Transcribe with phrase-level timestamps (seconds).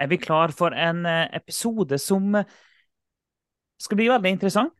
[0.00, 2.48] er vi klar for en eh, episode som eh,
[3.80, 4.74] skal bli veldig interessant.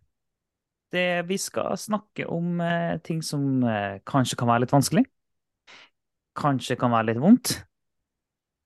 [0.95, 3.65] Det, vi skal snakke om eh, ting som
[4.07, 5.05] kanskje kan være litt vanskelig.
[6.39, 7.55] Kanskje kan være litt vondt.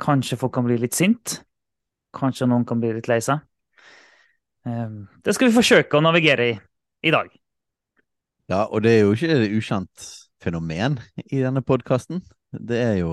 [0.01, 1.41] Kanskje folk kan bli litt sint.
[2.16, 3.41] Kanskje noen kan bli litt lei seg.
[4.69, 4.88] Eh,
[5.24, 6.57] det skal vi forsøke å navigere i
[7.07, 7.30] i dag.
[8.51, 10.07] Ja, og det er jo ikke et ukjent
[10.43, 12.24] fenomen i denne podkasten.
[12.51, 13.12] Det er jo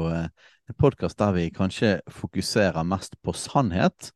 [0.69, 4.11] en podkast der vi kanskje fokuserer mest på sannhet,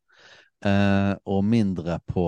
[0.64, 2.26] eh, og mindre på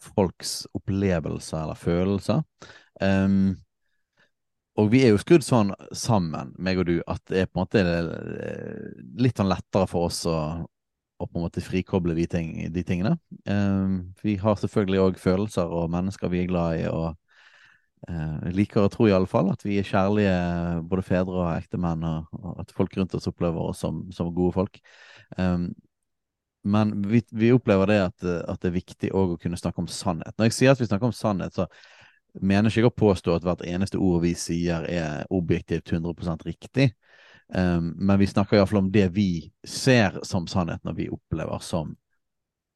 [0.00, 2.42] folks opplevelser eller følelser.
[3.00, 3.56] Um,
[4.80, 7.62] og vi er jo skrudd sånn sammen, meg og du, at det er på en
[7.62, 7.82] måte
[9.22, 13.14] litt sånn lettere for oss å, å på en måte frikoble de, ting, de tingene.
[13.46, 17.14] Um, vi har selvfølgelig òg følelser og mennesker vi er glad i, og
[18.10, 20.34] uh, liker å tro i alle fall at vi er kjærlige
[20.90, 24.80] både fedre og ektemenn, og, at folk rundt oss opplever oss som, som gode folk.
[25.38, 25.70] Um,
[26.64, 29.90] men vi, vi, opplever det at, at, det er viktig òg å kunne snakke om
[29.90, 30.32] sannhet.
[30.38, 31.68] Når jeg sier at vi snakker om sannhet, så
[32.40, 36.94] mener ikke jeg å påstå at hvert eneste ord vi sier er objektivt 100 riktig.
[37.52, 41.92] Um, men vi snakker iallfall om det vi ser som sannhet når vi opplever som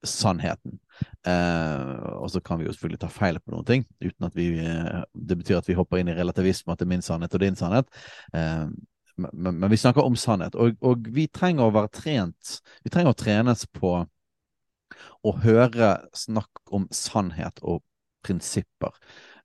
[0.06, 0.78] sannheten.
[1.26, 4.50] Uh, og så kan vi jo selvfølgelig ta feil på noen ting, uten at vi
[4.62, 7.42] uh, Det betyr at vi hopper inn i relativisme, at det er min sannhet og
[7.42, 7.90] din sannhet.
[8.34, 8.70] Uh,
[9.18, 13.10] men, men, vi snakker om sannhet, og, og, vi trenger å være trent Vi trenger
[13.10, 13.96] å trenes på
[15.26, 17.82] å høre snakk om sannhet og
[18.24, 18.94] prinsipper,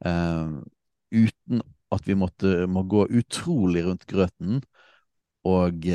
[0.04, 1.62] uten
[1.94, 4.62] at vi måtte, må gå utrolig rundt grøten
[5.46, 5.86] og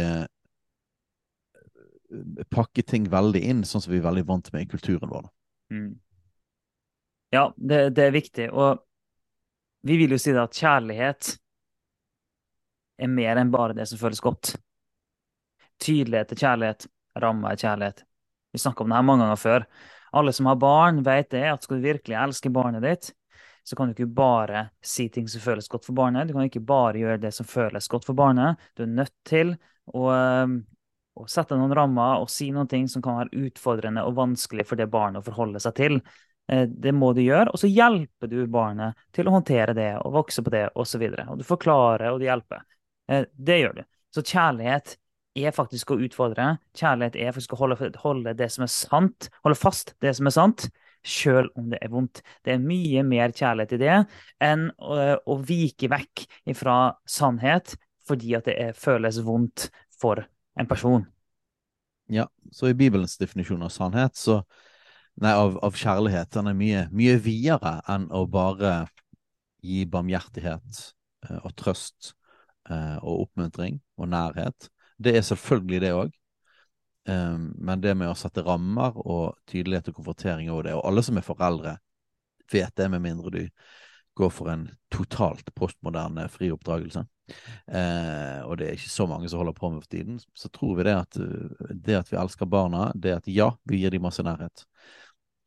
[2.51, 5.27] pakke ting veldig inn, sånn som vi er veldig vant med i kulturen vår.
[5.75, 5.91] Mm.
[7.35, 8.49] Ja, det, det er viktig.
[8.53, 8.81] Og
[9.89, 11.35] vi vil jo si det at kjærlighet
[12.99, 14.57] er mer enn bare det som føles godt.
[15.79, 16.89] Tydelighet er kjærlighet,
[17.23, 18.03] rammer er kjærlighet.
[18.53, 19.69] Vi snakka om det her mange ganger før.
[20.19, 23.11] Alle som har barn, vet det, at skal du virkelig elske barnet ditt,
[23.69, 26.31] så kan du ikke bare si ting som føles godt for barnet.
[26.31, 28.57] Du kan ikke bare gjøre det som føles godt for barnet.
[28.75, 29.53] Du er nødt til
[29.93, 30.09] å,
[31.19, 34.81] å sette noen rammer og si noen ting som kan være utfordrende og vanskelig for
[34.81, 35.99] det barnet å forholde seg til.
[36.53, 40.17] Eh, det må du gjøre, og så hjelper du barnet til å håndtere det og
[40.21, 41.05] vokse på det osv.
[41.11, 42.65] Og, og du forklarer og du hjelper.
[43.11, 43.84] Eh, det gjør du.
[44.15, 44.97] Så kjærlighet
[45.39, 46.55] er faktisk å utfordre.
[46.77, 50.35] Kjærlighet er faktisk å holde, holde det som er sant, holde fast det som er
[50.35, 50.69] sant,
[51.06, 52.23] sjøl om det er vondt.
[52.45, 53.99] Det er mye mer kjærlighet i det
[54.45, 56.25] enn å, å vike vekk
[56.59, 57.77] fra sannhet
[58.09, 59.69] fordi at det er, føles vondt
[60.00, 60.25] for
[60.59, 61.07] en person.
[62.09, 64.43] Ja, så i Bibelens definisjon av sannhet, så
[65.19, 68.85] Nei, av, av kjærlighet, den er mye, mye videre enn å bare
[69.67, 70.79] gi barmhjertighet
[71.27, 72.13] eh, og trøst
[72.69, 74.69] Eh, og oppmuntring og nærhet.
[75.01, 76.17] Det er selvfølgelig det òg.
[77.09, 81.01] Um, men det med å sette rammer og tydelighet og konfrontering over det, og alle
[81.07, 81.79] som er foreldre,
[82.53, 83.39] vet det, med mindre du
[84.19, 87.05] går for en totalt postmoderne fri oppdragelse.
[87.69, 90.19] Eh, og det er ikke så mange som holder på med for tiden.
[90.37, 91.21] Så tror vi det at
[91.87, 94.67] det at vi elsker barna, det at ja, vi gir dem masse nærhet.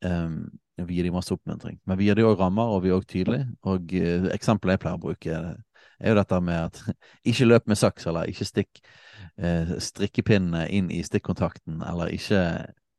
[0.02, 1.78] Um, vi gir dem masse oppmuntring.
[1.86, 3.46] Men vi gir dem òg rammer, og vi er òg tydelige.
[3.68, 5.40] Og eh, eksempelet jeg pleier å bruke,
[6.02, 6.80] er jo dette med at
[7.30, 8.82] ikke løp med saks, eller ikke stikk
[9.38, 12.42] eh, strikkepinnene inn i stikkontakten, eller ikke,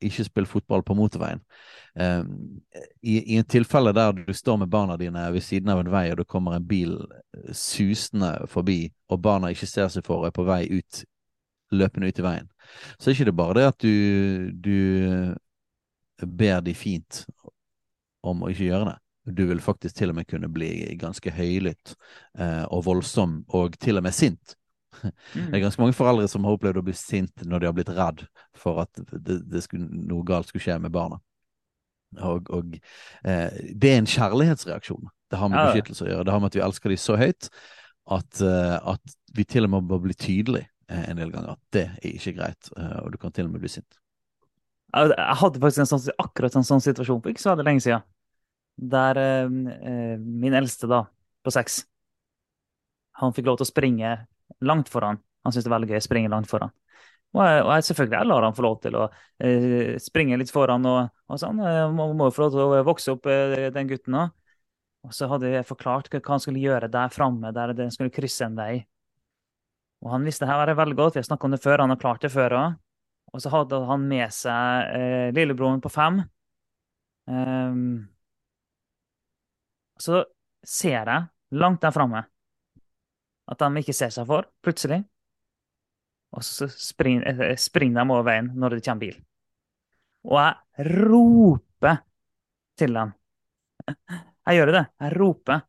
[0.09, 1.41] ikke spill fotball på motorveien.
[1.95, 2.23] Eh,
[3.01, 6.07] i, i, en tilfelle der du står med barna dine ved siden av en vei,
[6.11, 10.31] og det kommer en bil eh, susende forbi, og barna ikke ser seg for og
[10.31, 11.03] er på vei ut,
[11.73, 12.49] løpende ut i veien,
[12.97, 17.23] så er ikke det bare det at du, du ber de fint
[18.23, 18.97] om å ikke gjøre det.
[19.23, 21.93] Du vil faktisk til og med kunne bli ganske høylytt
[22.39, 24.55] eh, og voldsom, og til og med sint.
[25.33, 25.49] Mm.
[25.49, 27.91] Det er ganske mange foreldre som har opplevd å bli sint når de har blitt
[27.93, 28.25] redd
[28.57, 31.17] for at det, det skulle, noe galt skulle skje med barna.
[32.21, 32.75] Og, og
[33.25, 35.09] eh, det er en kjærlighetsreaksjon.
[35.33, 36.27] Det har med beskyttelse å gjøre.
[36.27, 37.49] Det har med at vi elsker dem så høyt
[38.13, 41.61] at, uh, at vi til og med må bli tydelige uh, en del ganger at
[41.73, 43.97] det er ikke greit, uh, og du kan til og med bli sint.
[44.93, 48.03] Jeg hadde faktisk en sånn, akkurat en sånn situasjon for ikke så veldig lenge siden
[48.75, 49.43] der eh,
[49.91, 51.05] eh, min eldste, da,
[51.43, 51.83] på seks,
[53.19, 54.13] han fikk lov til å springe
[54.61, 55.19] langt foran.
[55.43, 56.73] Han syns det er veldig gøy å springe langt foran.
[57.33, 59.07] Og og jeg selvfølgelig jeg lar han få lov til å
[59.41, 61.61] eh, springe litt foran og, og sånn.
[61.65, 64.35] Jeg må, må jo få lov til å vokse opp, eh, den gutten òg.
[65.03, 68.45] Og så hadde jeg forklart hva han skulle gjøre der framme, der han skulle krysse
[68.45, 68.85] en vei.
[70.03, 71.99] Og han visste det her veldig godt, vi har snakket om det før, han har
[71.99, 72.79] klart det før òg.
[73.33, 76.21] Og så hadde han med seg eh, lillebroren på fem.
[77.25, 78.03] Um,
[79.99, 80.25] så
[80.67, 82.25] ser jeg langt der framme
[83.51, 85.01] at de ikke ser seg for, plutselig.
[86.33, 89.17] Og så springer, eh, springer de over veien når det kommer bil.
[90.23, 91.99] Og jeg roper
[92.79, 93.13] til dem.
[94.43, 94.79] Jeg gjør det.
[94.99, 95.61] Jeg roper.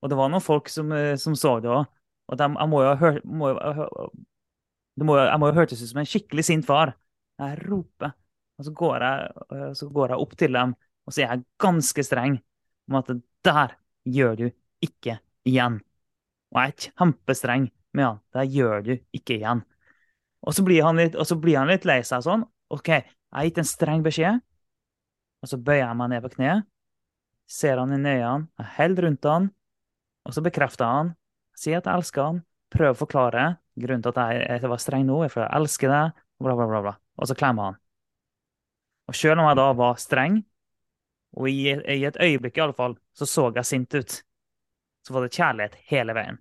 [0.00, 1.88] Og det var noen folk som, eh, som så det òg.
[2.30, 3.08] Og de, jeg må jo ha
[5.00, 5.06] Jeg
[5.40, 6.92] må jo hørtes ut som en skikkelig sint far.
[7.42, 8.12] Jeg roper.
[8.58, 10.76] Og så går jeg, eh, så går jeg opp til dem
[11.10, 12.36] og så er jeg ganske streng
[12.86, 13.72] om at det der
[14.06, 14.44] gjør du
[14.84, 15.16] ikke
[15.48, 15.80] igjen.
[16.50, 18.20] Og jeg er kjempestreng med han.
[18.34, 19.62] Det gjør du ikke igjen.
[20.40, 22.46] Og så blir han litt, blir han litt lei seg sånn.
[22.72, 24.40] OK, jeg har gitt en streng beskjed.
[25.40, 26.66] Og så bøyer jeg meg ned på kneet,
[27.50, 29.48] ser han i øynene, jeg holder rundt han,
[30.28, 31.14] og så bekrefter han.
[31.56, 32.42] Sier at jeg elsker han,
[32.72, 33.46] prøver å forklare
[33.80, 36.68] grunnen til at jeg, jeg var streng nå, er fordi jeg elsker deg, bla, bla,
[36.70, 36.94] bla, bla.
[37.20, 37.80] Og så klemmer han.
[39.10, 40.38] Og selv om jeg da var streng,
[41.40, 44.20] og i, i et øyeblikk i alle fall, så så jeg sint ut.
[45.06, 46.40] Så var det kjærlighet hele veien.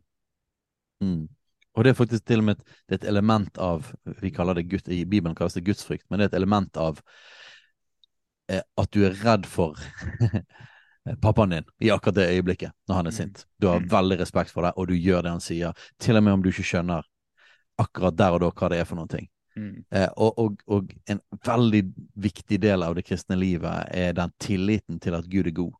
[1.03, 1.27] Mm.
[1.77, 4.89] Og det er faktisk til og med et, et element av vi kaller det Gud,
[4.91, 7.00] I Bibelen kalles det gudsfrykt, men det er et element av
[8.51, 9.79] eh, at du er redd for
[11.23, 13.19] pappaen din i akkurat det øyeblikket når han er mm.
[13.21, 13.45] sint.
[13.57, 13.89] Du har mm.
[13.91, 16.51] veldig respekt for det, og du gjør det han sier, til og med om du
[16.51, 17.07] ikke skjønner
[17.79, 19.29] akkurat der og da hva det er for noen ting.
[19.59, 19.83] Mm.
[19.91, 21.83] Eh, og, og, og, en veldig
[22.15, 25.77] viktig del av det kristne livet er den tilliten til at Gud er god.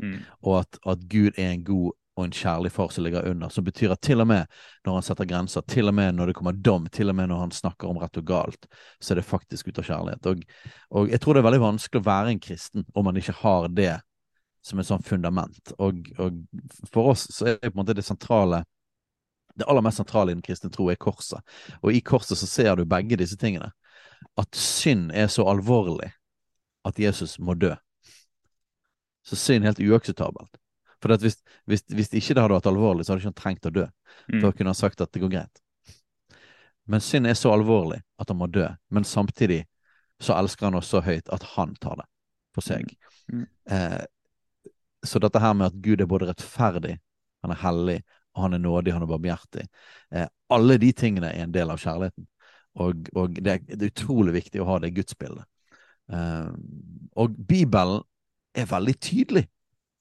[0.00, 0.20] Mm.
[0.46, 3.50] Og at, at, Gud er en god og en kjærlig far som ligger under.
[3.52, 6.36] Som betyr at til og med når han setter grenser, til og med når det
[6.38, 8.68] kommer dom, til og med når han snakker om rett og galt,
[9.00, 10.30] så er det faktisk ut av kjærlighet.
[10.30, 10.44] Og,
[11.00, 13.68] og jeg tror det er veldig vanskelig å være en kristen om man ikke har
[13.74, 13.94] det
[14.64, 15.72] som et sånt fundament.
[15.80, 16.42] Og, og
[16.92, 18.64] for oss så er det på en måte det sentrale
[19.58, 21.42] det aller mest sentrale i den kristne tro er korset.
[21.82, 23.72] Og i korset så ser du begge disse tingene.
[24.38, 26.12] At synd er så alvorlig
[26.86, 27.74] at Jesus må dø.
[29.26, 30.59] Så synd er helt uakseptabelt.
[31.00, 31.38] For hvis,
[31.70, 33.86] hvis, hvis, ikke det hadde vært alvorlig, så hadde ikke han trengt å dø.
[34.28, 35.62] For å kunne ha sagt at det går greit.
[36.90, 38.66] Men synd er så alvorlig at han må dø.
[38.92, 39.62] Men samtidig
[40.20, 42.08] så elsker han oss så høyt at han tar det
[42.56, 42.90] på seg.
[43.30, 43.40] Mm.
[43.40, 43.46] Mm.
[43.76, 44.00] Eh,
[45.06, 46.98] så dette her med at Gud er både rettferdig,
[47.40, 48.00] han er hellig,
[48.34, 49.64] og han er nådig, han er barmhjertig.
[50.12, 52.26] Eh, alle de tingene er en del av kjærligheten.
[52.80, 55.46] Og, og det, er, det, er, utrolig viktig å ha det gudsbildet.
[56.12, 56.52] Eh,
[57.18, 58.04] og Bibelen
[58.54, 59.46] er veldig tydelig.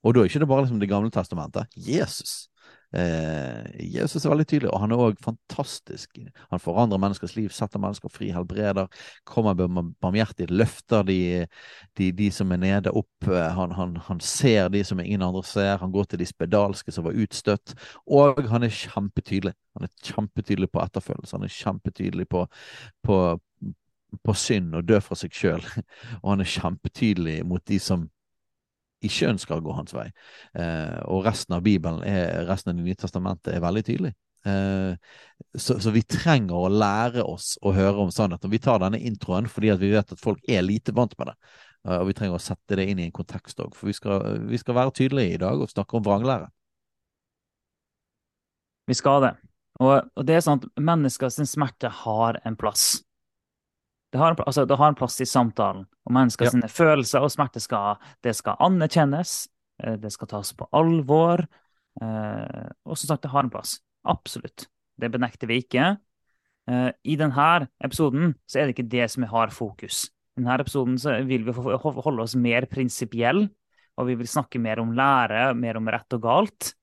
[0.03, 1.67] Og da er ikke det bare liksom Det gamle testamentet.
[1.75, 2.49] Jesus
[2.93, 6.17] Eh, Jesus er veldig tydelig, og han er òg fantastisk.
[6.49, 8.89] Han forandrer menneskers liv, setter mennesker fri, helbreder,
[9.29, 11.45] kommer med barmhjertighet, løfter de,
[11.99, 13.29] de, de, som er nede, opp.
[13.29, 15.77] Eh, han, han, han, ser de som ingen andre ser.
[15.83, 17.75] Han går til de spedalske som var utstøtt.
[18.09, 19.53] Og han er kjempetydelig.
[19.77, 21.37] Han er kjempetydelig på etterfølgelse.
[21.37, 22.47] Han er kjempetydelig på,
[23.05, 23.17] på,
[24.25, 25.61] på synd og dø for seg sjøl.
[26.23, 28.09] Og han er kjempetydelig mot de som
[29.05, 30.07] ikke ønsker å gå hans vei.
[30.59, 34.13] Eh, og resten av Bibelen, er, resten av Det nye testamentet, er veldig tydelig.
[34.47, 34.95] Eh,
[35.55, 38.51] så, så, vi trenger å lære oss å høre om sannheten.
[38.51, 41.35] Vi tar denne introen fordi vi vet at folk er lite vant med det.
[41.87, 44.39] Eh, og vi trenger å sette det inn i en kontekst òg, for vi skal,
[44.49, 46.49] vi skal, være tydelige i dag og snakke om vranglære.
[48.89, 49.35] Vi skal det.
[49.79, 52.97] Og, og det er sånn at menneskers smerte har en plass.
[54.09, 55.85] Det har, altså, det har, en plass i samtalen.
[56.07, 56.69] Og menneskers ja.
[56.73, 59.43] følelser og smerte skal, det skal anerkjennes,
[59.83, 61.45] eh, det skal tas på alvor.
[62.01, 63.77] Eh, og som sagt, det har en plass.
[64.09, 64.65] Absolutt.
[64.99, 65.91] Det benekter vi ikke.
[66.69, 67.51] Eh, I denne
[67.85, 70.07] episoden så er det ikke det som har fokus.
[70.37, 73.49] I denne episoden så vil vi holde oss mer prinsipielle,
[73.99, 76.73] og vi vil snakke mer om lære, mer om rett og galt.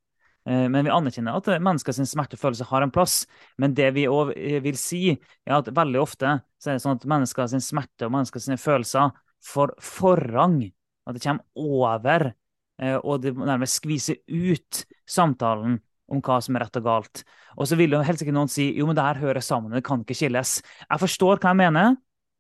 [0.47, 3.25] Eh, men vi anerkjenner at menneskers smertefølelse har en plass.
[3.59, 5.11] Men det vi òg eh, vil si,
[5.47, 9.15] er at veldig ofte så er det sånn at menneskers smerte og menneskers følelser
[9.47, 10.61] får forrang.
[11.07, 12.31] At det kommer over,
[12.83, 17.23] eh, og det nærmest skviser ut samtalen om hva som er rett og galt.
[17.59, 19.85] Og så vil jo helst ikke noen si jo, men det her hører sammen, det
[19.87, 20.61] kan ikke skilles.
[20.87, 21.97] Jeg forstår hva jeg mener,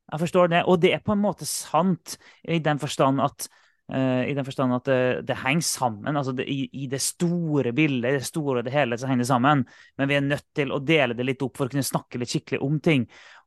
[0.06, 2.14] jeg forstår det, og det er på en måte sant
[2.46, 3.48] i den forstand at
[3.86, 6.16] I den forstand at det, det henger sammen.
[6.16, 9.22] altså det, i, i, det store bildet, i det store og det hele, så henger
[9.22, 9.62] det sammen.
[9.94, 12.32] Men vi er nødt til å dele det litt opp for å kunne snakke litt
[12.32, 13.04] skikkelig om ting.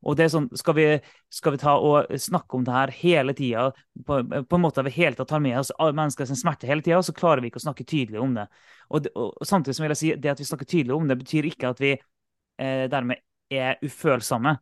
[0.08, 0.86] Og det er sånn, Skal vi,
[1.34, 3.66] skal vi ta og snakke om det her hele tida,
[4.06, 7.02] på, på, en måte vi hele tatt tar med oss mennesker sin smerte hele tida,
[7.04, 8.48] så klarer vi ikke å snakke tydelig om det.
[8.90, 11.52] Og, og, Samtidig som vil jeg si, det at vi snakker tydelig om det, betyr
[11.52, 13.20] ikke at vi eh, dermed
[13.52, 14.56] er ufølsomme.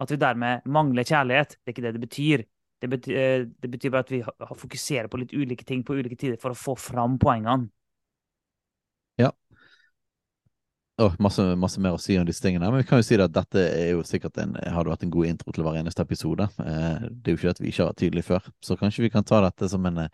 [0.00, 1.56] at vi dermed mangler kjærlighet.
[1.60, 2.44] Det er ikke det det betyr.
[2.80, 4.22] Det betyr, eh, det betyr bare at vi
[4.56, 7.68] fokuserer på litt ulike ting på ulike tider for å få fram poengene.
[9.20, 9.30] Ja.
[11.00, 12.68] Oh, masse, masse, mer å si om disse tingene.
[12.68, 15.28] Men vi kan jo si at dette er jo sikkert en, hadde vært en god
[15.28, 16.48] intro til hver eneste episode.
[16.60, 18.48] Eh, det er jo ikke at vi ikke har vært tydelige før.
[18.64, 20.06] Så kanskje vi kan ta dette som en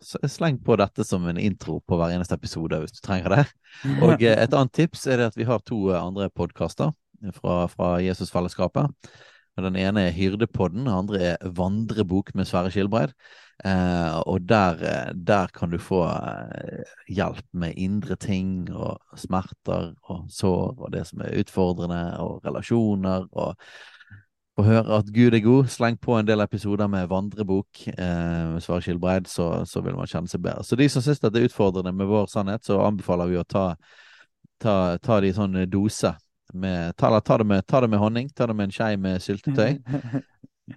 [0.00, 3.42] Sleng på dette som en intro på hver eneste episode hvis du trenger det.
[4.06, 6.94] Og eh, et annet tips er det at vi har to andre podkaster
[7.36, 8.88] fra, fra Jesusfellesskapet.
[9.64, 13.14] Den ene er Hyrdepodden, den andre er Vandrebok med Sverre Skilbreid.
[13.64, 19.92] Eh, og der, eh, der, kan du få eh, hjelp med indre ting og smerter
[20.08, 23.28] og sår og det som er utfordrende, og relasjoner.
[23.32, 23.56] og
[24.56, 25.68] få høre at Gud er god.
[25.72, 30.08] Sleng på en del episoder med vandrebok eh, med Sverre Skilbreid, så, så, vil man
[30.10, 30.64] kjenne seg bedre.
[30.64, 33.74] Så de som syns det er utfordrende med vår sannhet, så anbefaler vi å ta,
[34.60, 36.14] ta, ta det i sånn dose
[36.52, 39.22] med, ta, ta, det med, ta, det med, honning, ta det med en skei med
[39.22, 39.78] syltetøy.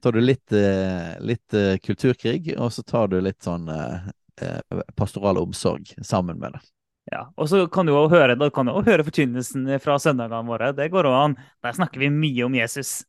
[0.02, 4.08] tar du litt, eh, litt uh, kulturkrig, og så tar du litt sånn uh,
[4.98, 6.64] pastoral omsorg sammen med det.
[7.12, 10.72] Ja, og så kan du jo høre, da kan du høre forkynnelsen fra søndagene våre.
[10.74, 11.36] Det går òg an.
[11.62, 13.02] Der snakker vi mye om Jesus.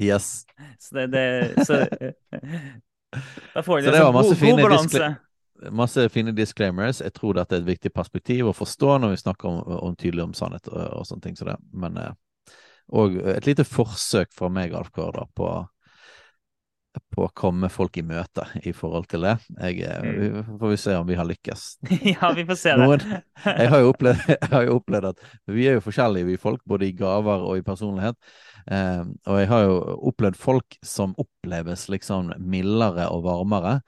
[0.00, 0.46] Yes.
[0.80, 1.84] Så det, det så,
[3.54, 5.14] Da får du en god, god balanse
[5.70, 7.00] masse fine disclaimers.
[7.04, 10.26] Jeg tror dette er et viktig perspektiv å forstå når vi snakker om, om tydelig
[10.26, 11.56] om sannhet og, og, sånne ting som det.
[11.76, 12.12] Men eh,
[13.36, 15.50] et lite forsøk fra meg, Alf Kårda, på,
[17.14, 19.36] på å komme folk i møte i forhold til det.
[19.58, 20.18] Jeg, mm.
[20.20, 21.66] vi, Får vi se om vi har lykkes.
[22.14, 22.86] ja, vi får se det.
[22.86, 23.06] Noen,
[23.44, 26.90] jeg, har opplevd, jeg, har jo opplevd, at vi er jo forskjellige, vi folk, både
[26.90, 28.18] i gaver og i personlighet.
[28.66, 29.78] Eh, og jeg har jo
[30.12, 33.80] opplevd folk som oppleves liksom mildere og varmere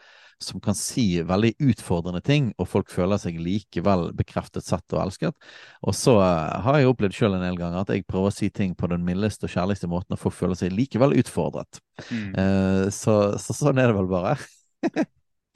[0.43, 5.49] som kan si veldig utfordrende ting, og folk føler seg likevel bekreftet, sett og elsket.
[5.83, 8.51] Og så uh, har jeg opplevd sjøl en del ganger at jeg prøver å si
[8.55, 11.83] ting på den mildeste og kjærligste måten, og folk føler seg likevel utfordret.
[12.11, 12.31] Mm.
[12.39, 14.37] Uh, så, så, sånn er det vel bare.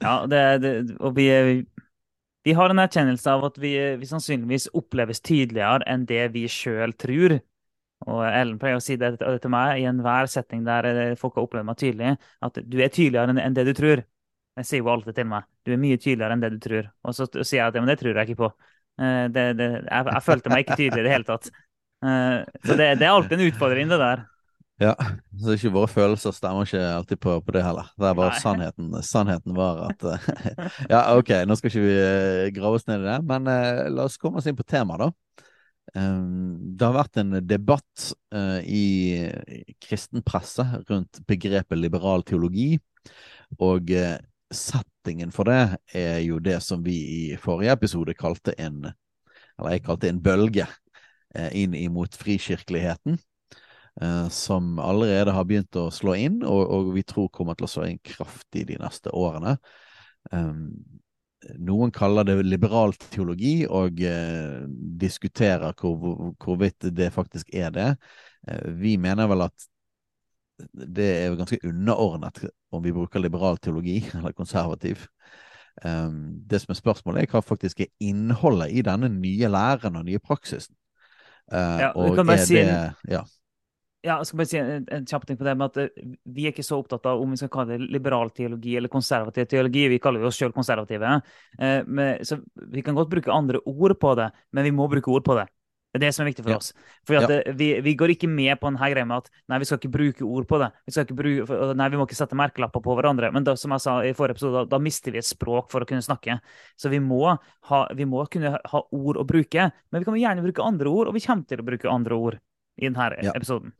[0.03, 1.29] ja, det, det, og vi,
[2.43, 6.95] vi har en erkjennelse av at vi, vi sannsynligvis oppleves tydeligere enn det vi sjøl
[6.99, 7.39] tror.
[8.03, 11.45] Og Ellen pleier å si det til meg i enhver setting der eh, folk har
[11.47, 14.03] opplevd meg tydelig, at du er tydeligere enn det du tror.
[14.59, 16.91] Jeg sier jo alltid til meg du er mye tydeligere enn det du tror.
[17.07, 18.51] Og så sier jeg at ja, men det tror jeg ikke på.
[19.01, 21.49] Uh, det, det, jeg, jeg, følte meg ikke tydelig i det hele tatt.
[22.03, 24.23] Uh, så det, det, er alltid en utfordring, det der.
[24.81, 24.93] Ja,
[25.39, 27.89] så ikke våre følelser stemmer ikke alltid på, på det heller.
[27.97, 28.91] Det er bare sannheten.
[29.05, 30.29] Sannheten var at uh,
[30.93, 33.49] Ja, OK, nå skal ikke vi grave oss ned i det, men
[33.95, 35.11] la oss komme oss inn på temaet, da.
[35.93, 38.11] Um, det har vært en debatt
[38.65, 38.85] i
[39.83, 42.75] kristen presse rundt begrepet liberal teologi.
[43.61, 43.91] Og
[44.53, 48.89] settingen for det er jo det som vi i forrige episode kalte en
[49.59, 50.65] Eller jeg kalte en bølge
[51.35, 53.19] eh, inn imot frikirkeligheten.
[54.01, 57.69] Eh, som allerede har begynt å slå inn, og, og, vi tror kommer til å
[57.69, 59.59] slå inn kraftig de neste årene.
[60.31, 60.71] Um,
[61.61, 64.63] noen kaller det liberal teologi, og eh,
[64.99, 67.89] diskuterer hvor, hvorvidt det faktisk er det.
[68.47, 69.67] Eh, vi mener vel at
[70.73, 72.43] det er jo ganske underordnet
[72.73, 75.07] om vi bruker liberal teologi eller konservativ.
[75.81, 80.05] Um, det som er spørsmålet, er hva faktisk er innholdet i denne nye læren og
[80.05, 80.75] nye praksisen.
[81.51, 82.83] Uh, ja, og er si, det ja.
[83.11, 83.23] ja.
[84.05, 86.53] jeg skal bare si en, en kjapp ting på det med at uh, Vi er
[86.53, 89.89] ikke så opptatt av om vi skal kalle det liberal teologi eller konservativ teologi.
[89.91, 91.17] Vi kaller oss selv konservative.
[91.57, 95.11] Uh, men, så Vi kan godt bruke andre ord på det, men vi må bruke
[95.11, 95.49] ord på det.
[95.93, 96.57] Det er det som er viktig for ja.
[96.57, 96.71] oss.
[97.05, 97.41] For ja.
[97.53, 100.25] vi, vi, går ikke med på denne greia med at nei, vi skal ikke bruke
[100.25, 100.71] ord på det.
[100.89, 103.29] Vi, bruke, nei, vi må ikke sette merkelapper på hverandre.
[103.35, 105.85] Men da, som jeg sa i forrige episode, da, da, mister vi et språk for
[105.85, 106.39] å kunne snakke.
[106.81, 107.21] Så vi må,
[107.69, 109.69] ha, vi må, kunne ha ord å bruke.
[109.93, 112.41] Men vi kan gjerne bruke andre ord, og vi kommer til å bruke andre ord
[112.81, 113.37] i denne ja.
[113.37, 113.77] episoden.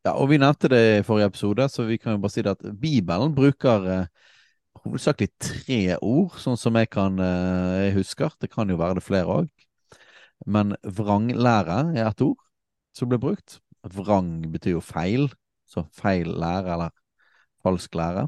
[0.00, 2.56] Ja, og vi nevnte det i forrige episode, så vi kan jo bare si det
[2.56, 4.30] at Bibelen bruker eh,
[4.80, 8.32] hovedsakelig tre ord, sånn som jeg kan eh, jeg husker.
[8.40, 9.50] Det kan jo være det flere òg.
[10.46, 12.38] Men vranglære er et ord
[12.96, 13.60] som blir brukt.
[13.82, 15.28] Vrang betyr jo feil,
[15.68, 16.94] så feil lære eller
[17.64, 18.26] falsk lære.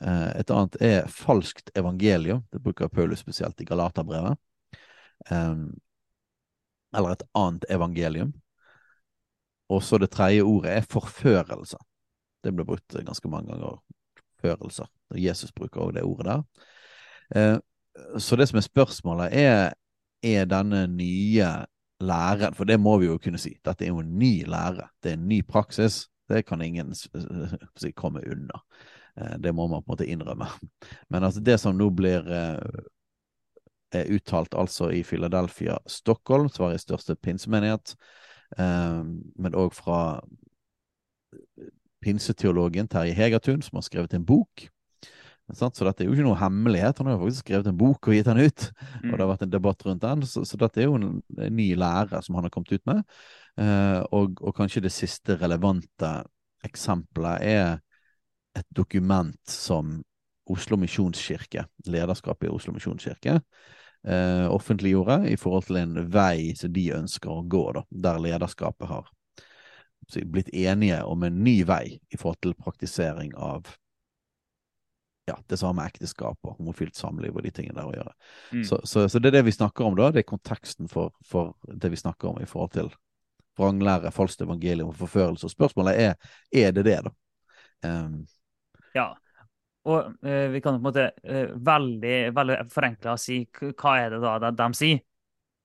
[0.00, 2.44] Eh, et annet er falskt evangelium.
[2.52, 4.38] Det bruker Paulus spesielt i Galaterbrevet.
[6.96, 8.32] Eller et annet evangelium.
[9.72, 11.78] Og så det tredje ordet er forførelse.
[12.44, 13.78] Det ble brukt ganske mange ganger.
[14.42, 14.88] Forførelser.
[15.16, 16.42] Jesus bruker også det ordet der.
[17.36, 17.58] Eh,
[18.18, 19.72] så det som er spørsmålet, er
[20.22, 21.50] er denne nye
[22.02, 22.54] læren?
[22.54, 23.54] For det må vi jo kunne si.
[23.64, 24.88] Dette er jo en ny lære.
[25.02, 26.06] Det er en ny praksis.
[26.28, 28.62] Det kan ingen si, komme unna.
[29.20, 30.48] Eh, det må man på en måte innrømme.
[31.10, 32.82] Men altså det som nå blir eh,
[33.92, 37.92] er uttalt altså i Philadelphia, Stockholm, Sveriges største pinsemenighet,
[38.58, 39.02] eh,
[39.36, 40.22] men òg fra
[42.02, 44.64] pinseteologen Terje Hegertun, som har skrevet en bok.
[45.52, 46.98] Så dette er jo ikke noe hemmelighet.
[46.98, 48.68] Han har jo faktisk skrevet en bok og gitt den ut.
[49.02, 49.10] Mm.
[49.10, 50.24] Og det har vært en debatt rundt den.
[50.28, 53.02] Så, så dette er jo en, en, ny lære som han har kommet ut med.
[53.60, 56.14] Eh, og, og, kanskje det siste relevante
[56.64, 57.68] eksempelet er
[58.56, 59.98] et dokument som
[60.52, 63.36] Oslo misjonskirke, lederskapet i Oslo misjonskirke,
[64.08, 68.90] eh, offentliggjorde i forhold til en vei som de ønsker å gå, da, der lederskapet
[68.90, 69.12] har
[70.26, 73.70] blitt enige om en ny vei i forhold til praktisering av
[75.28, 78.12] ja, det samme ekteskap og homofilt samliv og de tingene der å gjøre.
[78.50, 78.64] Mm.
[78.66, 81.54] Så, så, så, det er det vi snakker om da, det er konteksten for, for
[81.66, 82.92] det vi snakker om i forhold til
[83.58, 85.46] vranglære, falskt evangelium og forførelse.
[85.46, 86.14] Og spørsmålet er
[86.52, 87.12] er det det, da?
[87.82, 88.22] Um,
[88.94, 89.12] ja,
[89.84, 94.22] og uh, vi kan på en måte uh, veldig, veldig forenkla si hva er det
[94.22, 95.02] da de, de sier.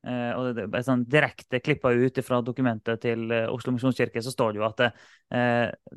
[0.08, 4.54] Uh, og det, er sånn Direkte klippa ut fra dokumentet til Oslo misjonskirke så står
[4.54, 4.90] det jo at det,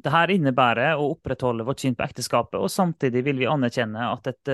[0.02, 4.32] det her innebærer å opprettholde vårt syn på ekteskapet, og samtidig vil vi anerkjenne at
[4.32, 4.50] et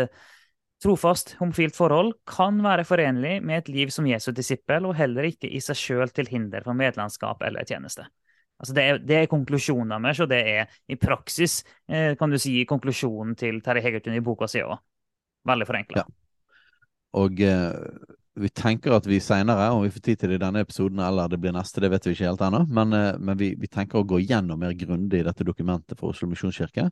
[0.83, 5.49] trofast homofilt forhold kan være forenlig med et liv som Jesu disippel, og heller ikke
[5.49, 8.07] i seg sjøl til hinder for medlemskap eller tjeneste.
[8.57, 11.59] Altså det, er, det er konklusjonen deres, og det er i praksis
[11.93, 14.79] eh, kan du si, konklusjonen til Terje Hegertun i boka si òg.
[15.47, 16.05] Veldig forenkla.
[16.05, 16.87] Ja.
[17.21, 20.63] Og eh, vi tenker at vi seinere, om vi får tid til det i denne
[20.65, 23.53] episoden eller det blir neste, det vet vi ikke helt ennå, men, eh, men vi,
[23.59, 26.91] vi, tenker å gå gjennom mer grundig dette dokumentet for Oslo misjonskirke.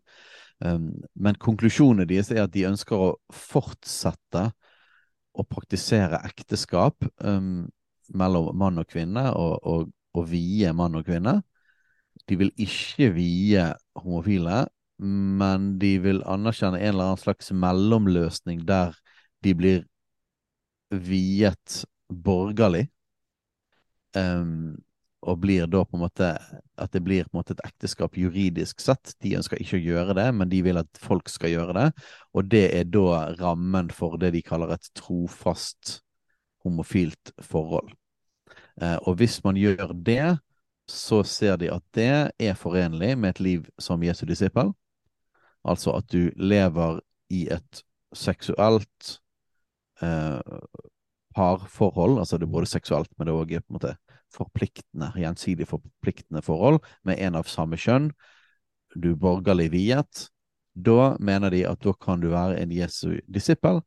[0.64, 4.46] Um, men konklusjonen deres er at de ønsker å fortsette
[5.34, 7.66] å praktisere ekteskap um,
[8.14, 11.40] mellom mann og kvinne, og, og, og vie mann og kvinne
[12.28, 13.64] de vil ikke vie
[13.98, 14.64] homofile,
[15.02, 18.94] men de vil anerkjenne en eller annen slags mellomløsning der
[19.44, 19.82] de blir
[21.02, 22.88] viet borgerlig.
[24.14, 24.76] Um,
[25.24, 26.28] og blir da på en måte
[26.76, 29.14] at det blir på en måte et ekteskap juridisk sett.
[29.24, 31.86] De ønsker ikke å gjøre det, men de vil at folk skal gjøre det.
[32.36, 36.00] Og det er da rammen for det de kaller et trofast
[36.64, 37.94] homofilt forhold.
[38.80, 40.36] Eh, og hvis man gjør det,
[40.90, 44.74] så ser de at det er forenlig med et liv som Jesu disippel.
[45.64, 47.00] Altså at du lever
[47.32, 49.18] i et seksuelt
[50.04, 50.66] eh,
[51.34, 53.94] parforhold, altså det er både seksuelt, men det er òg på en måte
[54.34, 58.10] forpliktende, gjensidig forpliktende forhold med en av samme kjønn.
[58.94, 60.28] Du er borgerlig viet.
[60.74, 63.80] Da mener de at da kan du være en Jesu disippel,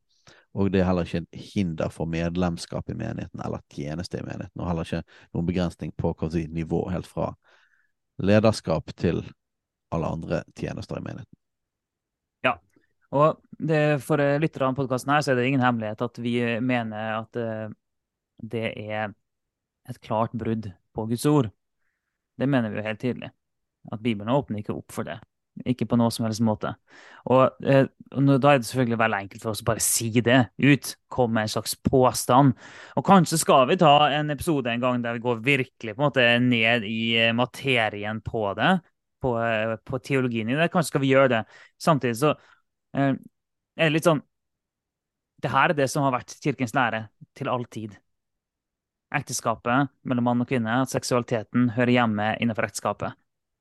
[0.56, 4.60] og det er heller ikke en hinder for medlemskap i menigheten eller tjeneste i menigheten,
[4.60, 5.02] og heller ikke
[5.36, 7.34] noen begrensning på hva si, nivå, helt fra
[8.18, 9.22] lederskap til
[9.94, 11.37] alle andre tjenester i menigheten.
[13.16, 17.14] Og det, for lytterne av podkasten her så er det ingen hemmelighet at vi mener
[17.22, 17.70] at uh,
[18.44, 19.14] det er
[19.88, 21.48] et klart brudd på Guds ord.
[22.38, 23.32] Det mener vi jo helt tydelig.
[23.92, 25.18] At Bibelen åpner ikke opp for det.
[25.66, 26.70] Ikke på noe som helst måte.
[27.26, 30.38] Og, eh, og Da er det selvfølgelig veldig enkelt for oss å bare si det
[30.58, 30.96] ut.
[31.10, 32.54] Komme med en slags påstand.
[32.96, 36.06] Og kanskje skal vi ta en episode en gang der vi går virkelig på en
[36.10, 38.78] måte ned i eh, materien på det.
[39.20, 40.70] På, eh, på teologien i det.
[40.70, 41.42] Kanskje skal vi gjøre det.
[41.80, 42.57] Samtidig så eh,
[42.98, 44.20] er det litt sånn
[45.38, 47.04] Det her er det som har vært kirkens lære
[47.38, 47.92] til all tid.
[49.14, 53.14] Ekteskapet mellom mann og kvinne, at seksualiteten hører hjemme innenfor ekteskapet.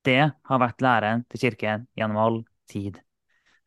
[0.08, 2.40] Det har vært læren til kirken gjennom all
[2.72, 2.98] tid.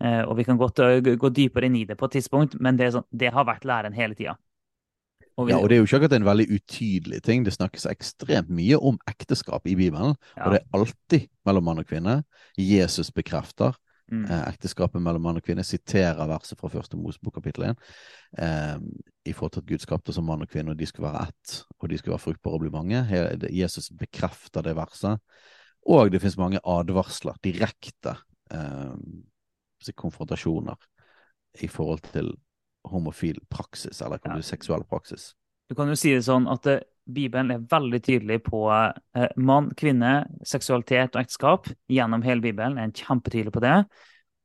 [0.02, 2.78] Eh, og vi kan godt eh, gå dypere inn i det på et tidspunkt, men
[2.80, 4.34] det, sånn, det har vært læren hele tida.
[5.48, 7.44] Ja, og det er jo ikke akkurat en veldig utydelig ting.
[7.46, 10.42] Det snakkes ekstremt mye om ekteskap i Bibelen, ja.
[10.42, 12.18] og det er alltid mellom mann og kvinne.
[12.60, 13.78] Jesus bekrefter
[14.10, 14.24] mm.
[14.26, 17.86] eh, ekteskapet mellom mann og kvinne, siterer verset fra første Mosebok kapittel 1
[18.44, 18.76] eh,
[19.30, 21.56] i forhold til at Gud skapte som mann og kvinne, og de skulle være ett,
[21.78, 23.02] og de skulle være fruktbare og bli mange.
[23.54, 25.20] Jesus bekrefter det verset.
[25.88, 28.16] Og det finnes mange advarsler, direkte
[28.52, 28.94] eh,
[29.96, 30.76] konfrontasjoner
[31.64, 32.34] i forhold til
[32.84, 34.40] homofil praksis, eller ja.
[34.44, 35.34] seksuell praksis.
[35.70, 36.80] Du kan jo si det sånn at uh,
[37.10, 38.90] Bibelen er veldig tydelig på uh,
[39.38, 41.70] mann, kvinne, seksualitet og ekteskap.
[41.90, 43.76] Gjennom hele Bibelen er en kjempetydelig på det.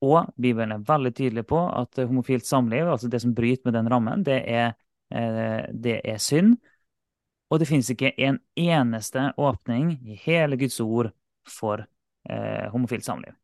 [0.05, 3.77] Og Bibelen er veldig tydelig på at uh, homofilt samliv, altså det som bryter med
[3.79, 4.77] den rammen, det er,
[5.73, 6.55] det er synd.
[7.49, 11.11] Og det finnes ikke en eneste åpning i hele Guds ord
[11.45, 11.83] for
[12.29, 13.35] eh, homofilt samliv.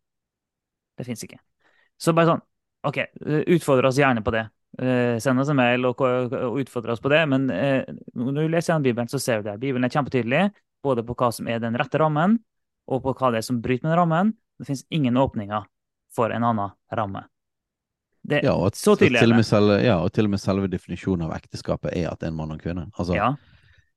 [0.98, 1.38] Det fins ikke.
[2.02, 2.42] Så bare sånn
[2.90, 2.98] OK,
[3.54, 4.48] utfordre oss gjerne på det.
[4.80, 7.22] Eh, send oss en mail og, og utfordre oss på det.
[7.32, 7.84] Men eh,
[8.16, 9.60] når du leser Bibelen, så ser du det.
[9.60, 10.46] Bibelen er kjempetydelig
[10.82, 12.40] både på hva som er den rette rammen,
[12.90, 14.34] og på hva det er som bryter med den rammen.
[14.58, 15.68] Det finnes ingen åpninger
[16.16, 17.28] for en annen ramme.
[18.22, 19.46] Det, ja, og, så tydelig er det.
[19.46, 22.38] Selve, ja, og til og med selve definisjonen av ekteskapet er at det er en
[22.38, 22.84] mann og en kvinne.
[22.94, 23.32] Altså, ja.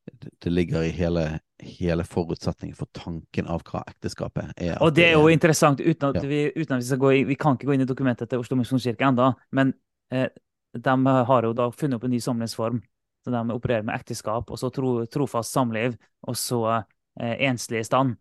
[0.08, 1.26] det, det ligger i hele
[1.64, 4.76] hele forutsetningen for tanken av hva ekteskapet er.
[4.82, 6.28] Og det er jo interessant, uten at, Ja.
[6.28, 8.38] vi, uten at vi skal gå i Vi kan ikke gå inn i dokumentet til
[8.38, 9.74] Oslo misjonskirke ennå, men
[10.10, 10.28] eh,
[10.74, 12.82] de har jo da funnet opp en ny samlivsform.
[13.24, 15.96] Så de opererer med ekteskap, og så tro, trofast samliv,
[16.28, 18.18] og så eh, enslig stand.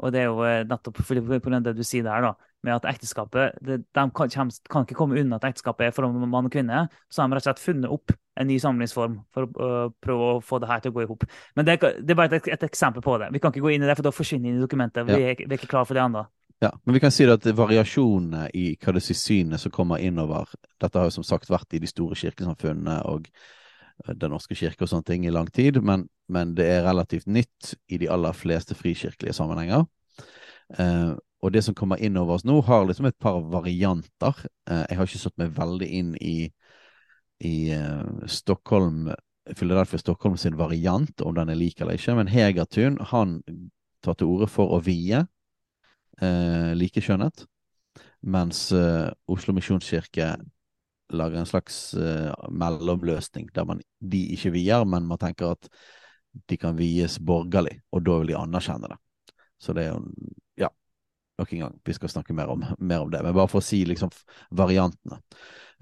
[0.00, 3.58] Og det er jo eh, nettopp av det du sier der, da, med at ekteskapet
[3.60, 4.30] det, De kan,
[4.70, 6.86] kan ikke komme unna at ekteskapet er for mann og kvinne.
[7.10, 10.28] Så har de rett og slett funnet opp en ny samlingsform for å uh, prøve
[10.30, 11.26] å få det her til å gå i hop.
[11.58, 13.28] Men det, det er bare et, et eksempel på det.
[13.34, 15.04] Vi kan ikke gå inn i det, for da forsvinner det i dokumentet.
[15.10, 16.24] Vi, er, vi er ikke klar for det ennå.
[16.62, 20.46] Ja, men vi kan si at variasjonene i hva det synet som kommer innover
[20.78, 24.86] Dette har jo som sagt vært i de store kirkesamfunnene og eh, Den norske kirke
[24.86, 28.38] og sånne ting i lang tid, men, men det er relativt nytt i de aller
[28.38, 29.88] fleste frikirkelige sammenhenger.
[30.78, 31.10] Eh,
[31.42, 34.46] og det som kommer innover oss nå, har liksom et par varianter.
[34.70, 36.38] Eh, jeg har ikke satt meg veldig inn i,
[37.42, 39.10] i eh, Stockholm
[39.50, 43.40] Philadelphia Stockholm sin variant, om den er lik eller ikke, men Hegertun han
[44.06, 45.26] tar til orde for å vie
[46.20, 47.46] eh, likekjønnet,
[48.22, 50.34] mens eh, Oslo misjonskirke
[51.12, 55.68] lager en slags eh, mellomløsning der man, de ikke vier, men man tenker at
[56.48, 58.98] de kan vies borgerlig, og da vil de anerkjenne det.
[59.60, 60.04] Så det er jo
[61.42, 63.66] nok en gang, vi skal snakke mer om, mer om det, men bare for å
[63.66, 64.10] si liksom
[64.58, 65.18] variantene.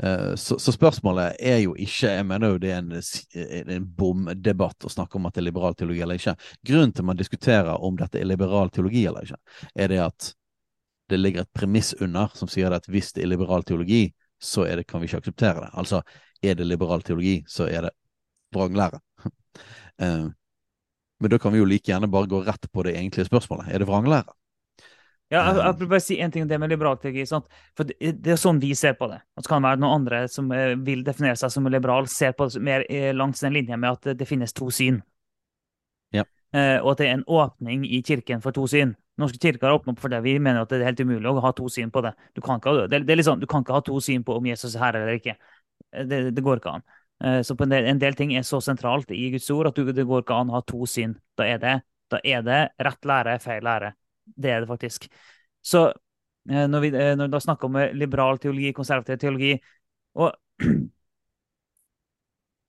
[0.03, 2.93] Eh, Så, så spørsmålet er jo ikke Jeg mener jo det er en,
[3.77, 6.37] en bomdebatt å snakke om at det er liberal teologi eller ikke.
[6.67, 9.41] Grunnen til man diskuterer om dette er liberal teologi eller ikke,
[9.77, 10.33] er det at
[11.11, 14.87] det ligger et premiss under som sier at hvis det er liberal teologi, så det,
[14.89, 15.71] kan vi ikke akseptere det.
[15.75, 16.03] Altså,
[16.43, 17.97] er det liberal teologi, så er det
[18.55, 19.01] vranglære.
[20.01, 20.29] Eh,
[21.21, 23.69] Men da kan vi jo like gjerne bare gå rett på det egentlige spørsmålet.
[23.69, 24.33] Er det vranglære?
[25.31, 25.65] Ja, jeg, Eh.
[25.65, 27.25] jeg vil bare si en ting om det med liberal teologi.
[27.77, 29.21] For det, det er sånn vi ser på det.
[29.37, 32.33] Og så kan det være noen andre som eh, vil definere seg som liberal, ser
[32.33, 35.03] på det mer eh, langs den linja med at det, finnes to syn.
[36.13, 36.25] Ja.
[36.53, 38.97] Eh, og at det er en åpning i kirken for to syn.
[39.21, 40.23] Norske kirker har åpnet opp for det.
[40.25, 42.15] Vi mener at det er helt umulig å ha to syn på det.
[42.35, 44.47] Du kan ikke, det, det er sånn, du kan ikke ha to syn på om
[44.51, 45.37] Jesus er herre eller ikke.
[45.93, 46.83] Eh, Det, det går ikke an.
[47.23, 49.79] Eh, Så på en del, en del ting er så sentralt i Guds ord at
[49.79, 51.15] du, det går ikke an å ha to syn.
[51.39, 51.77] Da er det,
[52.11, 53.95] da er det rett lære, feil lære.
[54.37, 55.09] Det er det faktisk.
[55.63, 55.87] Så
[56.51, 59.55] eh, når vi, eh, når vi snakker om eh, liberal teologi, konservativ teologi
[60.15, 60.35] og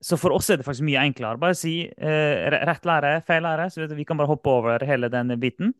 [0.02, 1.38] Så for oss er det faktisk mye enklere.
[1.38, 3.68] Bare si eh, rett lære, feil lære.
[3.70, 5.76] Så vi kan bare hoppe over hele den biten.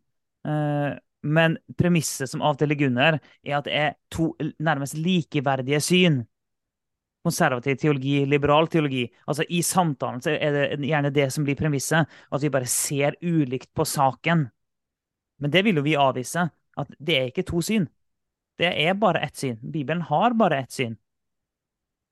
[0.46, 0.92] Eh,
[1.22, 5.80] men premisset som av og til ligger under, er at det er to nærmest likeverdige
[5.82, 6.22] syn.
[7.26, 9.04] Konservativ teologi, liberal teologi.
[9.26, 12.10] Altså I samtalen så er det gjerne det som blir premisset.
[12.30, 14.48] At vi bare ser ulikt på saken.
[15.42, 16.46] Men det vil jo vi avvise.
[16.78, 17.88] At det er ikke to syn.
[18.58, 19.58] Det er bare ett syn.
[19.60, 20.96] Bibelen har bare ett syn.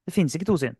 [0.04, 0.76] Det fins ikke to syn.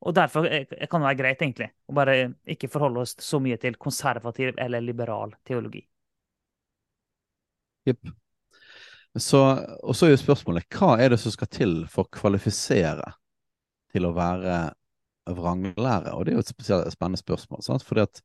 [0.00, 2.16] Og derfor eh, kan det være greit, egentlig, å bare
[2.48, 5.82] ikke forholde oss så mye til konservativ eller liberal teologi.
[7.88, 8.12] Jepp.
[9.12, 13.12] Og så er jo spørsmålet hva er det som skal til for å kvalifisere
[13.92, 14.60] til å være
[15.36, 16.14] vranglære?
[16.14, 17.64] Og det er jo et spesielt spennende spørsmål.
[17.66, 17.84] Sant?
[17.84, 18.22] Fordi at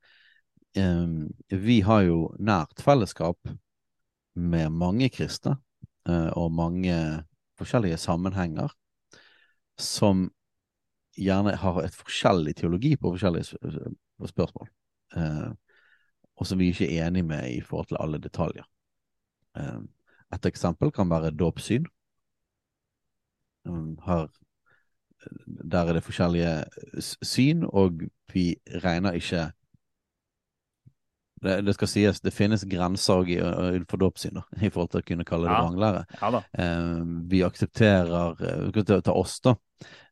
[0.75, 3.37] vi har jo nært fellesskap
[4.35, 5.55] med mange kristne
[6.09, 6.95] eh, og mange
[7.55, 8.73] forskjellige sammenhenger
[9.79, 10.27] som
[11.15, 13.59] gjerne har et forskjellig teologi på forskjellige
[14.27, 14.69] spørsmål.
[15.15, 15.51] Eh,
[16.35, 18.67] og som vi ikke er enig med i forhold til alle detaljer.
[19.57, 19.83] Eh,
[20.35, 21.85] et eksempel kan være dåpssyn.
[23.65, 23.95] Um,
[25.71, 26.65] der er det forskjellige
[27.01, 28.01] syn, og
[28.33, 29.51] vi regner ikke
[31.45, 33.23] det, det skal sies, det finnes grenser
[33.89, 35.61] for dåpssyn, i forhold til å kunne kalle det Ja.
[35.63, 36.03] vranglære.
[36.21, 36.43] Ja.
[36.65, 39.55] Eh, vi aksepterer eh, vi ta, ta oss, da.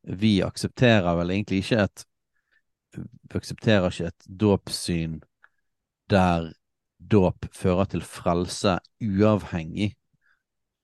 [0.03, 2.05] Vi aksepterer vel egentlig ikke et
[2.93, 5.15] Vi aksepterer ikke et dåpssyn
[6.13, 6.51] der
[7.01, 9.95] dåp fører til frelse uavhengig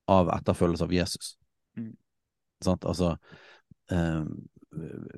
[0.10, 1.36] av etterfølgelse av Jesus.
[1.78, 1.92] Mm.
[2.66, 2.86] Sant?
[2.90, 3.12] Altså
[3.94, 4.24] eh,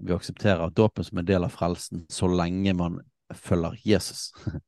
[0.02, 3.00] Vi aksepterer dåpen som en del av frelsen så lenge man
[3.34, 4.34] følger Jesus.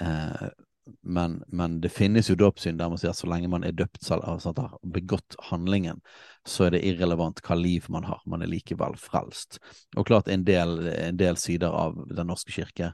[0.00, 0.48] eh,
[1.02, 3.98] men, men det finnes jo dåpssynd der man sier at så lenge man er døpt,
[4.04, 5.98] selv altså har begått handlingen,
[6.46, 8.22] så er det irrelevant hva liv man har.
[8.26, 9.58] Man er likevel frelst.
[9.96, 12.92] Og klart en del, en del sider av Den norske kirke,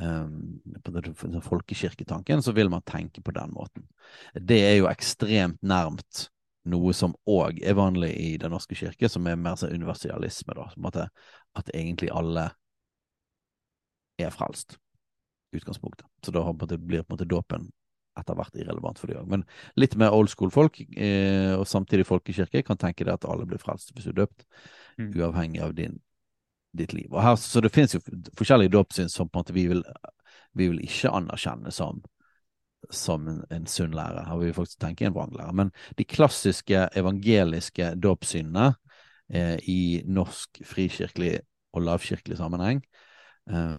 [0.00, 3.86] um, på folkekirketanken, så vil man tenke på den måten.
[4.34, 6.26] Det er jo ekstremt nærmt
[6.72, 10.70] noe som òg er vanlig i Den norske kirke, som er mer sånn universalisme, da.
[10.90, 11.02] At,
[11.58, 12.50] at egentlig alle
[14.18, 14.81] er frelst
[15.58, 16.06] utgangspunktet.
[16.24, 17.70] Så da blir på en måte dåpen
[18.20, 19.28] etter hvert irrelevant for de òg.
[19.28, 19.44] Men
[19.80, 23.94] litt mer old school-folk, eh, og samtidig folkekirke, kan tenke deg at alle blir frelst
[23.94, 24.46] hvis du er døpt,
[24.98, 25.14] Mm.
[25.16, 26.00] uavhengig av din,
[26.76, 27.08] ditt liv.
[27.12, 28.00] Og her, så det finnes jo
[28.36, 29.80] forskjellige dåpssyn som på en måte vi vil
[30.54, 32.02] vi vil ikke anerkjenne som,
[32.92, 34.26] som en, en sunn lære.
[34.28, 35.54] Her vil vi faktisk tenke en vranglære.
[35.56, 38.72] Men de klassiske evangeliske dåpssynene
[39.32, 41.38] eh, i norsk frikirkelig
[41.72, 42.82] og lavkirkelig sammenheng
[43.50, 43.76] eh,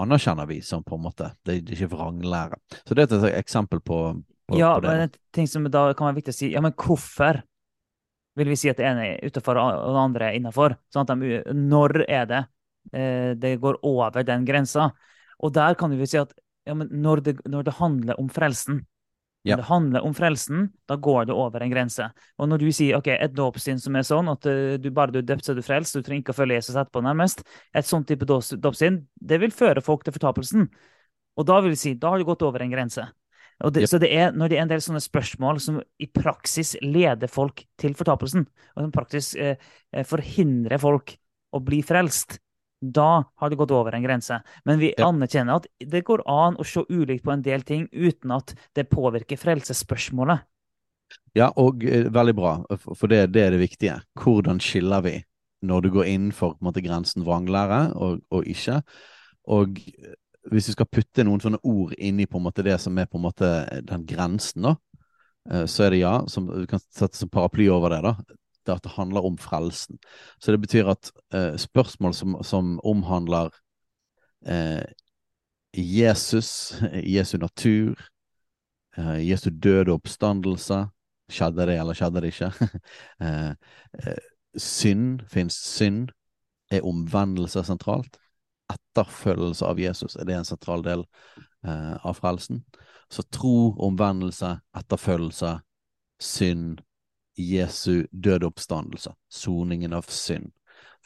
[0.00, 2.60] anerkjenner vi som på en måte Det, er ikke vranglære.
[2.84, 4.00] Så det er et eksempel på,
[4.46, 4.88] på, ja, på det.
[4.88, 7.42] men en ting som da kan være viktig å si, ja, men hvorfor
[8.38, 10.76] vil vi si at det ene er utenfor og det andre er innafor?
[10.94, 12.44] Sånn de, når er det
[12.94, 14.90] eh, det går over den grensa?
[15.40, 16.32] Og der kan vi si at
[16.68, 18.84] ja, men når, det, når det handler om frelsen,
[19.42, 19.54] Ja.
[19.56, 22.10] når det handler om frelsen, da går det over en grense.
[22.36, 25.22] Og når du sier ok, et dåpssyn som er sånn at eh, du bare du
[25.22, 27.40] er døpt, så er du frelst, du trenger ikke å følge Jesus etterpå, nærmest,
[27.72, 30.68] et sånt type dåps- dåpssyn, det vil føre folk til fortapelsen.
[31.40, 33.06] Og da vil vi si, da har du gått over en grense.
[33.60, 33.88] Det, Yep.
[33.92, 37.60] Så det er når det er en del sånne spørsmål som i praksis leder folk
[37.80, 39.58] til fortapelsen, og som praksis eh,
[39.92, 41.12] eh, forhindrer folk
[41.52, 42.38] å bli frelst,
[42.80, 44.40] da har det gått over en grense.
[44.64, 45.08] Men vi Ja.
[45.08, 48.88] anerkjenner at det går an å se ulikt på en del ting uten at det
[48.90, 50.40] påvirker frelsesspørsmålet.
[51.34, 54.00] Ja, og eh, veldig bra, for det, det er det viktige.
[54.18, 55.24] Hvordan skiller vi
[55.62, 58.80] når du går innenfor måte, grensen vranglære og, og ikke?
[59.50, 60.14] Og eh,
[60.50, 63.26] hvis vi skal putte noen sånne ord inn i måte det som er på en
[63.26, 64.76] måte den grensen, da,
[65.50, 68.16] eh, så er det ja, som, vi kan sette som paraply over det, da,
[68.66, 69.98] det at det handler om frelsen.
[70.40, 73.50] Så det betyr at eh, spørsmål som, som omhandler
[74.46, 74.84] eh,
[75.76, 76.74] Jesus,
[77.14, 78.00] Jesu natur,
[78.96, 80.86] eh, Jesu døde oppstandelse,
[81.30, 82.50] skjedde det eller skjedde det ikke?
[83.24, 83.52] eh,
[84.02, 84.24] eh,
[84.56, 86.10] synd, fins synd?
[86.70, 88.18] Er omvendelse sentralt?
[88.70, 91.02] Etterfølgelse av Jesus, er det en sentral del
[91.66, 92.62] eh, av frelsen?
[93.10, 95.56] Så tro, omvendelse, etterfølgelse,
[96.22, 96.78] synd,
[97.38, 100.50] Jesu døde oppstandelse, soningen av synd.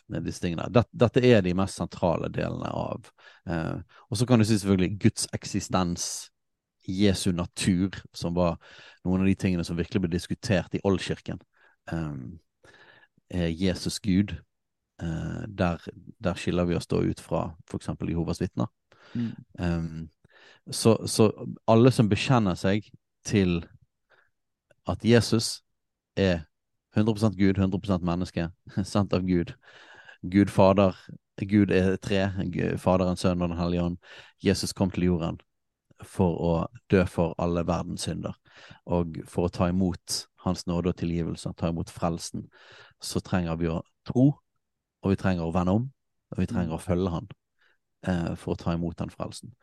[0.05, 0.67] Disse tingene.
[0.69, 3.07] Dette, dette er de mest sentrale delene av
[3.49, 3.79] eh,
[4.13, 6.09] Og så kan du si selvfølgelig Guds eksistens,
[6.85, 8.59] Jesu natur, som var
[9.07, 11.41] noen av de tingene som virkelig ble diskutert i oldkirken.
[11.89, 14.37] Eh, Jesus Gud?
[15.03, 15.81] Eh, der,
[16.21, 17.89] der skiller vi oss da ut fra f.eks.
[18.05, 18.69] Jehovas vitner.
[19.15, 19.33] Mm.
[19.59, 20.09] Um,
[20.71, 21.31] så, så
[21.67, 22.87] alle som bekjenner seg
[23.25, 23.63] til
[24.89, 25.64] at Jesus
[26.17, 26.45] er
[26.97, 28.49] 100% Gud, 100% menneske,
[28.85, 29.55] sendt av Gud.
[30.23, 30.97] Gud Fader,
[31.37, 32.29] Gud er tre,
[32.79, 33.99] Faderen, Sønnen og Den hellige ånd.
[34.45, 35.41] Jesus kom til jorden
[36.05, 36.53] for å
[36.91, 38.35] dø for alle verdens synder,
[38.87, 42.43] og for å ta imot Hans nåde og tilgivelse, ta imot frelsen,
[43.01, 44.27] så trenger vi å tro,
[45.01, 45.87] og vi trenger å vende om,
[46.35, 47.31] og vi trenger å følge Han
[48.05, 49.55] eh, for å ta imot den frelsen.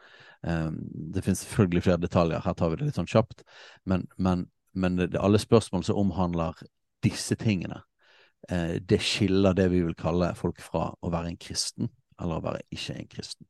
[0.47, 0.71] Eh,
[1.13, 3.45] det finnes selvfølgelig flere detaljer, her tar vi det litt sånn kjapt,
[3.85, 6.57] men, men, men det, alle spørsmål som omhandler
[7.03, 7.81] disse tingene,
[8.49, 11.89] eh, det skiller det vi vil kalle folk fra å være en kristen,
[12.21, 13.47] eller å være ikke en kristen.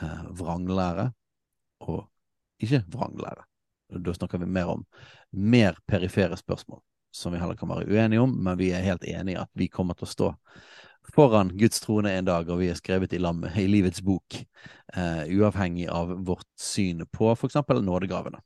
[0.00, 1.10] Eh, vranglære
[1.86, 2.08] og
[2.62, 3.46] ikke vranglære.
[3.88, 4.84] Da snakker vi mer om
[5.32, 6.82] mer perifere spørsmål,
[7.14, 9.96] som vi heller kan være uenige om, men vi er helt enige at vi kommer
[9.96, 10.32] til å stå
[11.14, 14.42] foran Guds trone en dag, og vi er skrevet i, lam, i livets bok,
[14.94, 18.42] eh, uavhengig av vårt syn på eksempel nådegavene.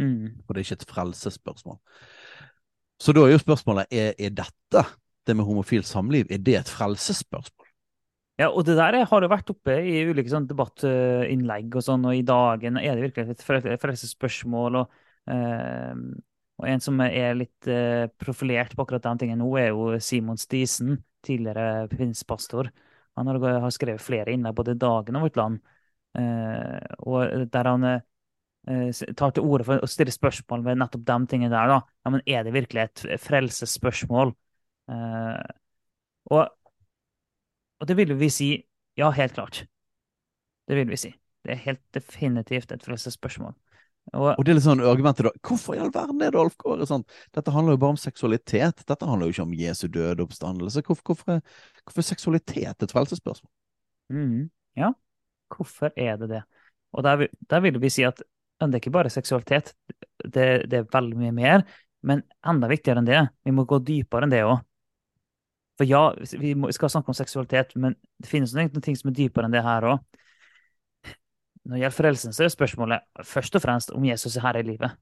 [0.00, 0.42] Mm.
[0.44, 1.78] Og det er ikke et frelsesspørsmål.
[3.00, 4.82] Så da er jo spørsmålet, er, er dette,
[5.26, 7.66] det med homofilt samliv, er det et frelsesspørsmål?
[8.36, 12.18] Ja, og det der har jo vært oppe i ulike sånn debattinnlegg og sånn, og
[12.18, 14.82] i dagen er det virkelig et frel- frelsesspørsmål.
[14.82, 14.98] Og,
[15.32, 15.94] eh,
[16.60, 20.36] og en som er litt eh, profilert på akkurat den tingen nå, er jo Simon
[20.40, 22.68] Stisen, tidligere pinspastor.
[23.16, 25.72] Han har, har skrevet flere innlegg både i Dagen og Vårt Land,
[26.20, 28.04] eh, og der han eh,
[28.66, 31.70] tar til orde for å stille spørsmål ved nettopp de tingene der.
[31.70, 31.80] da.
[32.04, 34.34] Ja, men Er det virkelig et frelsesspørsmål?
[34.90, 35.42] Eh,
[36.34, 36.48] og
[37.76, 38.50] og det vil vi si
[38.96, 39.66] ja, helt klart.
[40.66, 41.12] Det vil vi si.
[41.44, 43.52] Det er helt definitivt et frelsesspørsmål.
[44.14, 46.54] Og, Og det er litt sånn argumentet da, hvorfor i all verden er det Alf
[46.62, 47.02] Kåre sånn?
[47.34, 50.84] Dette handler jo bare om seksualitet, dette handler jo ikke om Jesu døde oppstandelse.
[50.86, 51.40] Hvorfor, hvorfor,
[51.82, 53.50] hvorfor er seksualitet et frelsesspørsmål?
[54.14, 54.46] Mm,
[54.78, 54.92] ja,
[55.52, 56.42] hvorfor er det det?
[56.94, 58.22] Og der, der vil vi si at
[58.60, 59.74] det er ikke bare seksualitet,
[60.24, 61.64] det, det er veldig mye mer,
[62.06, 64.60] men enda viktigere enn det, vi må gå dypere enn det òg.
[65.76, 66.06] For ja,
[66.40, 69.56] vi må, skal snakke om seksualitet, men det finnes noen ting som er dypere enn
[69.56, 70.22] det her òg.
[71.66, 74.68] Når det gjelder frelsen, så er spørsmålet først og fremst om Jesus er herre i
[74.68, 74.94] livet.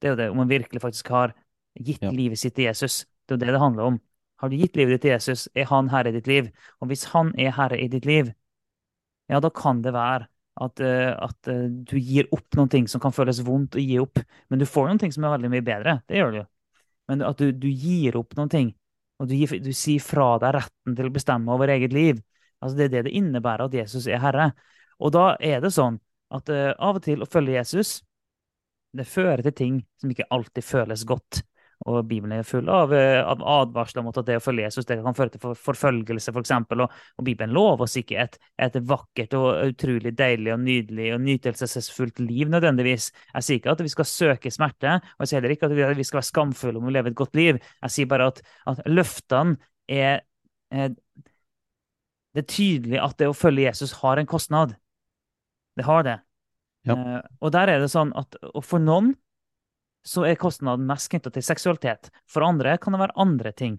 [0.00, 1.34] Det er jo det, om man virkelig faktisk har
[1.74, 2.10] gitt Ja.
[2.10, 3.04] livet sitt til Jesus.
[3.26, 4.00] Det er jo det det handler om.
[4.38, 6.50] Har du gitt livet ditt til Jesus, er han herre i ditt liv.
[6.80, 8.32] Og hvis han er herre i ditt liv,
[9.28, 10.28] ja, da kan det være
[10.62, 13.98] at, eh, at eh, du gir opp noen ting som kan føles vondt å gi
[14.02, 14.20] opp.
[14.48, 15.98] Men du får noen ting som er veldig mye bedre.
[16.06, 16.46] Det gjør du jo.
[17.10, 18.70] Men at du, du gir opp noen ting,
[19.20, 22.22] og du, gir, du sier fra deg retten til å bestemme over eget liv.
[22.62, 24.52] Altså Det er det det innebærer at Jesus er herre.
[25.02, 25.98] Og da er det sånn
[26.34, 27.98] at uh, av og til å følge Jesus,
[28.94, 31.42] det fører til ting som ikke alltid føles godt.
[31.84, 34.96] Og Bibelen er full av, eh, av advarsler mot at det å følge Jesus det
[35.04, 36.32] kan føre til forfølgelse, f.eks.
[36.32, 36.84] For eksempel.
[36.86, 41.20] og, og Bibelen lover oss ikke et, et, vakkert og utrolig deilig og nydelig og
[41.26, 43.10] nytelsesfullt liv nødvendigvis.
[43.34, 46.06] Jeg sier ikke at vi skal søke smerte, og jeg sier heller ikke at vi
[46.08, 47.60] skal være skamfulle om å leve et godt liv.
[47.84, 50.24] Jeg sier bare at, at løftene er,
[50.72, 50.94] er
[52.34, 54.72] Det er tydelig at det å følge Jesus har en kostnad.
[55.76, 56.16] Det har det.
[56.88, 56.96] Ja.
[56.96, 59.14] Uh, og der er det sånn at og for noen
[60.04, 62.10] så er kostnaden mest knytta til seksualitet.
[62.28, 63.78] For andre kan det være andre ting.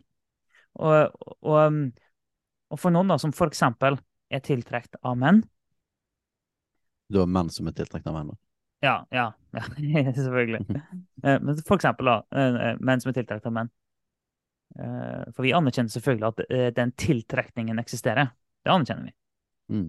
[0.82, 1.14] Og,
[1.46, 1.84] og, um,
[2.74, 3.62] og for noen da, som f.eks.
[3.62, 5.46] er tiltrukket av menn
[7.08, 8.34] Du har menn som er tiltrukket av menn?
[8.34, 8.40] da?
[8.84, 10.66] Ja, ja, ja selvfølgelig.
[11.26, 13.70] Eh, men for eksempel da, eh, menn som er tiltrukket av menn.
[14.76, 18.28] For vi anerkjenner selvfølgelig at den tiltrekningen eksisterer.
[18.62, 19.14] Det anerkjenner vi.
[19.72, 19.88] Mm.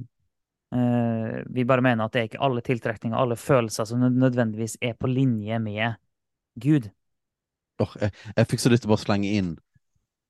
[1.56, 5.10] Vi bare mener at det er ikke alle tiltrekninger, alle følelser som nødvendigvis er på
[5.10, 5.96] linje med
[6.60, 6.90] Gud.
[7.82, 9.54] Oh, jeg, jeg fikk så lyst til å bare slenge inn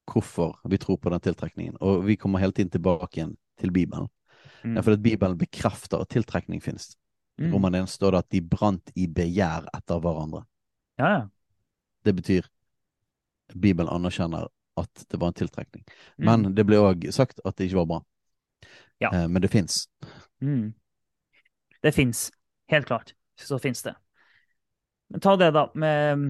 [0.06, 1.78] hvorfor vi tror på den tiltrekningen.
[1.82, 4.08] Og vi kommer hele tiden tilbake igjen til Bibelen.
[4.62, 4.78] Mm.
[4.82, 6.94] For at Bibelen bekrefter at tiltrekning finnes.
[7.38, 7.54] I mm.
[7.54, 10.44] Roman 1 står det at de brant i begjær etter hverandre.
[10.98, 11.24] Ja, ja.
[12.06, 12.46] Det betyr
[13.54, 15.84] Bibelen anerkjenner at det var en tiltrekning.
[16.16, 16.26] Mm.
[16.28, 18.00] Men det ble òg sagt at det ikke var bra.
[19.02, 19.10] Ja.
[19.12, 19.86] Eh, men det fins.
[20.40, 20.72] Mm.
[21.82, 22.30] Det fins.
[22.72, 23.14] Helt klart.
[23.38, 23.94] Så fins det.
[25.12, 26.26] Men ta det, da, med,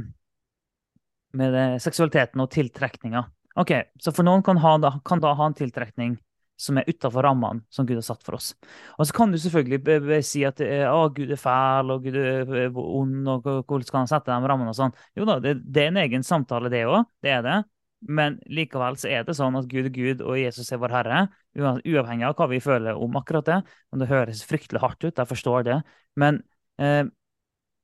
[1.36, 3.24] med det, seksualiteten og tiltrekninga.
[3.56, 6.18] Ok, Så for noen kan, ha, kan da ha en tiltrekning
[6.56, 8.50] som er utafor rammene som Gud har satt for oss.
[8.96, 13.28] Og så kan du selvfølgelig si at å, Gud er fæl, og Gud er ond,
[13.28, 14.94] og hvordan skal han sette de rammene og sånn.
[15.16, 17.04] Jo da, det, det, er en egen samtale, det òg.
[17.24, 17.58] Det er det.
[18.06, 21.22] Men likevel så er det sånn at Gud er Gud, og Jesus er vår Herre.
[21.56, 23.60] Uavhengig av hva vi føler om akkurat det.
[23.90, 25.78] Men det høres fryktelig hardt ut, jeg forstår det.
[26.20, 26.42] Men,
[26.80, 27.04] eh,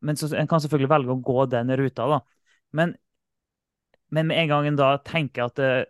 [0.03, 2.21] men så, en kan selvfølgelig velge å gå den ruta, da.
[2.77, 2.95] Men,
[4.13, 5.81] men med en gang en da tenker at uh,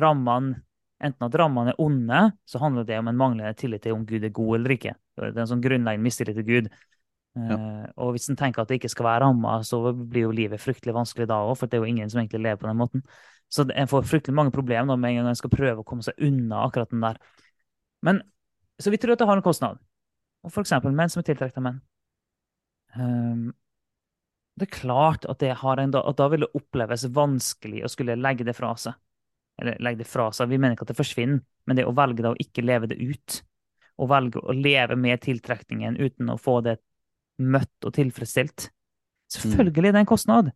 [0.00, 0.60] rammene
[1.04, 4.22] Enten at rammene er onde, så handler det om en manglende tillit til om Gud
[4.24, 4.94] er god eller ikke.
[5.18, 6.68] Det er en sånn grunnleggende mistillit til Gud.
[7.34, 7.56] Ja.
[7.58, 10.62] Uh, og hvis en tenker at det ikke skal være ramma, så blir jo livet
[10.62, 13.04] fryktelig vanskelig da òg, for det er jo ingen som egentlig lever på den måten.
[13.52, 16.16] Så en får fryktelig mange problemer med en gang en skal prøve å komme seg
[16.24, 17.20] unna akkurat den der.
[18.06, 18.22] Men,
[18.80, 19.82] så vi tror at det har en kostnad.
[20.46, 21.82] Og for eksempel menn som er tiltrukket av menn.
[22.94, 23.52] Um,
[24.54, 28.46] det er klart at, det en, at da vil det oppleves vanskelig å skulle legge
[28.46, 28.94] det fra seg.
[29.60, 30.50] Eller legge det fra seg.
[30.50, 32.98] Vi mener ikke at det forsvinner, men det å velge da å ikke leve det
[33.02, 33.40] ut.
[33.98, 36.78] Å velge å leve med tiltrekningen uten å få det
[37.42, 38.68] møtt og tilfredsstilt.
[39.34, 40.52] Selvfølgelig det er en kostnad.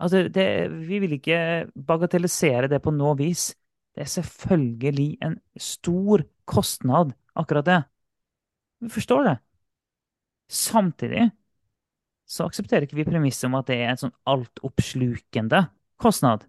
[0.00, 0.46] Altså, det,
[0.88, 1.40] vi vil ikke
[1.76, 3.50] bagatellisere det på noe vis.
[3.96, 7.80] Det er selvfølgelig en stor kostnad, akkurat det.
[8.80, 9.36] Vi forstår det.
[10.50, 11.28] Samtidig
[12.30, 15.64] så aksepterer ikke vi premisset om at det er en sånn altoppslukende
[16.00, 16.46] kostnad.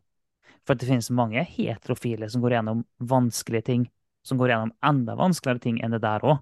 [0.68, 3.88] For det finnes mange heterofile som går gjennom vanskelige ting,
[4.22, 6.42] som går gjennom enda vanskeligere ting enn det der òg.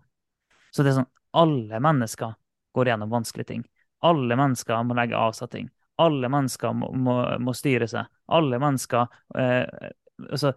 [0.75, 2.35] Så det er sånn alle mennesker
[2.75, 3.63] går gjennom vanskelige ting.
[4.05, 8.07] Alle mennesker må legge av seg ting alle mennesker må, må, må styre seg.
[8.35, 9.07] Alle mennesker
[9.39, 10.49] eh, Altså,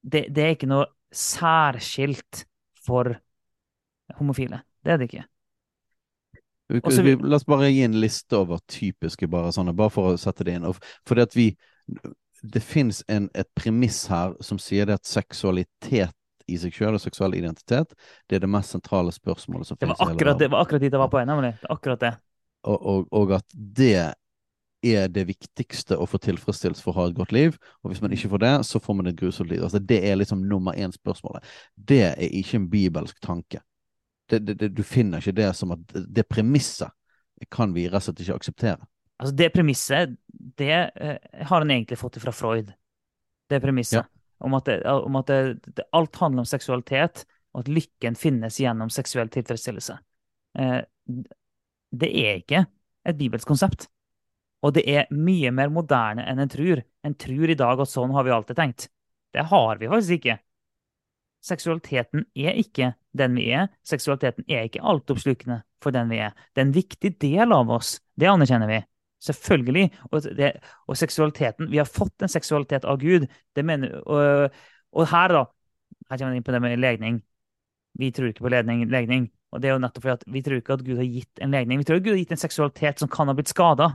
[0.00, 2.46] det, det, er ikke noe særskilt
[2.80, 3.10] for
[4.16, 4.62] homofile.
[4.80, 5.24] Det er det ikke.
[6.66, 10.20] Også, vi, la oss bare gi en liste over typiske, bare sånne, bare for å
[10.20, 10.66] sette det inn.
[11.06, 11.50] Fordi at vi
[12.46, 16.14] Det fins et premiss her som sier det at seksualitet
[16.46, 17.94] i seg sjøl og seksuell identitet,
[18.28, 19.96] det er det mest sentrale spørsmålet som fins.
[19.96, 21.54] Det var akkurat dit jeg var på, nemlig.
[21.72, 22.12] Akkurat det.
[22.66, 24.12] Og, og, og, at det
[24.86, 27.56] er det viktigste å få tilfredsstilt for å ha et godt liv.
[27.82, 29.64] Og hvis man ikke får det, så får man et grusomt liv.
[29.64, 31.46] Altså, det er liksom nummer én-spørsmålet.
[31.74, 33.62] Det er ikke en bibelsk tanke.
[34.26, 36.90] Det, det, det, du finner ikke det som at det premisset
[37.52, 38.88] kan vi rett og slett ikke akseptere.
[39.20, 40.16] Altså Det premisset
[40.58, 42.72] det eh, har han egentlig fått fra Freud.
[43.48, 44.02] Det premisset.
[44.02, 44.22] Ja.
[44.44, 45.30] Om at, om at
[45.96, 47.22] alt handler om seksualitet,
[47.56, 49.96] og at lykken finnes gjennom seksuell tilfredsstillelse.
[50.58, 50.80] Eh,
[51.96, 52.66] det er ikke
[53.06, 53.86] et bibelsk konsept.
[54.64, 56.82] Og det er mye mer moderne enn en tror.
[57.06, 58.88] En tror i dag at sånn har vi alltid tenkt.
[59.32, 60.36] Det har vi faktisk ikke.
[61.46, 63.70] Seksualiteten er ikke den vi er.
[63.86, 66.36] Seksualiteten er ikke altoppslukende for den vi er.
[66.54, 67.96] Det er en viktig del av oss.
[68.16, 68.80] Det anerkjenner vi.
[69.26, 69.86] Selvfølgelig.
[70.10, 70.52] Og, det,
[70.86, 73.26] og seksualiteten Vi har fått en seksualitet av Gud.
[73.56, 74.56] Mener, og,
[74.92, 75.46] og, her, da
[76.10, 77.20] Her kommer jeg inn på det med legning.
[77.98, 78.86] Vi tror ikke på legning.
[78.92, 79.30] legning.
[79.54, 81.54] Og det er jo nettopp fordi at vi tror ikke at Gud har gitt en
[81.54, 81.80] legning.
[81.80, 83.94] Vi tror at Gud har gitt en seksualitet som kan ha blitt skada.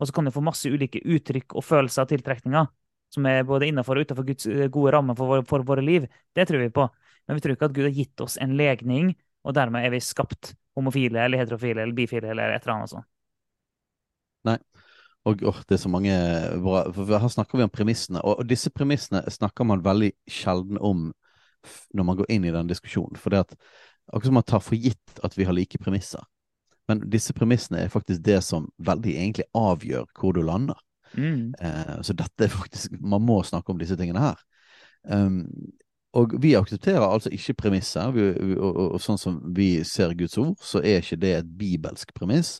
[0.00, 2.68] Og så kan du få masse ulike uttrykk og følelser av tiltrekninger,
[3.12, 6.06] som er både innenfor og utenfor Guds eh, gode rammer for, for, våre liv.
[6.36, 6.86] Det tror vi på.
[7.28, 9.12] Men vi tror ikke at Gud har gitt oss en legning
[9.46, 13.08] og dermed er vi skapt homofile eller heterofile eller bifile eller et eller annet sånt.
[14.48, 14.58] Nei.
[15.28, 16.12] Og oh, det er så mange
[16.64, 21.10] bra For her snakker vi om premissene, og, disse premissene snakker man veldig sjelden om
[21.92, 23.18] når man går inn i den diskusjonen.
[23.20, 23.56] For det at
[24.08, 26.24] akkurat som man tar for gitt at vi har like premisser.
[26.88, 30.80] Men disse premissene er faktisk det som veldig egentlig avgjør hvor du lander.
[31.12, 31.52] Mm.
[31.60, 34.40] Eh, så dette er faktisk Man må snakke om disse tingene her.
[35.04, 35.44] Um,
[36.12, 38.10] og vi aksepterer altså ikke premisser.
[38.10, 38.22] Vi,
[38.56, 42.14] og, og, og, sånn som vi ser Guds ord, så er ikke det et bibelsk
[42.16, 42.58] premiss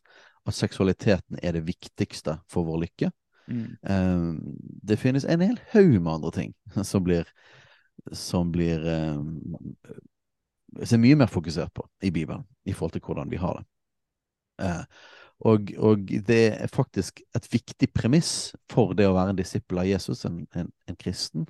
[0.48, 3.10] at seksualiteten er det viktigste for vår lykke.
[3.50, 3.64] Mm.
[3.82, 4.36] Um,
[4.86, 6.52] det finnes en hel haug med andre ting
[6.86, 7.26] som blir
[8.16, 9.40] som blir um,
[10.84, 13.66] som er mye mer fokusert på i Bibelen i forhold til hvordan vi har det.
[14.60, 14.84] Uh,
[15.50, 19.88] og, og, det er faktisk et viktig premiss for det å være en disippel av
[19.88, 21.46] Jesus, en, en, en kristen,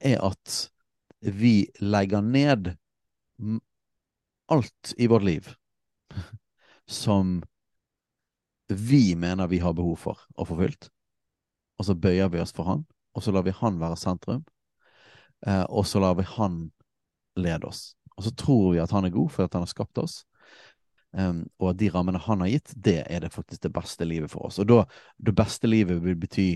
[0.00, 0.70] er at
[1.20, 2.76] vi legger ned
[4.48, 5.48] alt i vårt liv
[6.86, 7.42] som
[8.68, 10.90] vi mener vi har behov for å få fylt.
[11.78, 12.84] Og så bøyer vi oss for han,
[13.16, 14.42] og så lar vi han være sentrum.
[15.46, 16.66] Eh, og så lar vi han
[17.38, 17.94] lede oss.
[18.18, 20.22] Og så tror vi at han er god fordi han har skapt oss.
[21.16, 24.30] Um, og at de rammene han har gitt, det er det faktisk det beste livet
[24.32, 24.58] for oss.
[24.60, 24.82] Og da,
[25.16, 26.48] det beste livet vil bety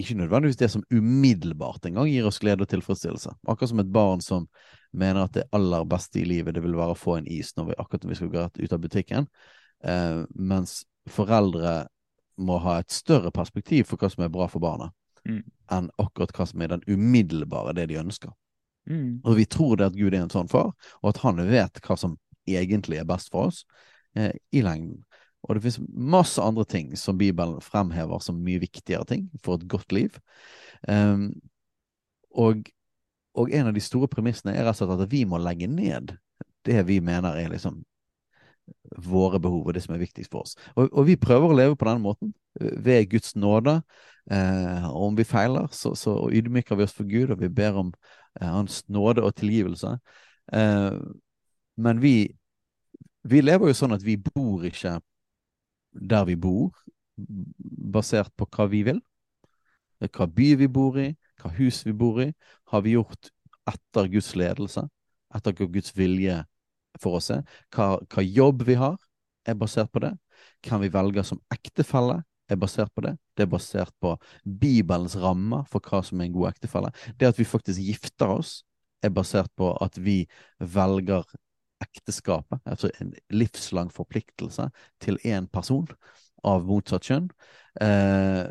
[0.00, 3.30] ikke nødvendigvis det som umiddelbart engang gir oss glede og tilfredsstillelse.
[3.46, 4.48] Akkurat som et barn som
[4.92, 7.70] mener at det aller beste i livet det vil være å få en is når
[7.70, 9.28] vi, akkurat når vi skal gå ut av butikken.
[9.84, 11.86] eh, mens foreldre
[12.36, 14.90] må ha et større perspektiv for hva som er bra for barna,
[15.28, 15.42] mm.
[15.76, 18.32] enn akkurat hva som er den umiddelbare, det de ønsker.
[18.90, 19.20] Mm.
[19.24, 20.72] Og vi tror det at Gud er en sånn far,
[21.02, 22.16] og at han vet hva som
[22.48, 23.62] egentlig er best for oss
[24.16, 25.04] eh, i lengden.
[25.44, 25.80] Og det finnes
[26.14, 30.16] masse andre ting som Bibelen fremhever som mye viktigere ting for et godt liv.
[30.88, 31.30] Um,
[32.34, 32.64] og,
[33.36, 36.16] og, en av de store premissene er rett og slett at vi må legge ned
[36.64, 37.82] det vi mener er liksom
[39.04, 40.56] våre behov og det som er viktigst for oss.
[40.74, 43.80] Og, og vi prøver å leve på denne måten, ved Guds nåde.
[44.30, 47.76] Eh, og om vi feiler, så, så ydmyker vi oss for Gud, og vi ber
[47.80, 47.90] om
[48.40, 49.96] eh, Hans nåde og tilgivelse.
[50.54, 50.96] Eh,
[51.84, 52.14] men vi,
[53.28, 54.96] vi lever jo sånn at vi bor ikke
[55.94, 56.74] der vi bor,
[57.16, 59.00] basert på hva vi vil.
[60.04, 62.28] Hva by vi bor i, hva hus vi bor i,
[62.72, 63.30] har vi gjort
[63.70, 64.84] etter Guds ledelse,
[65.34, 66.42] etter hva Guds vilje
[67.00, 67.42] for oss er.
[67.74, 68.98] Hva, hva, jobb vi har,
[69.46, 70.12] er basert på det.
[70.64, 72.20] Hvem vi velger som ektefelle,
[72.50, 73.14] er basert på det.
[73.36, 74.12] Det er basert på
[74.44, 76.90] Bibelens rammer for hva som er en god ektefelle.
[77.16, 78.58] Det at vi faktisk gifter oss,
[79.04, 80.22] er basert på at vi
[80.60, 81.24] velger
[81.84, 84.68] ekteskapet, altså en livslang forpliktelse
[85.04, 85.86] til én person
[86.44, 87.30] av motsatt kjønn.
[87.80, 88.44] Eh,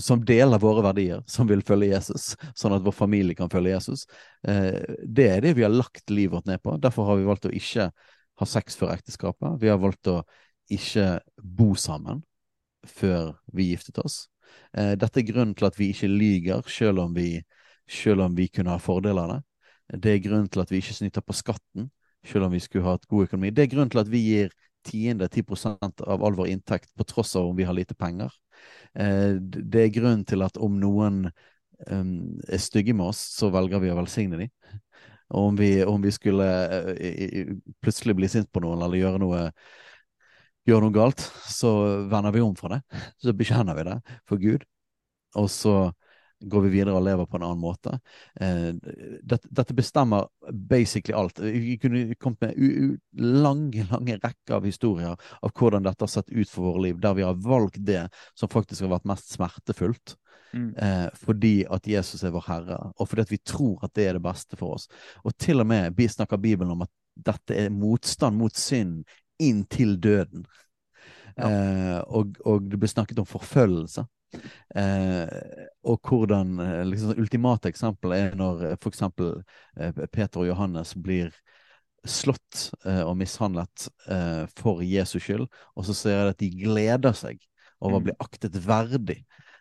[0.00, 4.06] som deler våre verdier, som vil følge Jesus, sånn at vår familie kan følge Jesus.
[4.48, 6.78] Eh, det er det vi har lagt livet vårt ned på.
[6.80, 7.90] Derfor har vi valgt å ikke
[8.40, 9.58] ha sex før ekteskapet.
[9.60, 10.22] Vi har valgt å
[10.72, 12.22] ikke bo sammen
[12.86, 14.24] før vi giftet oss.
[14.72, 17.42] Eh, dette er grunnen til at vi ikke lyger, selv om vi,
[17.90, 19.42] selv om vi kunne ha fordelene.
[19.92, 20.14] det.
[20.14, 21.90] Er grunnen til at vi ikke snyter på skatten,
[22.26, 23.52] selv om vi skulle ha et god økonomi.
[23.54, 24.52] Det er grunnen til at vi gir
[24.86, 28.32] tiende, ti prosent av all vår inntekt på tross av om vi har lite penger.
[28.94, 31.26] Eh, det er grunnen til at om noen
[31.88, 32.14] um,
[32.48, 34.80] er stygge med oss, så velger vi å velsigne dem.
[35.30, 36.48] Og om vi, om vi skulle
[36.90, 37.54] uh,
[37.84, 39.44] plutselig bli sint på noen eller gjøre noe,
[40.68, 41.72] gjøre noe galt, så
[42.10, 42.82] vender vi om fra det.
[43.22, 43.98] Så bekjenner vi det
[44.28, 44.66] for Gud.
[45.38, 45.74] Og så
[46.40, 47.96] går vi videre og lever på en annen måte.
[48.40, 48.70] Eh,
[49.22, 51.40] dette, dette, bestemmer basically alt.
[51.40, 56.48] Vi kunne kommet med lange lange rekker av historier av hvordan dette har sett ut
[56.48, 60.16] for våre liv, der vi har valgt det som faktisk har vært mest smertefullt.
[60.52, 60.70] Mm.
[60.74, 64.18] Eh, fordi at Jesus er vår Herre, og fordi at vi tror at det er
[64.18, 64.88] det beste for oss.
[65.24, 69.04] Og til og med vi snakker Bibelen om at dette er motstand mot synd
[69.40, 70.46] inntil døden.
[71.36, 71.48] Ja.
[71.48, 74.04] Eh, og, og det blir snakket om forfølgelse.
[74.76, 79.02] Eh, og hvordan eh, liksom, Ultimate eksempel er når eh, f.eks.
[79.02, 81.32] Eh, Peter og Johannes blir
[82.08, 87.16] slått eh, og mishandlet eh, for Jesus skyld, og så ser jeg at de gleder
[87.16, 87.42] seg
[87.80, 88.06] over å mm.
[88.08, 89.18] bli aktet verdig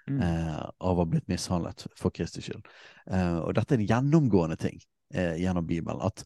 [0.08, 0.22] mm.
[0.24, 2.64] eh, av å ha blitt mishandlet for Kristi skyld.
[3.10, 4.78] og dette er en gjennomgående ting
[5.10, 6.04] gjennom Bibelen.
[6.06, 6.22] At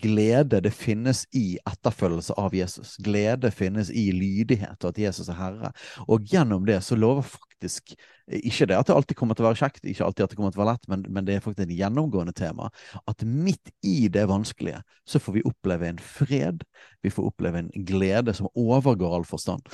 [0.00, 2.96] glede det finnes i etterfølgelse av Jesus.
[3.04, 5.72] Glede finnes i lydighet og at Jesus er Herre.
[6.08, 7.94] Og gjennom det så lover faktisk
[8.28, 10.52] ikke det at det alltid kommer til å være kjekt, ikke alltid at det kommer
[10.52, 12.68] til å være lett, men, men det er faktisk et gjennomgående tema.
[13.08, 16.64] At midt i det vanskelige så får vi oppleve en fred.
[17.04, 19.64] Vi får oppleve en glede som overgår all forstand.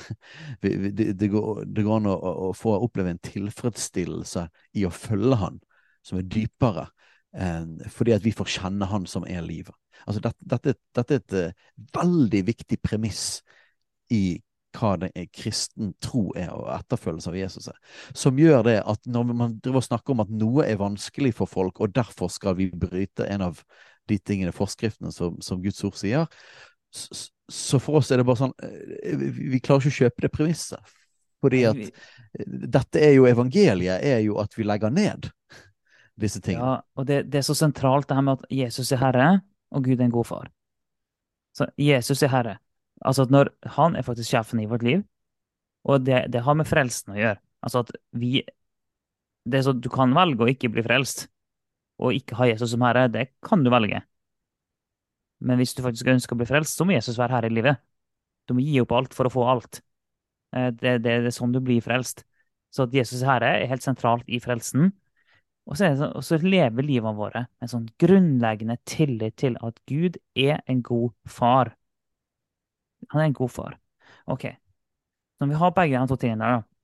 [0.61, 2.15] Det, går, det går, an å,
[2.47, 4.47] å få oppleve en tilfredsstillelse
[4.79, 5.59] i å følge Han,
[6.05, 6.87] som er dypere
[7.91, 9.75] fordi at vi får kjenne Han som er livet.
[10.05, 13.41] Altså, dette, dette, dette er et uh, veldig viktig premiss
[14.13, 14.37] i
[14.75, 17.77] hva det er kristen tro er, og etterfølgelse av Jesus er.
[18.17, 21.49] Som gjør det at når man driver og snakker om at noe er vanskelig for
[21.49, 23.61] folk, og derfor skal vi bryte en av
[24.09, 26.27] de tingene, forskriftene, som, som Guds ord sier,
[26.91, 30.31] så, så for oss er det bare sånn eh, Vi klarer ikke å kjøpe det
[30.33, 30.93] premisset.
[31.43, 31.81] Fordi at
[32.45, 35.27] dette er jo evangeliet, er jo at vi legger ned
[36.21, 36.65] disse tingene.
[36.65, 39.29] Ja, og det, det, er så sentralt det her med at Jesus er Herre,
[39.75, 40.51] og Gud er en god far.
[41.55, 42.57] Så Jesus er Herre.
[43.03, 45.03] Altså at når Han er faktisk sjefen i vårt liv,
[45.83, 47.39] og det, det har med frelsen å gjøre.
[47.65, 48.39] Altså at vi
[49.45, 51.27] det er så, Du kan velge å ikke bli frelst
[52.01, 53.07] og ikke ha Jesus som herre.
[53.11, 54.01] Det kan du velge.
[55.45, 57.79] Men hvis du faktisk ønsker å bli frelst, så må Jesus være herre i livet.
[58.47, 59.79] Du må gi opp alt for å få alt.
[60.55, 62.25] Eh, det, det, det er sånn du blir frelst.
[62.73, 64.91] Så at Jesus er herre er helt sentralt i frelsen.
[65.65, 69.79] Og så, så, og så lever livene våre med en sånn grunnleggende tillit til at
[69.89, 71.73] Gud er en god far.
[73.09, 73.79] Han er en god far.
[74.29, 74.45] OK.
[75.39, 76.75] Når vi har begge de to tingene der, da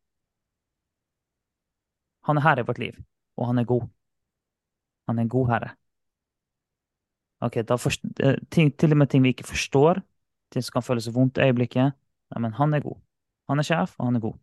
[2.29, 2.97] Han er herre i vårt liv,
[3.37, 3.87] og han er god.
[5.07, 5.69] Han er en god herre.
[7.41, 10.01] Ok, da forst, eh, ting, Til og med ting vi ikke forstår,
[10.51, 11.93] ting som kan føles vondt i øyeblikket.
[12.31, 12.99] Nei, men han er god.
[13.49, 14.37] Han er sjef, og han er god.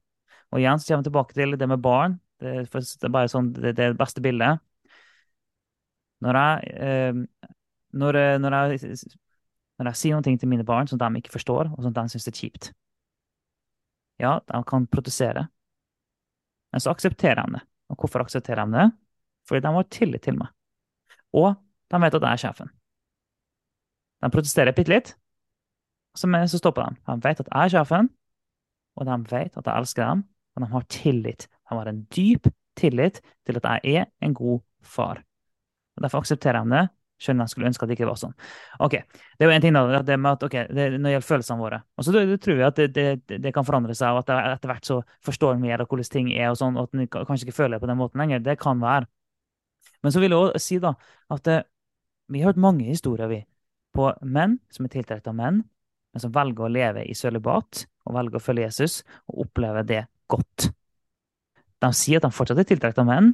[0.51, 2.19] Og igjen så kommer vi tilbake til det med barn.
[2.39, 4.63] Det, er bare sånn, det, det, beste bildet.
[6.25, 7.49] Når jeg, eh,
[7.99, 8.97] når, eh, når, jeg,
[9.79, 12.29] når jeg sier noe til mine barn som de ikke forstår, og som de syns
[12.31, 12.73] er kjipt
[14.23, 15.47] Ja, de kan protestere,
[16.73, 17.63] men så aksepterer de det.
[17.89, 18.89] Og hvorfor aksepterer de det?
[19.49, 20.51] Fordi de har tillit til meg.
[21.33, 21.55] Og
[21.89, 22.73] de vet at jeg er sjefen.
[24.19, 25.13] De protesterer bitte litt,
[26.19, 26.99] så stopper de.
[27.07, 28.11] De vet at jeg er sjefen,
[28.99, 30.25] og de vet at jeg elsker dem,
[30.57, 31.47] og de har tillit.
[31.69, 32.49] De har en dyp
[32.79, 35.23] tillit til at jeg er en god far.
[35.97, 36.85] Og Derfor aksepterer jeg det,
[37.19, 38.35] selv om jeg skulle ønske at det ikke var sånn.
[38.85, 38.95] Ok,
[39.39, 41.63] Det er jo en ting da, det med at, okay, det, når det gjelder følelsene
[41.63, 41.81] våre.
[41.99, 44.87] Og så tror vi at det, det, det, kan forandre seg, og at etter hvert
[44.87, 47.77] så forstår en mer hvordan ting er, og sånn, og at en kanskje ikke føler
[47.77, 48.45] det på den måten lenger.
[48.45, 49.11] Det kan være.
[50.03, 50.95] Men så vil jeg også si da,
[51.35, 51.67] at eh,
[52.31, 53.43] vi har hørt mange historier vi,
[53.97, 55.63] på menn som er tiltrukket av menn,
[56.13, 60.05] men som velger å leve i sølibat og velger å følge Jesus og oppleve det
[60.31, 60.71] godt.
[61.83, 63.33] De sier at de fortsatt er tiltrukket av menn.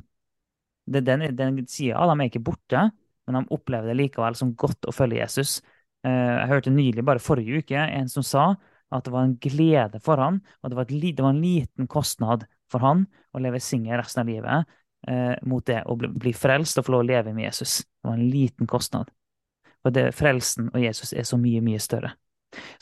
[0.84, 2.88] Det, Den, den sida av dem er ikke borte,
[3.24, 5.58] men de opplever det likevel som godt å følge Jesus.
[6.04, 8.50] Eh, jeg hørte nylig, bare forrige uke, en som sa
[8.94, 11.88] at det var en glede for han, og det var, et, det var en liten
[11.90, 14.74] kostnad for han å leve singel resten av livet
[15.08, 17.80] eh, mot det å bli, bli, frelst og få lov å leve med Jesus.
[17.84, 19.10] Det var en liten kostnad.
[19.84, 22.14] For det, frelsen og Jesus er så mye, mye større.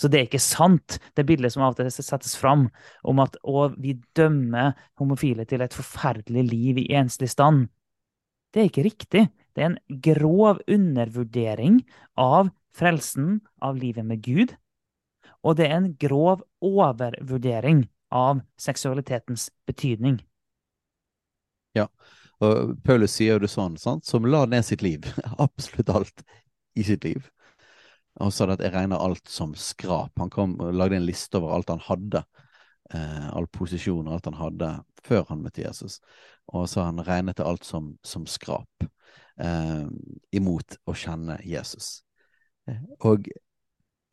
[0.01, 2.67] Så det er ikke sant, det bildet som av og til settes fram
[3.09, 7.69] om at å, vi dømmer homofile til et forferdelig liv i enslig stand.
[8.53, 9.29] Det er ikke riktig.
[9.53, 11.81] Det er en grov undervurdering
[12.21, 14.55] av frelsen, av livet med Gud.
[15.43, 20.21] Og det er en grov overvurdering av seksualitetens betydning.
[21.77, 21.89] Ja,
[22.45, 24.05] og Paulus sier jo det sånn, sant?
[24.09, 25.07] som la ned sitt liv,
[25.47, 26.25] absolutt alt
[26.77, 27.25] i sitt liv.
[28.21, 30.13] Og sa at jeg regner alt som skrap.
[30.21, 32.25] Han kom lagde en liste over alt han hadde,
[32.93, 34.73] eh, all posisjon og alt han hadde
[35.07, 36.01] før han møtte Jesus.
[36.53, 38.85] Og så han regnet det alt som, som skrap
[39.41, 39.87] eh,
[40.37, 42.03] imot å kjenne Jesus.
[42.69, 43.31] Eh, og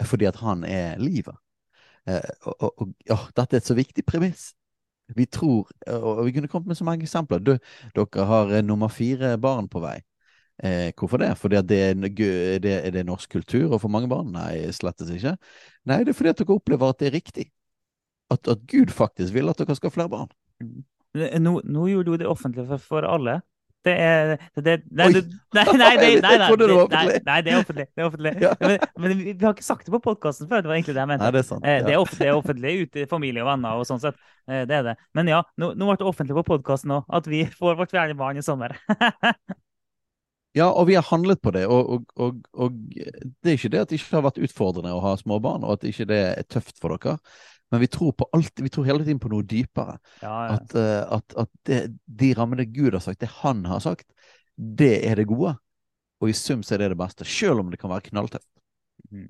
[0.08, 1.36] fordi at han er livet.
[2.08, 4.54] Eh, og, og, ja, dette er et så viktig premiss.
[5.18, 7.42] Vi tror, og vi kunne kommet med så mange eksempler.
[7.42, 7.56] Du,
[7.96, 9.98] dere har eh, nummer fire barn på vei.
[10.64, 11.38] Eh, hvorfor det?
[11.40, 11.94] Fordi det er,
[12.60, 14.34] det, er, det norsk kultur og for mange barn?
[14.36, 15.38] Nei, slettes ikke.
[15.88, 17.46] Nei, det er fordi at dere opplever at det er riktig.
[18.30, 20.34] At, at Gud faktisk vil at dere skal ha flere barn.
[21.40, 23.40] Nå, nå gjorde du det offentlig for, for alle.
[23.88, 25.22] Det er det, nei, nei,
[25.56, 27.86] nei, nei, nei, nei, nei, det er offentlig.
[27.96, 28.34] Det er offentlig.
[28.60, 30.66] Men, men, vi har ikke sagt det på podkasten før.
[30.66, 31.24] Det var egentlig det jeg mente.
[31.24, 31.80] Nei, det, er sant, ja.
[31.88, 34.20] det, er offentlig, offentlig ute i familie og venner og sånn sett.
[34.44, 34.98] Det er det.
[35.16, 38.20] Men ja, nå, nå ble det offentlig på podkasten òg at vi får vårt fjerde
[38.20, 38.76] barn i sommer.
[40.58, 41.68] ja, og vi har handlet på det.
[41.70, 45.04] Og, og, og, og, det er ikke det at det ikke har vært utfordrende å
[45.04, 47.20] ha små barn, og at ikke det er tøft for dere.
[47.70, 50.00] Men vi tror på alt, vi tror hele tiden på noe dypere.
[50.24, 50.56] Ja, ja.
[50.58, 51.82] At, uh, at, at det,
[52.22, 54.08] de rammene Gud har sagt, det han har sagt,
[54.58, 55.54] det er det gode.
[56.20, 58.50] Og i sum så er det det beste, selv om det kan være knalltøft.
[59.14, 59.30] Mm.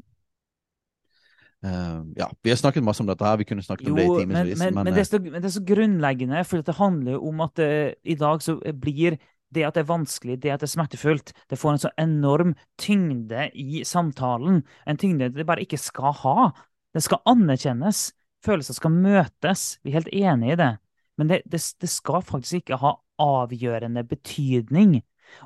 [1.59, 4.05] Uh, ja, Vi har snakket masse om dette, her, vi kunne snakket jo, om det
[4.07, 4.55] i timevis.
[4.55, 7.43] Men, men, men, men, det men, det er så grunnleggende, for det handler jo om
[7.43, 9.19] at uh, i dag så blir
[9.53, 12.53] det at det er vanskelig, det at det er smertefullt, det får en så enorm
[12.81, 14.63] tyngde i samtalen.
[14.85, 16.51] En tyngde det bare ikke skal ha.
[16.93, 18.09] Det skal anerkjennes.
[18.45, 19.79] Følelser skal møtes.
[19.83, 20.73] Vi er helt enig i det.
[21.19, 24.99] Men det, det, det skal faktisk ikke ha avgjørende betydning.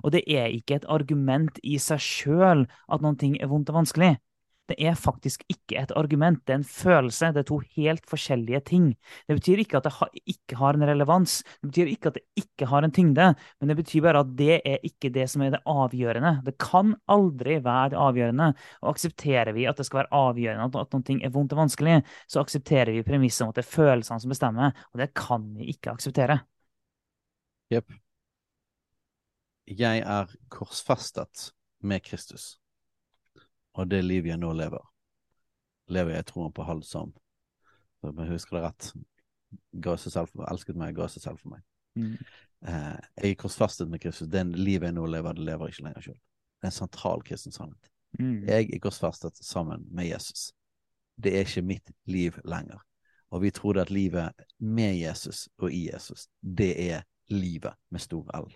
[0.04, 3.82] Og det er ikke et argument i seg sjøl at noen ting er vondt og
[3.82, 4.16] vanskelig.
[4.72, 7.34] Det er faktisk ikke et argument, det er en følelse.
[7.36, 8.86] Det er to helt forskjellige ting.
[9.28, 12.70] Det betyr ikke at det ikke har en relevans, det betyr ikke at det ikke
[12.72, 13.26] har en tyngde,
[13.60, 16.38] men det betyr bare at det er ikke det som er det avgjørende.
[16.48, 18.50] Det kan aldri være det avgjørende.
[18.82, 22.00] Og aksepterer vi at det skal være avgjørende at noe er vondt og vanskelig,
[22.32, 25.74] så aksepterer vi premisset om at det er følelsene som bestemmer, og det kan vi
[25.76, 26.40] ikke akseptere.
[27.74, 27.92] Jepp.
[29.68, 31.52] Jeg er korsfestet
[31.84, 32.63] med Kristus
[33.74, 34.84] og det livet jeg nå lever,
[35.94, 37.14] lever jeg troen på halv som
[38.04, 38.88] Om jeg husker det rett,
[39.80, 41.62] ga seg selv for meg, elsket meg, ga seg selv for meg.
[41.96, 42.18] Mm.
[42.68, 44.28] Eh, jeg er korsfestet med Kristus.
[44.28, 46.18] Det livet jeg nå lever, det lever jeg ikke lenger sjøl.
[46.18, 47.92] Det er en sentral kristen sannhet.
[48.20, 48.44] Mm.
[48.48, 50.52] Jeg er korsfestet sammen med Jesus.
[51.16, 52.84] Det er ikke mitt liv lenger.
[53.34, 57.02] Og vi trodde at livet med Jesus og i Jesus, det er
[57.34, 58.52] livet med stor L.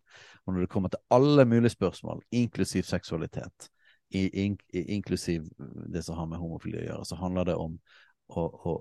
[0.45, 3.69] Og når det kommer til alle mulige spørsmål, inklusiv seksualitet,
[4.09, 5.49] in, inklusiv
[5.93, 7.77] det som har med homofili å gjøre, så handler det om
[8.27, 8.75] å, å,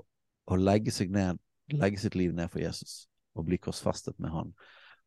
[0.46, 1.40] å legge, ned,
[1.74, 3.06] legge sitt liv ned for Jesus
[3.36, 4.52] og bli korsfestet med han.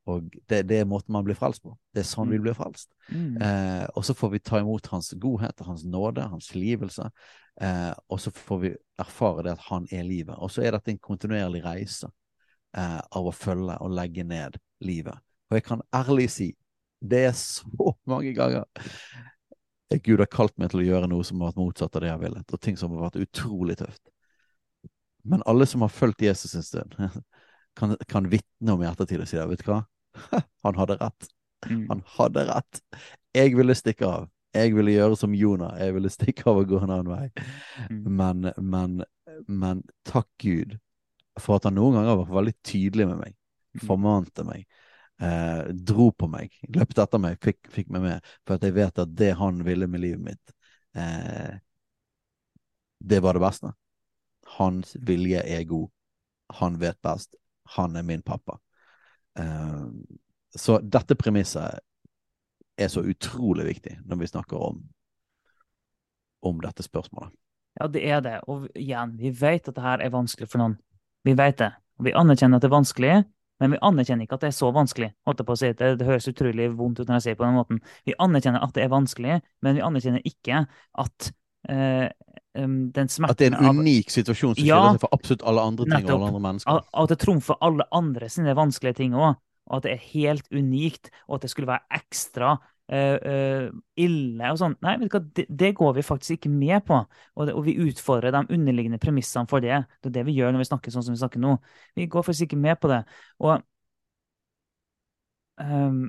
[0.09, 1.75] Og det, det, er måten man blir frelst på.
[1.93, 2.33] Det er sånn mm.
[2.33, 2.89] vi blir frelst.
[3.09, 3.35] Mm.
[3.45, 7.09] Eh, og så får vi ta imot hans godhet, hans nåde, hans tilgivelse.
[7.61, 10.37] Eh, og så får vi erfare det at han er livet.
[10.39, 12.09] Og så er dette en kontinuerlig reise
[12.77, 15.19] eh, av å følge og legge ned livet.
[15.49, 16.49] Og jeg kan ærlig si,
[17.01, 18.65] det er så mange ganger
[19.89, 22.17] Gud har kalt meg til å gjøre noe som har vært motsatt av det jeg
[22.17, 24.03] har villet, og ting som har vært utrolig tøft.
[25.29, 26.95] Men alle som har fulgt Jesus en stund,
[27.79, 29.81] kan, kan vitne om i ettertid og si vet du hva,
[30.65, 31.31] han hadde rett.
[31.67, 31.87] Mm.
[31.89, 32.83] Han hadde rett.
[33.35, 34.29] Jeg ville stikke av.
[34.55, 35.75] Jeg ville gjøre som Jonah.
[35.77, 37.49] Jeg ville stikke av og gå en annen vei.
[37.89, 38.05] Mm.
[38.17, 39.01] Men, men,
[39.45, 40.77] men takk Gud
[41.39, 43.35] for at han noen ganger var veldig tydelig med meg.
[43.77, 43.83] Mm.
[43.85, 44.65] Formante meg
[45.21, 48.31] eh, dro på meg, løpte etter meg, fikk, fikk, meg med.
[48.47, 50.55] For at jeg vet at det han ville med livet mitt,
[50.95, 51.59] eh,
[52.99, 53.73] det var det beste.
[54.57, 55.89] Hans vilje er god.
[56.59, 57.35] Han vet best.
[57.75, 58.57] Han er min pappa.
[59.39, 59.85] Eh,
[60.55, 61.79] så dette premisset
[62.79, 64.79] er så utrolig viktig når vi snakker om,
[66.41, 67.35] om dette spørsmålet.
[67.79, 68.37] Ja, det er det.
[68.51, 70.79] Og igjen, vi vet at det her er vanskelig for noen.
[71.23, 71.69] Vi vet det.
[71.99, 73.13] Og vi anerkjenner at det er vanskelig,
[73.59, 75.11] men vi anerkjenner ikke at det er så vanskelig.
[75.27, 75.71] holdt på å si.
[75.75, 77.81] Det, det høres utrolig vondt ut når jeg sier det på den måten.
[78.07, 80.63] Vi anerkjenner at det er vanskelig, men vi anerkjenner ikke
[81.03, 81.29] at
[81.71, 82.07] uh,
[82.55, 85.67] den smerten At det er en unik situasjon som ja, skiller seg for absolutt alle
[85.71, 86.81] andre ting nettopp, og alle andre mennesker.
[87.03, 89.39] At det trumfer alle andre sine vanskelige ting òg.
[89.69, 92.55] Og at det er helt unikt, og at det skulle være ekstra
[92.89, 93.69] uh,
[94.01, 94.75] ille og sånn.
[94.85, 96.99] Nei, vet du hva, det, det, går vi faktisk ikke med på.
[97.35, 99.81] Og, det, og, vi utfordrer de underliggende premissene for det.
[99.99, 101.55] Det er det vi gjør når vi snakker sånn som vi snakker nå.
[101.99, 103.03] Vi går faktisk ikke med på det.
[103.45, 103.63] Og,
[105.61, 106.03] um,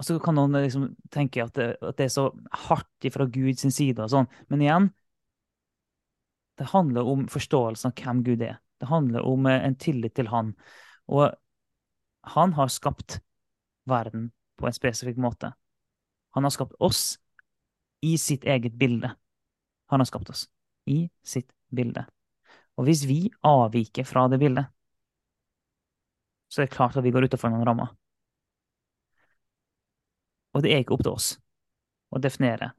[0.00, 2.30] og så kan noen liksom tenke at det, at det, er så
[2.68, 4.30] hardt fra Guds side og sånn.
[4.52, 4.90] Men igjen,
[6.60, 8.60] det handler om forståelsen av hvem Gud er.
[8.80, 10.54] Det handler om uh, en tillit til Han.
[11.10, 11.32] Og
[12.30, 13.18] han har skapt
[13.88, 15.54] verden på en spesifikk måte.
[16.36, 17.18] Han har skapt oss
[18.00, 19.12] i sitt eget bilde.
[19.90, 20.48] Han har skapt oss
[20.86, 22.06] i sitt bilde.
[22.78, 24.70] Og hvis vi avviker fra det bildet,
[26.50, 27.92] så er det klart at vi går utenfor noen rammer.
[30.54, 31.30] Og det er ikke opp til oss
[32.10, 32.72] å definere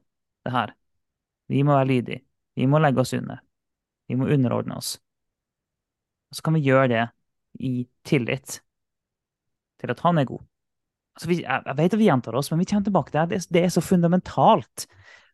[0.44, 0.74] det her.
[1.48, 2.24] Vi må være lydige.
[2.56, 3.40] Vi må legge oss under.
[4.08, 4.96] Vi må underordne oss.
[6.30, 7.04] Og så kan vi gjøre det
[7.60, 7.72] i
[8.08, 8.58] tillit
[9.80, 10.44] til at han er god.
[11.12, 13.40] Altså, vi, jeg, vet at vi gjentar oss, men vi kommer tilbake til det.
[13.52, 14.86] Det, er så fundamentalt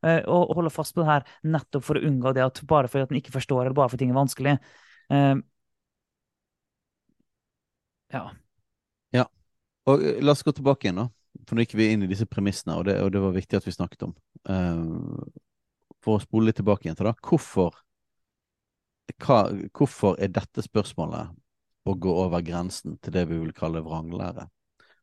[0.07, 3.07] uh, å holde fast på det her nettopp for å unngå det at bare fordi
[3.07, 4.57] en ikke forstår, eller bare fordi ting er vanskelig.
[5.13, 5.39] Uh,
[8.15, 8.25] ja.
[9.15, 9.29] Ja.
[9.87, 11.09] Og uh, la oss gå tilbake igjen, da.
[11.47, 13.69] For nå gikk vi inn i disse premissene, og det, og det var viktig at
[13.69, 14.17] vi snakket om.
[16.03, 17.13] for å spole litt tilbake igjen til da.
[17.23, 17.77] Hvorfor,
[19.23, 19.39] hva,
[19.77, 21.31] hvorfor er dette spørsmålet
[21.87, 24.49] å gå over grensen til det vi vil kalle vranglære?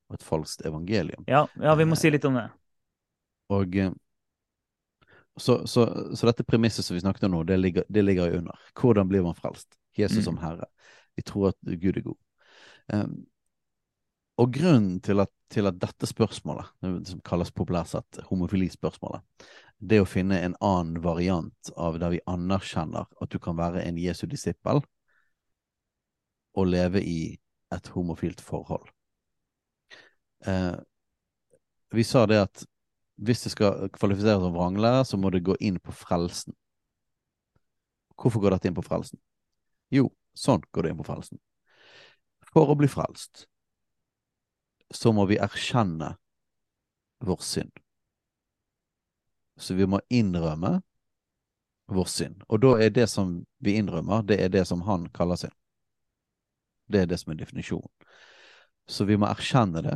[0.09, 1.25] Og et falskt evangelium.
[1.27, 2.47] Ja, ja, vi må si litt om det.
[3.53, 3.93] Og eh,
[5.37, 5.85] så, så,
[6.15, 8.67] så dette premisset som vi snakket om nå, det ligger, det ligger jo under.
[8.79, 9.75] Hvordan blir man frelst?
[9.95, 10.27] Jesus mm.
[10.29, 10.69] som Herre.
[11.15, 12.19] Vi tror at Gud er god.
[12.93, 13.25] Um,
[14.37, 16.67] og grunnen til at, til at, dette spørsmålet,
[17.07, 19.23] som kalles populært sett homofilispørsmålet,
[19.79, 23.99] det å finne en annen variant av der vi anerkjenner at du kan være en
[23.99, 24.81] Jesu disippel
[26.55, 27.35] og leve i
[27.75, 28.91] et homofilt forhold
[30.47, 30.75] eh,
[31.93, 32.65] Vi sa det at
[33.15, 36.53] hvis det skal kvalifisere som vranglærer, så må det gå inn på frelsen.
[38.19, 39.19] Hvorfor går dette inn på frelsen?
[39.93, 41.39] Jo, sånn går det inn på frelsen.
[42.51, 43.45] For å bli frelst
[44.93, 46.13] så må vi erkjenne
[47.25, 47.71] vår synd.
[49.57, 50.81] Så vi må innrømme
[51.91, 52.43] vår synd.
[52.49, 55.55] Og da er det som vi innrømmer, det er det som han kaller synd.
[56.91, 57.91] Det er det som er definisjonen.
[58.87, 59.95] Så vi må erkjenne det,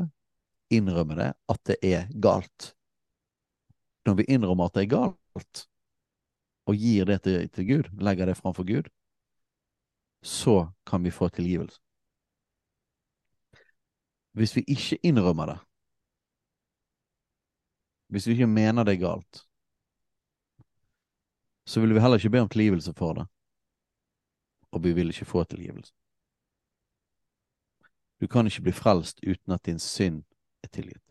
[0.69, 2.73] innrømme det, at det er galt.
[4.05, 5.65] Når vi innrømmer at det er galt,
[6.69, 8.89] og gir det til, til Gud, legger det framfor Gud,
[10.21, 11.79] så kan vi få tilgivelse.
[14.31, 15.59] Hvis vi ikke innrømmer det,
[18.09, 19.45] hvis vi ikke mener det er galt,
[21.65, 23.25] så vil vi heller ikke be om tilgivelse for det,
[24.71, 25.93] og vi vil ikke få tilgivelse.
[28.21, 30.23] Du kan ikke bli frelst uten at din synd
[30.63, 31.05] er tilgitt.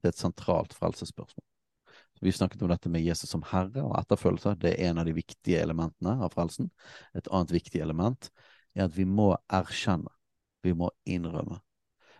[0.00, 1.44] Det er et sentralt frelsesspørsmål.
[2.20, 4.54] Vi snakket om dette med Jesus som herre og etterfølgelse.
[4.60, 6.68] Det er en av de viktige elementene av frelsen.
[7.16, 8.28] Et annet viktig element
[8.76, 10.12] er at vi må erkjenne.
[10.60, 11.62] Vi må innrømme.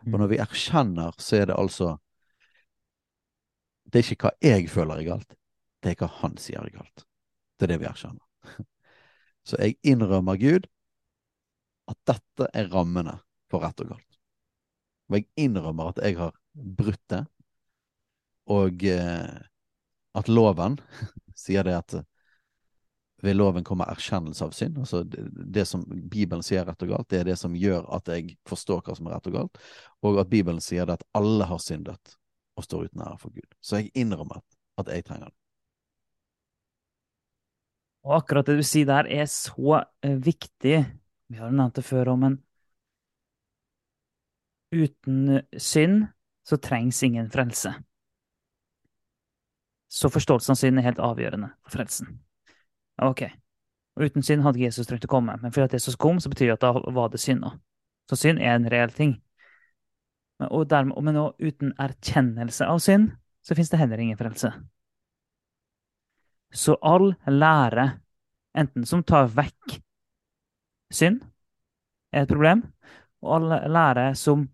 [0.08, 1.98] Og når vi erkjenner, så er det altså
[3.84, 5.32] Det er ikke hva jeg føler er galt,
[5.82, 7.04] det er hva han sier er galt.
[7.58, 8.22] Det er det vi erkjenner.
[9.48, 10.68] Så jeg innrømmer Gud
[11.90, 13.16] at dette er rammene
[13.50, 14.09] for rett og galt.
[15.10, 17.24] Og jeg innrømmer at jeg har brutt det,
[18.50, 19.40] og eh,
[20.18, 20.78] at loven
[21.44, 21.98] sier det at
[23.20, 24.78] ved loven kommer erkjennelse av synd.
[24.80, 28.08] Altså det, det, som Bibelen sier rett og galt, det er det som gjør at
[28.08, 29.60] jeg forstår hva som er rett og galt.
[30.06, 32.16] Og at Bibelen sier det at alle har syndet
[32.56, 33.50] og står uten ære for Gud.
[33.60, 34.40] Så jeg innrømmer
[34.80, 35.36] at jeg trenger det.
[38.08, 40.78] Og akkurat det du sier der, er så uh, viktig.
[41.28, 42.38] Vi har nevnt det før òg, men
[44.70, 46.06] uten synd
[46.46, 47.74] så trengs ingen frelse.
[49.90, 52.20] Så forståelsen av synd er helt avgjørende for frelsen.
[53.02, 53.24] Ok.
[53.98, 56.58] Og uten synd hadde Jesus trengt å komme, men fordi Jesus kom, så betyr det
[56.60, 57.56] at da var det synd òg.
[58.10, 59.16] Så synd er en reell ting.
[60.40, 63.10] Men, og dermed, men også uten erkjennelse av synd,
[63.42, 64.52] så fins det heller ingen frelse.
[66.50, 67.86] Så all lære,
[68.58, 69.76] enten som tar vekk
[70.90, 71.20] synd,
[72.10, 72.64] er et problem,
[73.22, 74.48] og all lære som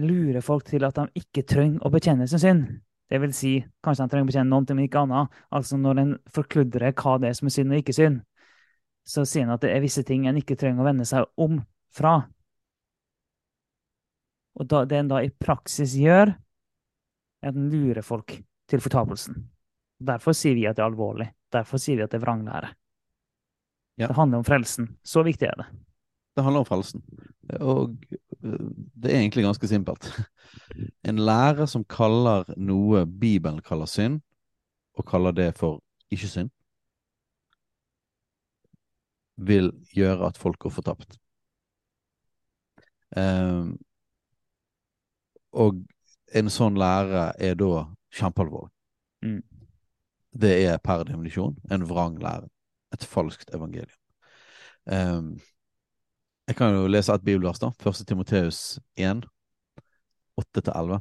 [0.00, 2.66] lurer folk til at de ikke trenger å bekjenne sin synd,
[3.10, 3.52] det vil si,
[3.84, 5.34] kanskje de trenger å bekjenne noen ting, men ikke annet.
[5.54, 8.22] Altså når en forkludrer hva det er som er synd og ikke synd,
[9.06, 11.60] så sier en at det er visse ting en ikke trenger å vende seg om
[11.94, 12.16] fra.
[14.58, 16.34] Og da, det en da i praksis gjør,
[17.44, 18.34] er at en lurer folk
[18.66, 19.38] til fortapelsen.
[20.02, 21.28] Derfor sier vi at det er alvorlig.
[21.54, 22.72] Derfor sier vi at det er vranglære.
[24.00, 24.08] Ja.
[24.08, 24.90] Det handler om frelsen.
[25.06, 25.68] Så viktig er det.
[26.36, 27.02] Det handler om frelsen.
[27.60, 27.96] Og
[28.42, 28.70] øh,
[29.02, 30.12] det er egentlig ganske simpelt.
[31.08, 34.20] En lærer som kaller noe Bibelen kaller synd,
[34.94, 35.80] og kaller det for
[36.10, 36.50] ikke synd,
[39.36, 41.18] vil gjøre at folk går fortapt.
[43.16, 43.76] Um,
[45.52, 45.82] og
[46.34, 48.72] en sånn lære er da kjempealvorlig.
[49.24, 49.42] Mm.
[50.36, 52.48] Det er per definisjon en vrang lære.
[52.92, 54.00] Et falskt evangelium.
[54.84, 55.36] Um,
[56.46, 57.72] jeg kan jo lese et bibelvers, da.
[57.82, 59.24] Første Timoteus 1,
[60.40, 61.00] 8-11.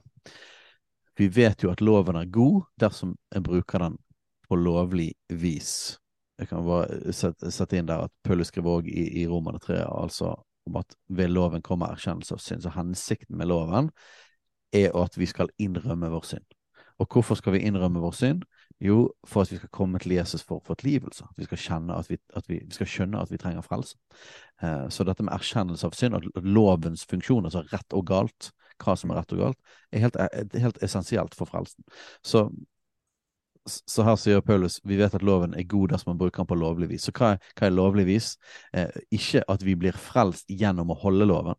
[1.16, 4.00] Vi vet jo at loven er god dersom en bruker den
[4.48, 6.00] på lovlig vis.
[6.40, 10.34] Jeg kan bare sette inn der at Paulus skriver òg i, i Romerne 3 altså
[10.66, 12.66] om at ved loven kommer erkjennelse av synd.
[12.66, 13.92] Så hensikten med loven
[14.76, 16.46] er at vi skal innrømme vår synd.
[17.00, 18.44] Og hvorfor skal vi innrømme vår synd?
[18.84, 21.24] Jo, for at vi skal komme til Jesus for fortlivelse.
[21.38, 23.96] Vi skal, at vi, at vi, vi skal skjønne at vi trenger frelse.
[24.62, 28.52] Eh, så dette med erkjennelse av synd, at lovens funksjon, altså rett og galt,
[28.84, 29.60] hva som er rett og galt,
[29.96, 31.86] er helt, er helt essensielt for frelsen.
[32.20, 32.50] Så,
[33.66, 36.58] så, her sier Paulus vi vet at loven er god dersom man bruker den på
[36.60, 37.08] lovlig vis.
[37.08, 38.34] Så hva er, hva er lovlig vis?
[38.76, 41.56] Eh, ikke at vi blir frelst gjennom å holde loven,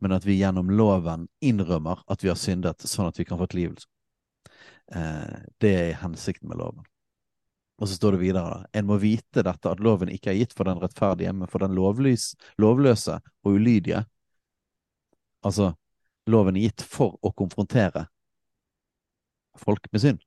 [0.00, 3.50] men at vi gjennom loven innrømmer at vi har syndet, sånn at vi kan få
[3.52, 3.90] tilgivelse.
[4.94, 6.84] Eh, det er hensikten med loven.
[7.76, 10.54] Og så står det videre da, en må vite dette, at loven ikke er gitt
[10.56, 12.30] for den rettferdige, men for den lovlys,
[12.62, 14.04] lovløse og ulydige.
[15.44, 15.74] Altså,
[16.30, 18.06] loven er gitt for å konfrontere
[19.60, 20.24] folk med synd.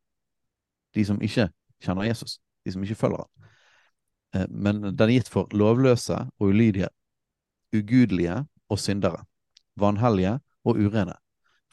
[0.94, 1.50] De som ikke
[1.82, 3.50] kjenner Jesus, de som ikke følger ham.
[4.36, 6.92] Eh, men den er gitt for lovløse og ulydige,
[7.74, 9.24] ugudelige og syndere,
[9.80, 11.18] vanhellige og urene,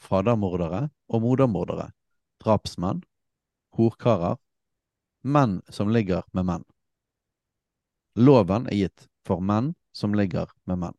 [0.01, 1.91] fadermordere og modermordere,
[2.47, 3.03] drapsmenn,
[3.75, 4.39] horkarer,
[5.27, 6.65] menn som ligger med menn.
[8.17, 10.97] Loven er gitt for menn som ligger med menn.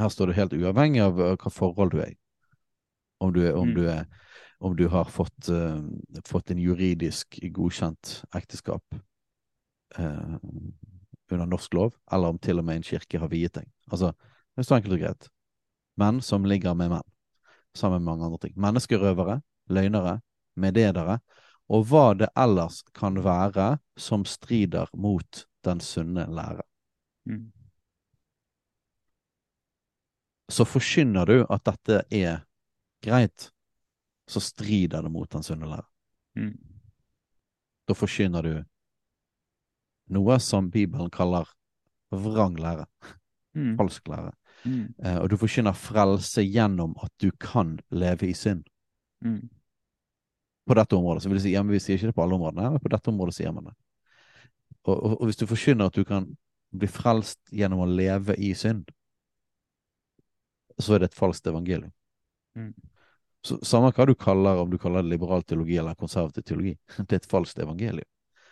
[0.00, 2.18] Her står du helt uavhengig av hva forhold du er i.
[3.20, 3.74] Om du, om mm.
[3.76, 4.06] du, er,
[4.64, 5.80] om du har fått, uh,
[6.24, 8.96] fått, en juridisk godkjent ekteskap
[9.98, 10.38] uh,
[11.30, 13.68] under norsk lov, eller om til og med en kirke har viet deg.
[13.92, 14.14] Altså,
[14.56, 15.28] det er så enkelt og greit.
[16.00, 17.08] Menn som ligger med menn.
[17.74, 18.54] Sammen med mange andre ting.
[18.60, 19.40] Menneskerøvere,
[19.70, 20.20] løgnere,
[20.56, 21.20] mededere,
[21.70, 26.64] og hva det ellers kan være som strider mot den sunne lære.
[27.30, 27.52] Mm.
[30.50, 32.42] Så forkynner du at dette er
[33.04, 33.50] greit,
[34.26, 35.86] så strider det mot den sunne lære.
[36.36, 36.58] Mm.
[37.86, 38.52] Da forkynner du
[40.10, 41.46] noe som Bibelen kaller
[42.10, 42.86] vrang lære,
[43.54, 43.76] Mm.
[43.78, 44.32] falsk lære.
[44.64, 44.92] Mm.
[45.04, 48.66] Eh, og du forkynner frelse gjennom at du kan leve i synd.
[49.24, 49.48] Mm.
[50.68, 51.22] På dette området.
[51.22, 52.92] Så vil jeg si, ja, men vi sier ikke det på alle områdene, men på
[52.92, 53.76] dette området sier man det.
[54.86, 56.28] Og, og, og hvis du forkynner at du kan
[56.70, 58.90] bli frelst gjennom å leve i synd,
[60.80, 61.92] så er det et falskt evangelium.
[62.56, 62.72] Mm.
[63.46, 67.16] Så Samme hva du kaller, om du kaller det liberal teologi eller konservativ teologi, det
[67.16, 68.08] er et falskt evangelium.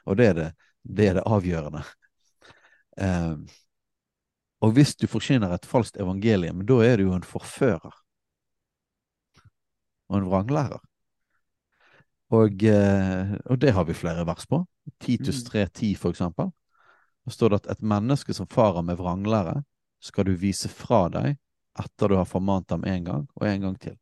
[0.08, 0.50] Og det er det,
[0.82, 1.82] det, er det avgjørende.
[2.98, 3.34] Eh,
[4.60, 7.94] og hvis du forkynner et falskt evangelium, da er du jo en forfører.
[10.08, 10.80] Og en vranglærer.
[12.30, 14.66] Og, eh, og det har vi flere vers på.
[15.00, 15.50] Titus Mm.
[15.50, 16.50] 3.10 for eksempel.
[17.24, 19.62] Da står det at et menneske som farer med vranglære,
[20.00, 21.38] skal du vise fra deg
[21.78, 23.96] etter du har formant dem en gang, og en gang til.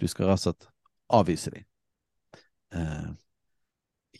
[0.00, 0.68] Du skal rett og slett
[1.10, 1.64] avvise dem.
[2.74, 3.10] Eh,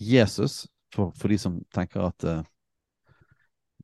[0.00, 2.42] Jesus, for, for de som tenker at eh,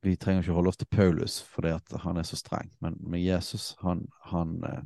[0.01, 3.75] vi trenger ikke holde oss til Paulus fordi han er så streng, men, men Jesus,
[3.81, 4.81] han, han, eh,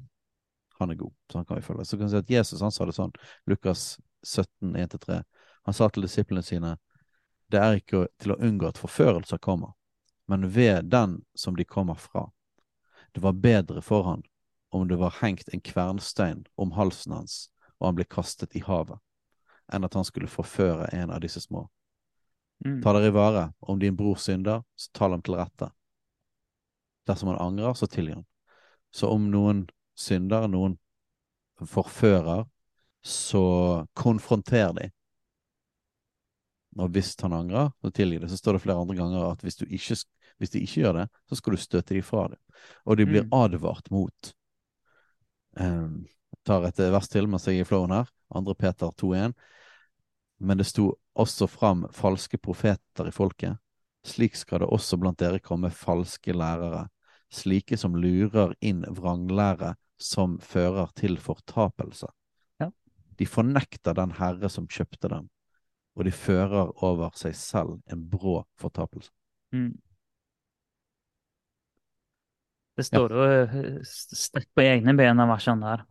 [0.80, 1.86] han er god, så han kan vi følge.
[1.86, 3.16] Så kan vi si at Jesus han sa det sånn,
[3.48, 5.22] Lukas 17, 1-3.
[5.66, 6.76] Han sa til disiplene sine
[7.54, 9.76] det er ikke til å unngå at forførelser kommer,
[10.28, 12.26] men ved den som de kommer fra.
[13.14, 14.24] Det var bedre for han
[14.74, 17.46] om det var hengt en kvernstein om halsen hans
[17.80, 19.00] og han ble kastet i havet,
[19.74, 21.66] enn at han skulle forføre en av disse små.
[22.66, 22.82] Mm.
[22.82, 23.54] Ta dere i vare.
[23.60, 25.70] Om din bror synder, så tal ham til rette.
[27.06, 28.26] Dersom han angrer, så tilgi han.
[28.96, 30.78] Så om noen synder, noen
[31.62, 32.46] forfører,
[33.06, 33.46] så
[33.94, 34.90] konfronter de.
[36.82, 38.32] Og hvis han angrer, så tilgi det.
[38.32, 39.96] Så står det flere andre ganger at hvis, du ikke,
[40.42, 42.40] hvis de ikke gjør det, så skal du støte de fra det.
[42.86, 43.34] Og de blir Mm.
[43.34, 44.34] advart mot.
[45.56, 46.06] Um,
[46.44, 48.10] tar et vers til mens jeg er i flowen her.
[48.34, 48.54] 2.
[48.54, 49.34] Peter 2,1.
[50.40, 53.58] Men det sto også fram falske profeter i folket.
[54.06, 56.86] Slik skal det også blant dere komme falske lærere,
[57.34, 62.08] slike som lurer inn vranglære som fører til fortapelse.
[62.62, 62.70] Ja.
[63.18, 65.30] De fornekter den Herre som kjøpte dem,
[65.96, 69.12] og de fører over seg selv en brå fortapelse.
[69.56, 69.74] Mm.
[72.76, 75.86] Det står jo eh, sterkt på egne ben av versene der.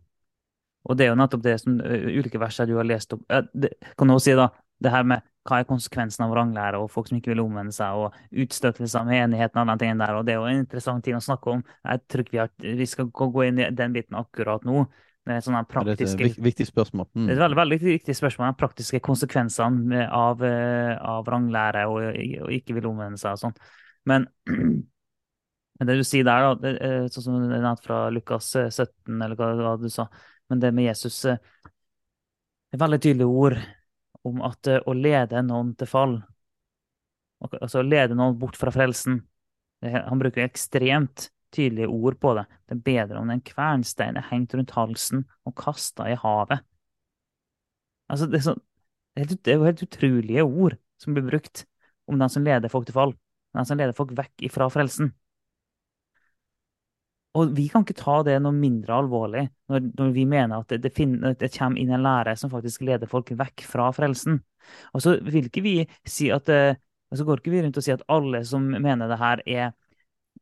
[0.85, 3.23] Og det er jo nettopp det som eh, ulike verser du har lest opp
[3.53, 4.51] det, Kan du også si, da,
[4.83, 7.99] det her med hva er konsekvensen av vranglære og folk som ikke vil omvende seg,
[7.99, 11.17] og utstøtelse av menigheten og den tingen der, og det er jo en interessant ting
[11.17, 11.61] å snakke om.
[11.85, 14.87] Jeg tror ikke vi, har, vi skal gå inn i den biten akkurat nå.
[15.25, 17.07] Det er Men Det er et viktig spørsmål.
[17.13, 17.27] Mm.
[17.27, 18.51] Det er et veldig, veldig viktig spørsmål.
[18.51, 22.03] De praktiske konsekvensene av, eh, av vranglære og,
[22.45, 23.55] og ikke vil omvende seg og sånn.
[24.05, 24.27] Men
[25.89, 29.33] det du sier der, da, er sånn som det er fra Lukas eh, 17, eller
[29.39, 30.05] hva, hva du sa,
[30.53, 33.57] men det med Jesus eh, Det er veldig tydelige ord
[34.25, 36.19] om at eh, å lede noen til fall,
[37.61, 39.19] altså å lede noen bort fra frelsen
[39.85, 42.45] Han bruker ekstremt tydelige ord på det.
[42.67, 46.63] Det er bedre om den kvernsteinen er hengt rundt halsen og kasta i havet.
[48.09, 48.55] Altså, det er,
[49.19, 51.65] helt- det er jo helt utrolige ord som blir brukt
[52.07, 53.15] om den som leder folk til fall.
[53.55, 55.13] Den som leder folk vekk ifra frelsen.
[57.35, 60.79] Og vi kan ikke ta det noe mindre alvorlig når, når vi mener at det,
[60.85, 64.39] det, finner, det kommer inn en lære som faktisk leder folk vekk fra frelsen.
[64.95, 65.75] Og så vil ikke vi
[66.07, 66.77] si at eh,
[67.15, 69.73] så går ikke vi rundt og sier at alle som mener det her, er,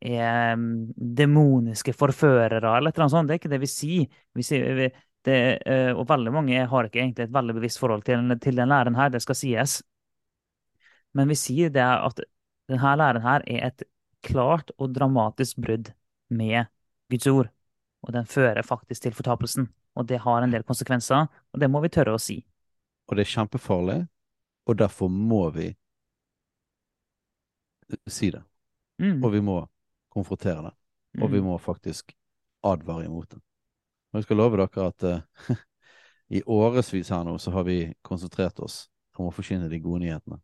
[0.00, 3.30] er mm, demoniske forførere eller et eller annet sånt.
[3.30, 4.20] Det er ikke det vi sier.
[4.34, 4.88] Vi sier vi,
[5.26, 5.40] det,
[5.70, 8.98] eh, og veldig mange har ikke egentlig et veldig bevisst forhold til, til den læren
[8.98, 9.80] her, det skal sies.
[11.14, 12.22] Men vi sier det at
[12.70, 13.84] denne læren her er et
[14.24, 15.92] klart og dramatisk brudd
[16.32, 16.64] med
[17.14, 17.50] Guds ord.
[18.04, 19.70] Og den fører faktisk til fortapelsen.
[19.96, 22.40] Og det har en del konsekvenser, og det må vi tørre å si.
[23.08, 24.00] Og det er kjempefarlig,
[24.66, 25.68] og derfor må vi
[28.08, 28.42] si det.
[29.02, 29.20] Mm.
[29.24, 29.58] Og vi må
[30.14, 30.74] konfrontere det.
[31.22, 31.46] Og vi Mm.
[31.46, 32.12] må faktisk
[32.64, 33.38] advare imot det.
[34.12, 35.20] Og jeg skal love dere at uh,
[36.36, 38.88] i årevis her nå så har vi konsentrert oss
[39.18, 40.40] om å forkynne de gode nyhetene.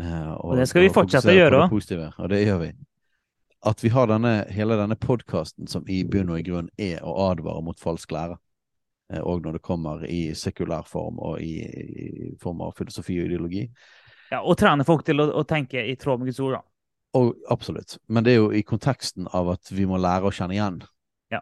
[0.00, 2.72] Uh, Og det skal vi fortsette å gjøre positive, Og det gjør vi.
[3.66, 7.12] At vi har denne, hele denne podkasten som i bunn og i grunn er å
[7.28, 8.38] advare mot falsk lære.
[9.12, 13.28] Eh, Og når det kommer i sekulær form og i, i form av filosofi og
[13.28, 13.66] ideologi.
[14.30, 16.62] Ja, og trene folk til å, å tenke i tråd med Guds ord, da.
[17.18, 17.98] Og absolutt.
[18.06, 20.80] Men det er jo i konteksten av at vi må lære å kjenne igjen.
[21.34, 21.40] Ja.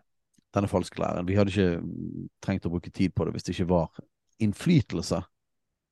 [0.56, 1.26] denne falske læren.
[1.28, 1.82] Vi hadde ikke
[2.40, 3.90] trengt å bruke tid på det hvis det ikke var
[4.40, 5.20] innflytelse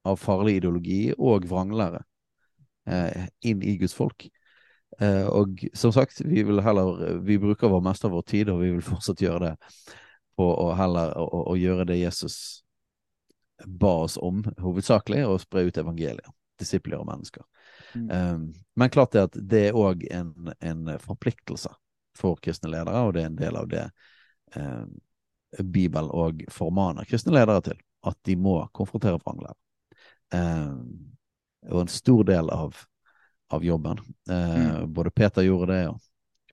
[0.07, 2.01] av farlig ideologi og vranglære
[2.89, 4.29] eh, inn i Guds folk.
[5.01, 8.63] Eh, og som sagt, vi vil heller Vi bruker vår meste av vår tid, og
[8.63, 9.57] vi vil fortsatt gjøre det
[10.37, 12.63] på å heller å, å gjøre det Jesus
[13.65, 16.29] ba oss om, hovedsakelig, og spre ut evangeliet.
[16.61, 17.45] Disipler og mennesker.
[17.95, 18.11] Mm.
[18.11, 18.45] Um,
[18.77, 21.73] men klart det at det er òg en, en, forpliktelse
[22.17, 23.83] for kristne ledere, og det er en del av det
[24.57, 24.95] um,
[25.61, 29.57] Bibelen òg formaner kristne ledere til, at de må konfrontere vranglære.
[30.33, 31.13] Um,
[31.69, 32.77] og en stor del av,
[33.49, 33.99] av jobben.
[34.31, 34.93] Eh, mm.
[34.93, 36.01] Både Peter gjorde det, og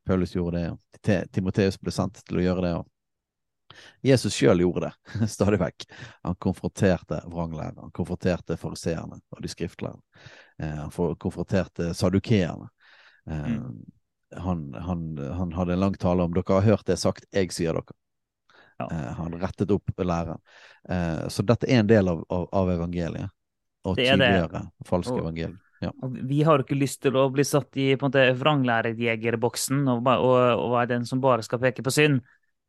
[0.06, 2.74] Paulus gjorde det, og Timoteus ble sendt til å gjøre det.
[2.82, 2.90] og
[4.02, 5.88] Jesus sjøl gjorde det, stadig vekk.
[6.28, 10.24] Han konfronterte vranglære, han konfronterte fariseerne og de skriftlærerne.
[10.62, 12.70] Eh, han konfronterte sadukeerne.
[13.30, 13.84] Eh, mm.
[14.44, 17.74] Han, han, han, hadde en lang tale om 'dere har hørt det sagt, jeg sier
[17.78, 17.98] dere'.
[18.82, 18.88] Ja.
[18.92, 20.40] Eh, han rettet opp læren.
[20.90, 23.30] Eh, så dette er en del av, av, av evangeliet.
[23.84, 25.60] Å tydeliggjøre falske evangelier.
[25.84, 25.92] Ja.
[26.02, 30.38] Vi har ikke lyst til å bli satt i på en måte vranglærejegerboksen og, og,
[30.56, 32.22] og være den som bare skal peke på synd.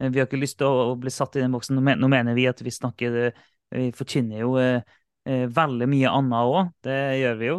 [0.02, 1.78] Vi har ikke lyst til å, å bli satt i den boksen.
[1.78, 3.42] Nå, mener vi at vi snakker eh,
[3.74, 4.96] Vi forkynner jo eh,
[5.28, 6.72] eh, veldig mye annet òg.
[6.84, 7.58] Det gjør vi jo.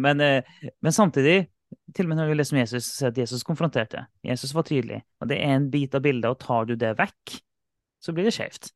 [0.00, 1.36] Men, eh, men, samtidig,
[1.94, 4.06] til og med når vi leser Jesus, så at Jesus konfronterte.
[4.24, 5.02] Jesus var tydelig.
[5.20, 7.36] Og det er en bit av bildet, og tar du det vekk,
[8.04, 8.72] så blir det skjevt.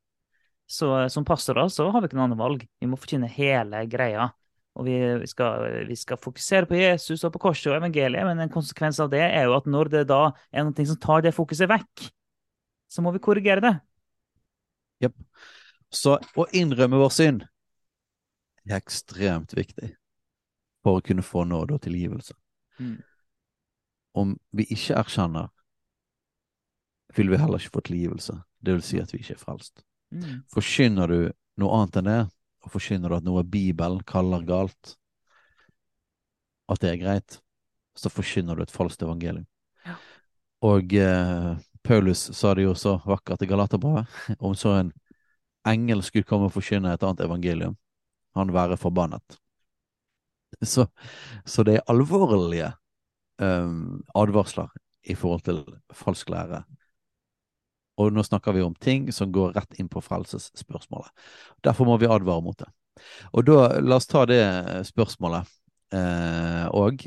[0.69, 2.65] Så som pastorer så har vi ikke noe annet valg.
[2.77, 4.29] Vi må forkynne hele greia.
[4.79, 4.95] Og vi,
[5.27, 9.11] skal, vi, skal, fokusere på Jesus og på korset og evangeliet, men en konsekvens av
[9.11, 10.21] det er jo at når det da
[10.55, 12.07] er noe som tar det fokuset vekk,
[12.89, 13.75] så må vi korrigere det.
[15.03, 15.17] Jepp.
[15.91, 17.45] Så å innrømme vår synd
[18.69, 19.95] er ekstremt viktig
[20.85, 22.37] for å kunne få nåde og tilgivelse.
[22.79, 22.97] Mm.
[24.19, 25.51] Om vi ikke erkjenner,
[27.17, 28.37] vil vi heller ikke få tilgivelse.
[28.63, 29.83] Det vil si at vi ikke er frelst.
[30.15, 30.45] Mm.
[30.53, 31.21] Forkynner du
[31.59, 32.21] noe annet enn det,
[32.65, 34.95] og forkynner du at noe Bibelen kaller galt,
[36.69, 37.39] at det er greit,
[37.99, 39.47] så forkynner du et falskt evangelium.
[39.87, 39.97] Ja.
[40.69, 41.53] Og eh,
[41.87, 44.93] Paulus sa det jo så vakkert i Galaterbrevet, om så en
[45.69, 47.77] engel skulle komme og forkynne et annet evangelium,
[48.37, 49.39] han være forbannet.
[50.65, 50.87] Så,
[51.45, 52.71] så det er alvorlige
[53.43, 54.71] um, advarsler
[55.09, 55.61] i forhold til
[55.95, 56.63] falsk lære.
[57.99, 61.11] Og nå snakker vi om ting som går rett inn på frelsesspørsmålet.
[61.67, 62.69] Derfor må vi advare mot det.
[63.33, 64.43] Og da, la oss ta det
[64.89, 65.51] spørsmålet
[65.95, 67.07] eh, og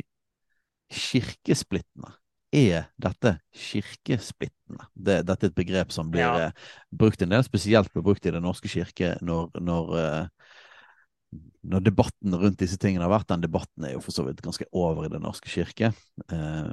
[0.92, 2.12] kirkesplittene
[2.52, 4.88] er dette kirkesplittene?
[4.94, 6.50] Det, dette er et begrep som blir ja.
[6.50, 11.40] Eh, brukt en del, spesielt blir brukt i Den norske kirke når, når, uh,
[11.72, 13.30] når, debatten rundt disse tingene har vært.
[13.32, 15.94] Den debatten er jo for så vidt ganske over i Den norske kirke.
[16.28, 16.72] Eh,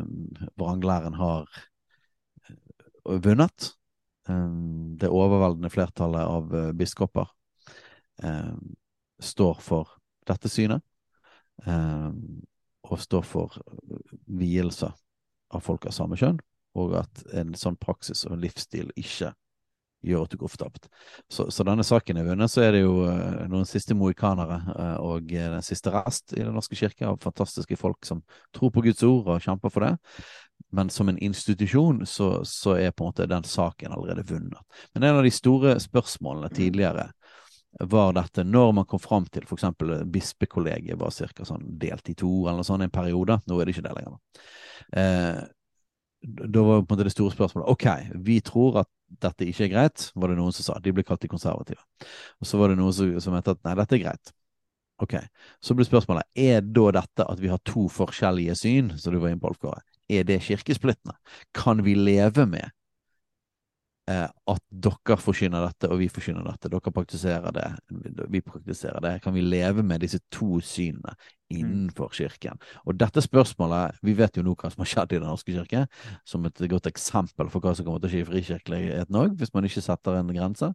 [0.58, 1.46] vranglæren har
[3.06, 3.72] vunnet.
[4.28, 7.30] Um, det overveldende flertallet av uh, biskoper
[8.22, 8.74] um,
[9.20, 9.94] står for
[10.28, 10.84] dette synet.
[11.64, 12.44] Um,
[12.88, 13.56] og står for
[14.38, 14.88] vielse
[15.52, 16.38] av folk av samme kjønn,
[16.78, 19.32] og at en sånn praksis og livsstil ikke
[20.06, 20.86] gjør at du går fortapt.
[21.26, 22.52] Så, så, denne saken er vunnet.
[22.52, 24.60] Så er det jo uh, noen siste mohikanere
[25.02, 28.22] og den siste rest i Den norske kirke av fantastiske folk som
[28.54, 29.96] tror på Guds ord og kjemper for det.
[30.70, 34.60] Men som en institusjon så, så er på en måte den saken allerede vunnet.
[34.92, 37.08] Men en av de store spørsmålene tidligere
[37.88, 39.64] var dette når man kom fram til f.eks.
[40.12, 41.46] bispekollegiet var ca.
[41.46, 43.38] sånn delt i to eller noe sånt en periode.
[43.46, 44.18] Nå er det ikke det lenger.
[44.92, 45.40] Eh,
[46.20, 47.86] da var på en måte det store spørsmålet ok,
[48.26, 48.90] vi tror at
[49.22, 50.80] dette ikke er greit, var det noen som sa.
[50.82, 51.80] De ble kalt de konservative.
[52.42, 54.34] Og så var det noen som, som mente at nei, dette er greit.
[54.98, 55.14] Ok,
[55.62, 59.30] Så ble spørsmålet er da dette at vi har to forskjellige syn, som du var
[59.30, 61.16] inne på, Alf Kåre, er det kirkesplittende?
[61.54, 62.70] Kan vi leve med
[64.08, 66.70] Eh, at dere forkynner dette, og vi forkynner dette.
[66.72, 67.66] Dere praktiserer det,
[68.32, 69.10] vi praktiserer det.
[69.24, 71.12] Kan vi leve med disse to synene
[71.52, 72.56] innenfor kirken?
[72.88, 75.84] Og dette spørsmålet Vi vet jo nå hva som har skjedd i Den norske kirke,
[76.24, 79.52] som et godt eksempel for hva som kommer til å skje i frikirkeligheten òg, hvis
[79.52, 80.72] man ikke setter en grense.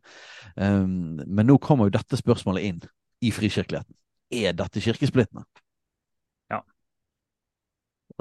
[0.54, 2.82] Um, men nå kommer jo dette spørsmålet inn
[3.24, 3.98] i frikirkeligheten.
[4.34, 5.48] Er dette kirkesplittende?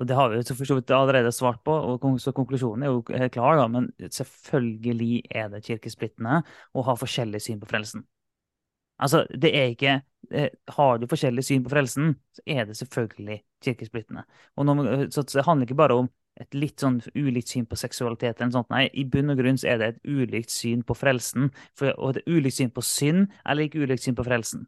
[0.00, 2.94] Og det har vi jo for så vidt allerede svart på, og så konklusjonen er
[2.94, 3.66] jo helt klar, da.
[3.68, 6.40] Men selvfølgelig er det kirkesplittende
[6.72, 8.06] å ha forskjellig syn på frelsen.
[9.02, 9.92] Altså, det er ikke
[10.30, 14.24] eh, Har du forskjellig syn på frelsen, så er det selvfølgelig kirkesplittende.
[14.56, 18.40] Og når, så det handler ikke bare om et litt sånn ulikt syn på seksualitet.
[18.40, 18.70] eller sånt.
[18.72, 21.50] Nei, I bunn og grunn så er det et ulikt syn på frelsen.
[21.78, 24.64] For, og et ulikt syn på synd er ikke ulikt syn på frelsen.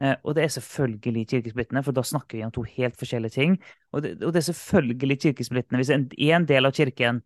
[0.00, 3.58] Eh, og det er selvfølgelig kirkesplittende, for da snakker vi om to helt forskjellige ting.
[3.92, 7.22] Og det, og det er selvfølgelig kirkesplittende hvis en, en del av kirken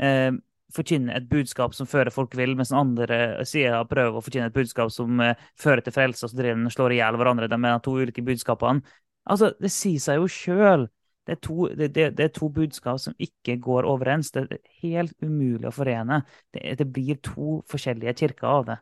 [0.00, 0.32] eh,
[0.74, 4.56] forkynner et budskap som fører folk vill, mens den andre sida prøver å forkynne et
[4.56, 7.50] budskap som eh, fører til frelse, og så driver den slår i hjel hverandre.
[7.52, 8.96] De mener to ulike budskapene.
[9.26, 10.88] Altså, Det sier seg jo sjøl.
[11.26, 14.30] Det, det, det, det, er to budskap som ikke går overens.
[14.30, 16.20] Det er helt umulig å forene.
[16.54, 18.76] Det, blir to forskjellige kirker av det.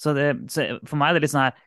[0.00, 0.16] Så,
[0.50, 1.60] så for meg er det litt sånn her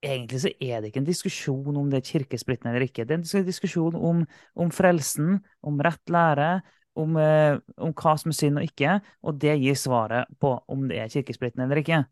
[0.00, 3.04] Egentlig så er det ikke en diskusjon om det er kirkesplittende eller ikke.
[3.04, 4.22] Det er en diskusjon om,
[4.56, 6.62] om frelsen, om rett lære,
[6.98, 10.88] om, eh, om, hva som er synd og ikke, og det gir svaret på om
[10.88, 12.02] det er kirkesplittende eller ikke.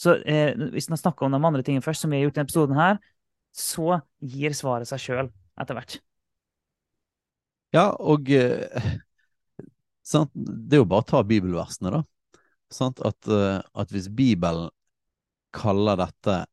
[0.00, 2.40] Så eh, hvis man snakker om de andre tingene først, som vi har gjort i
[2.40, 3.00] denne episoden her,
[3.52, 5.98] så gir svaret seg sjøl etter hvert.
[7.76, 8.96] Ja, og eh,
[10.06, 10.32] sant?
[10.34, 12.02] det er jo bare å ta bibelversene, da.
[12.70, 13.02] Sant?
[13.02, 14.70] At, uh, at hvis Bibelen
[15.54, 16.44] kaller dette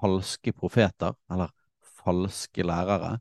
[0.00, 1.52] falske profeter, eller
[2.04, 3.16] falske lærere,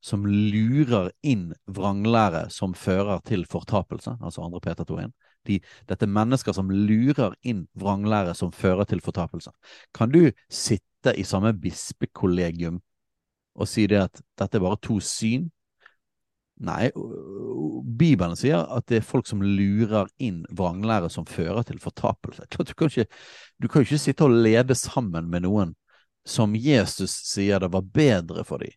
[0.00, 4.60] som lurer inn vranglære som fører til fortapelse, altså 2.
[4.64, 5.12] Peter 2.1.
[5.48, 5.58] De,
[5.88, 9.52] dette er mennesker som lurer inn vranglære som fører til fortapelse.
[9.96, 12.80] Kan du sitte i samme bispekollegium
[13.56, 15.48] og si det at dette er bare to syn?
[16.60, 16.90] Nei,
[17.96, 22.44] Bibelen sier at det er folk som lurer inn vranglære som fører til fortapelse.
[22.68, 23.06] Du kan ikke,
[23.62, 25.72] du kan ikke sitte og lede sammen med noen
[26.30, 28.76] som Jesus sier det var bedre for dem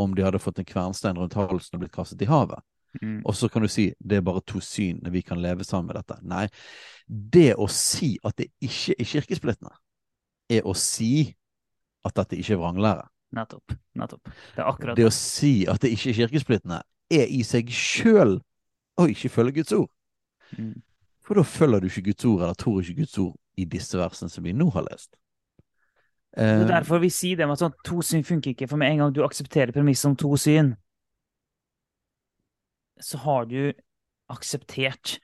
[0.00, 2.64] om de hadde fått en kvernstein rundt halsen og blitt kastet i havet.
[3.02, 3.20] Mm.
[3.26, 5.98] Og så kan du si det er bare to syn, vi kan leve sammen med
[6.00, 6.18] dette.
[6.26, 6.46] Nei,
[7.06, 9.74] det å si at det ikke er kirkesplittende,
[10.50, 11.34] er å si
[12.04, 13.06] at dette ikke er vranglære.
[13.34, 13.74] Nettopp.
[13.98, 14.30] Nettopp.
[14.54, 15.06] Det er akkurat det.
[15.08, 18.38] å si at det ikke er kirkesplittende, er i seg sjøl
[19.00, 19.90] å ikke følge Guds ord.
[20.54, 20.76] Mm.
[21.24, 24.30] For da følger du ikke Guds ord, eller tror ikke Guds ord, i disse versene
[24.30, 25.14] som vi nå har lest.
[26.34, 28.68] Det er eh, derfor vi sier det med at sånn, to syn funker ikke.
[28.70, 30.72] For med en gang du aksepterer premisset om to syn,
[33.02, 33.72] så har du
[34.30, 35.18] akseptert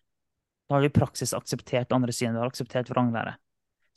[0.69, 2.37] Da har du i praksis akseptert andre syn.
[2.37, 3.35] Du har akseptert vranglære.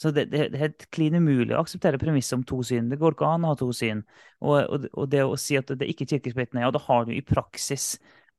[0.02, 2.90] Så det, det, det, er helt klin umulig å akseptere premisset om to syn.
[2.90, 4.02] Det går ikke an å ha to syn.
[4.42, 7.14] Og, og, og det å si at det ikke er kirkesplittende, ja, da har du
[7.14, 7.94] i praksis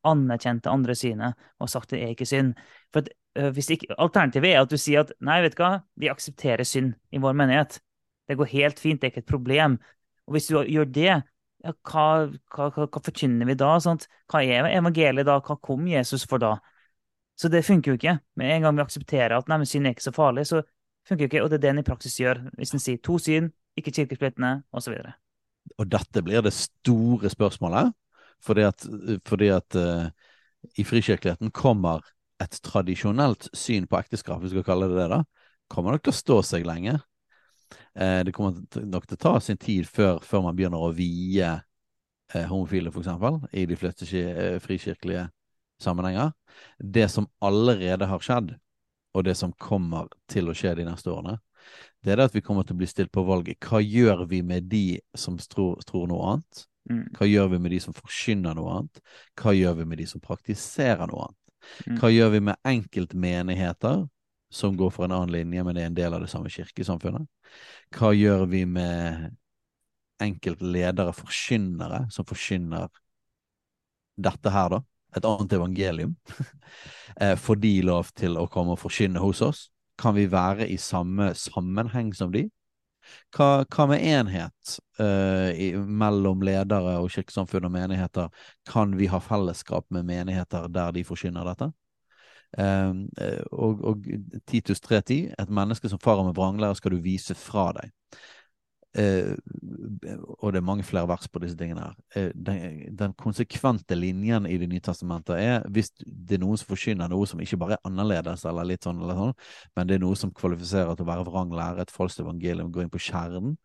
[0.05, 2.59] anerkjent det andre synet og sagt det er ikke synd.
[2.93, 5.73] For at, øh, hvis ikke, Alternativet er at du sier at nei, vet du hva,
[5.95, 7.79] vi aksepterer synd i vår menighet.
[8.29, 9.79] Det går helt fint, det er ikke et problem.
[10.29, 11.11] Og hvis du gjør det,
[11.65, 12.05] ja, hva,
[12.53, 13.75] hva, hva, hva, forkynner vi da?
[13.83, 14.07] Sant?
[14.31, 15.41] Hva er evangeliet da?
[15.45, 16.55] Hva kom Jesus for da?
[17.41, 18.19] Så det funker jo ikke.
[18.39, 20.63] Med en gang vi aksepterer at nei, synd er ikke så farlig, så
[21.09, 21.45] funker jo ikke.
[21.45, 22.45] Og det er det en i praksis gjør.
[22.59, 23.51] Hvis en sier to syn,
[23.81, 24.95] ikke kirkesplittende, osv.
[25.01, 27.91] Og, og dette blir det store spørsmålet,
[28.45, 28.87] fordi at,
[29.27, 30.07] fordi at uh,
[30.79, 32.05] i frikirkeligheten kommer
[32.43, 35.23] et tradisjonelt syn på ekteskap, vi skal kalle det det, da,
[35.73, 36.99] kommer nok til å stå seg lenge.
[37.95, 41.47] Eh, det kommer nok til å ta sin tid før, før man begynner å vie
[41.47, 45.29] eh, homofile, f.eks., i de fleste eh, frikirkelige
[45.83, 46.33] sammenhenger.
[46.79, 48.55] Det som allerede har skjedd,
[49.15, 51.39] og det som kommer til å skje de neste årene,
[52.05, 53.57] det er det at vi kommer til å bli stilt på valget.
[53.63, 56.65] Hva gjør vi med de som tror, tror noe annet?
[56.91, 57.05] Mm.
[57.17, 59.01] Hva gjør vi med de som forkynner noe annet?
[59.41, 61.41] Hva gjør vi med de som praktiserer noe annet?
[61.87, 61.97] Mm.
[62.01, 64.03] Hva gjør vi med enkeltmenigheter
[64.55, 67.25] som går for en annen linje, men er en del av det samme kirkesamfunnet?
[67.93, 69.35] Hva gjør vi med
[70.23, 72.89] enkelte ledere, forkynnere, som forkynner
[74.17, 74.83] dette her, da?
[75.15, 76.17] Et annet evangelium.
[77.23, 79.59] Eh, får de lov til å komme og forkynne hos oss?
[80.03, 82.49] Kan vi være i samme sammenheng som de?
[83.37, 88.33] Hva, hva med enhet uh, i, mellom ledere og kirkesamfunn og menigheter?
[88.67, 91.71] Kan vi ha fellesskap med menigheter der de forkynner dette?
[92.59, 94.07] Ehm, eh, og, og
[94.47, 97.93] Titus 3.10, et menneske som farer med vranglære skal du vise fra deg.
[98.95, 99.35] Uh,
[100.39, 101.95] og det er mange flere vers på disse tingene her.
[102.15, 106.69] Uh, den, den, konsekvente linjen i Det nye testamentet er hvis det er noen som
[106.71, 109.35] forkynner noe som ikke bare er annerledes, eller litt sånn, eller sånn,
[109.75, 112.93] men det er noe som kvalifiserer til å være vranglære, et falskt evangelium, gå inn
[112.93, 113.57] på kjernen.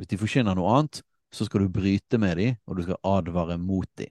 [0.00, 3.60] Hvis de forkynner noe annet, så skal du bryte med dem, og du skal advare
[3.60, 4.08] mot dem.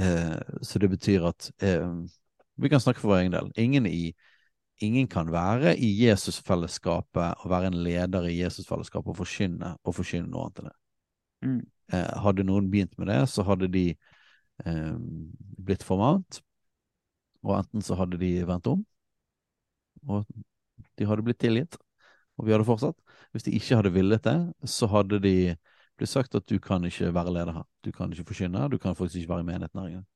[0.00, 1.52] Uh, så det betyr at
[2.58, 3.50] vi kan snakke for vår egen del.
[3.60, 4.12] Ingen, i,
[4.84, 10.30] ingen kan være i Jesusfellesskapet og være en leder i Jesusfellesskapet og forkynne og forkynne
[10.32, 10.76] noe annet enn det.
[11.46, 11.60] Mm.
[11.94, 14.96] Eh, hadde noen begynt med det, så hadde de eh,
[15.68, 16.40] blitt formant,
[17.46, 18.82] og enten så hadde de vendt om,
[20.08, 20.26] og
[20.98, 21.78] de hadde blitt tilgitt,
[22.38, 22.98] og vi hadde fortsatt.
[23.32, 25.34] Hvis de ikke hadde villet det, så hadde de
[25.98, 27.66] blitt sagt at du kan ikke være leder her.
[27.84, 30.06] Du kan ikke forkynne, du kan faktisk ikke være i menigheten her engang.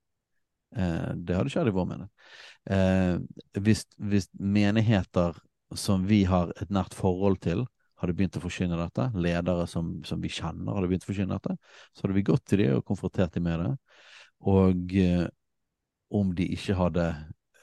[0.76, 2.28] Eh, det hadde skjedd i vår menighet.
[2.70, 5.36] Eh, hvis, hvis, menigheter
[5.76, 7.64] som vi har et nært forhold til,
[8.02, 11.56] hadde begynt å forkynne dette, ledere som, som, vi kjenner hadde begynt å forkynne dette,
[11.94, 13.72] så hadde vi gått til dem og konfrontert dem med det.
[14.52, 15.26] Og eh,
[16.12, 17.06] om de ikke hadde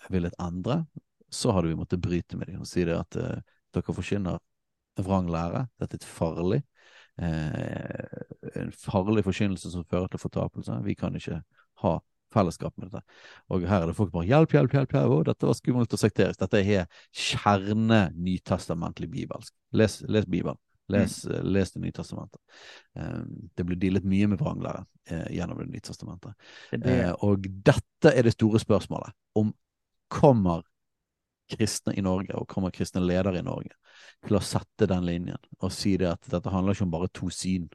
[0.10, 0.84] villet endre,
[1.30, 4.40] så hadde vi måttet bryte med dem og si det at dere forkynner
[5.00, 5.68] vrang lære.
[5.78, 6.64] Dette er et farlig
[7.22, 10.80] eh, en farlig forkynnelse som fører til fortapelse.
[10.84, 11.42] Vi kan ikke
[11.84, 11.98] ha
[12.34, 13.20] fellesskap med dette.
[13.50, 15.14] Og her er det folk bare 'hjelp, hjelp, hjelp', hjelp.
[15.18, 16.40] Å, dette var skummelt og sekterisk.
[16.40, 19.54] Dette er kjerne nytestamentlig bibelsk.
[19.74, 20.60] Les, les Bibelen.
[20.90, 21.46] Les, mm.
[21.46, 22.42] les Det nye testamentet.
[22.98, 26.34] Um, det blir dealet mye med vranglære eh, gjennom Det nye testamentet.
[26.72, 29.14] Det eh, og dette er det store spørsmålet.
[29.36, 29.54] Om
[30.10, 30.64] kommer
[31.50, 33.74] kristne i Norge, og kommer kristne ledere i Norge,
[34.26, 37.30] til å sette den linjen og si det at dette handler ikke om bare to
[37.34, 37.70] syn.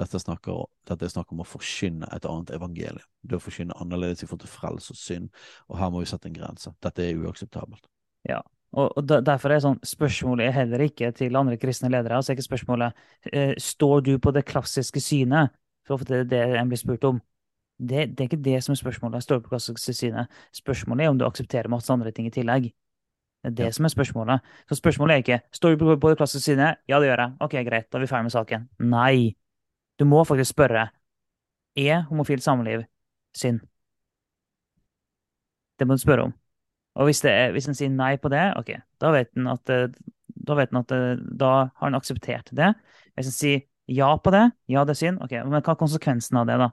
[0.00, 3.04] Dette, snakker, dette er snakk om å forkynne et annet evangelium.
[3.20, 5.28] Det å forkynne annerledes i forhold til frelse og synd.
[5.68, 6.72] Og her må vi sette en grense.
[6.80, 7.84] Dette er uakseptabelt.
[8.28, 8.40] Ja,
[8.72, 12.20] og, og derfor er sånn, spørsmålet er heller ikke til andre kristne ledere.
[12.20, 13.02] altså ikke spørsmålet
[13.32, 15.56] eh, står du på det klassiske synet.
[15.86, 17.18] For ofte er det det en blir spurt om.
[17.80, 19.24] Det, det, er ikke det som er spørsmålet.
[19.24, 20.30] Står på det klassiske synet.
[20.54, 22.70] Spørsmålet er om du aksepterer masse andre ting i tillegg.
[23.40, 23.74] Det er det ja.
[23.74, 24.48] som er spørsmålet.
[24.68, 26.82] Så spørsmålet er ikke står du på det klassiske synet.
[26.86, 27.36] Ja, det gjør jeg.
[27.40, 28.68] Ok, greit, da er vi ferdig med saken.
[28.78, 29.32] Nei.
[30.00, 30.88] Du må faktisk spørre
[31.76, 32.86] er homofilt samliv
[33.36, 33.60] synd.
[35.78, 36.32] Det må du spørre om.
[36.98, 39.70] Og hvis, det er, hvis en sier nei på det, ok, da vet en at,
[39.70, 40.94] da, vet en at
[41.38, 42.72] da har en akseptert det.
[43.14, 46.40] Hvis en sier ja på det, ja, det er synd, ok, men hva er konsekvensen
[46.40, 46.70] av det, da?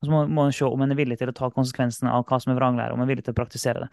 [0.00, 2.24] Og så må, må en se om en er villig til å ta konsekvensen av
[2.28, 3.90] hva som er vranglære, om en er villig til å praktisere det.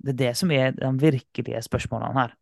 [0.00, 2.36] Det er det som er de virkelige spørsmålene her.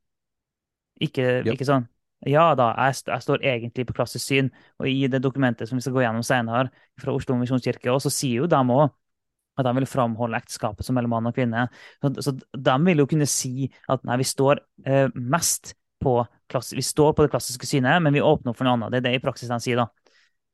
[1.02, 1.54] Ikke, yep.
[1.56, 1.86] ikke sånn
[2.26, 4.48] Ja da, jeg, jeg, står egentlig på klassisk syn,
[4.80, 8.42] og i det dokumentet som vi skal gå gjennom senere, fra Oslo misjonskirke, så sier
[8.42, 8.88] jo de òg
[9.58, 11.64] at de vil framholde ekteskapet som mellom mann og kvinne.
[12.02, 16.20] Så, så de vil jo kunne si at nei, vi står eh, mest på,
[16.70, 18.94] vi står på det klassiske synet, men vi åpner opp for noe annet.
[18.94, 19.88] Det er det i praksis de sier, da.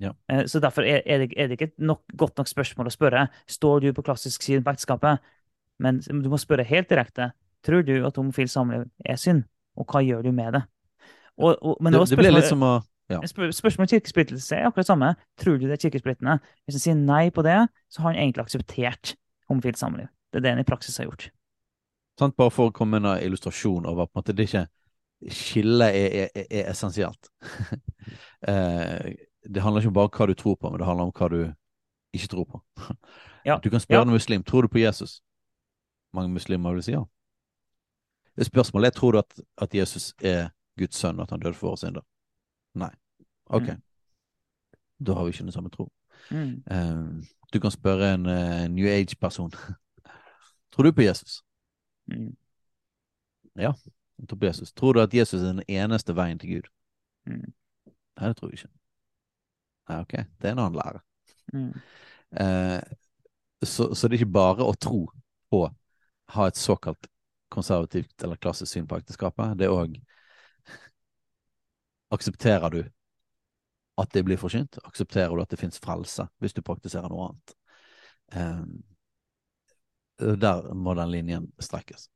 [0.03, 0.15] Ja.
[0.33, 3.27] Eh, så derfor er, er, det, er, det, ikke nok, godt nok spørsmål å spørre.
[3.51, 5.33] Står du på klassisk syn på ekteskapet?
[5.85, 7.33] Men du må spørre helt direkte.
[7.65, 9.45] Tror du at homofil samliv er synd,
[9.77, 10.65] og hva gjør du med det?
[11.39, 12.75] Og, og, men det, det ble litt som å
[13.13, 13.19] ja.
[13.29, 15.11] Spørsmålet om kirkesplittelse er akkurat samme.
[15.37, 16.39] Tror du det er kirkesplittende?
[16.65, 17.59] Hvis han sier nei på det,
[17.93, 19.13] så har han egentlig akseptert
[19.53, 20.07] homofilt samliv.
[20.33, 21.27] Det er det han i praksis har gjort.
[22.17, 24.65] Sant, bare for å komme med en illustrasjon over måte det ikke
[25.31, 27.29] Skillet er, er, er, er essensielt.
[28.51, 29.13] eh,
[29.45, 31.39] det handler ikke bare om hva du tror på, men det handler om hva du
[32.17, 32.61] ikke tror på.
[33.45, 33.59] Ja.
[33.61, 34.09] Du kan spørre ja.
[34.09, 35.19] en muslim tror du på Jesus
[36.15, 37.03] mange muslimer vil si ja.
[38.43, 40.49] Spørsmålet er tror du at, at Jesus er
[40.79, 42.05] Guds sønn, at han døde for våre synder.
[42.75, 42.91] Nei.
[43.47, 43.69] Ok.
[43.69, 43.83] Mm.
[45.07, 45.89] Da har vi ikke den samme tro.
[46.31, 46.63] Mm.
[46.71, 49.53] Uh, du kan spørre en uh, New Age-person.
[50.73, 51.43] tror du på Jesus?
[52.07, 52.37] Mm.
[53.57, 53.73] Ja,
[54.19, 54.73] jeg tror på Jesus.
[54.73, 56.71] Tror du at Jesus er den eneste veien til Gud?
[57.27, 57.53] Mm.
[58.17, 58.75] Nei, det tror jeg ikke.
[59.89, 60.13] Nei, ok.
[60.13, 61.01] Det er en annen lære.
[61.55, 62.81] Uh,
[63.63, 65.07] så, så, det er ikke bare å tro
[65.51, 65.67] på
[66.35, 67.07] ha et såkalt
[67.53, 69.59] konservativt eller klassisk syn på ekteskapet.
[69.59, 69.99] Det er òg
[72.15, 72.81] Aksepterer du
[74.01, 74.79] at det blir forsynt?
[74.85, 77.55] Aksepterer du at det fins frelse hvis du praktiserer noe annet?
[78.35, 78.83] Um,
[80.19, 82.09] der må den linjen strekkes.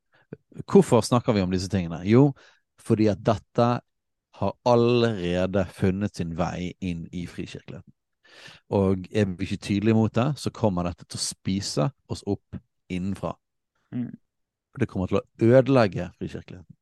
[0.69, 2.03] Hvorfor snakker vi om disse tingene?
[2.07, 2.33] Jo,
[2.79, 3.69] fordi at dette
[4.39, 7.95] har allerede funnet sin vei inn i frikirkeligheten.
[8.77, 12.59] Og er vi ikke tydelige mot det, så kommer dette til å spise oss opp
[12.93, 13.33] innenfra.
[13.95, 14.13] Mm.
[14.79, 16.77] Det kommer til å ødelegge frikirkeligheten.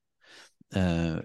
[0.77, 1.23] Eh,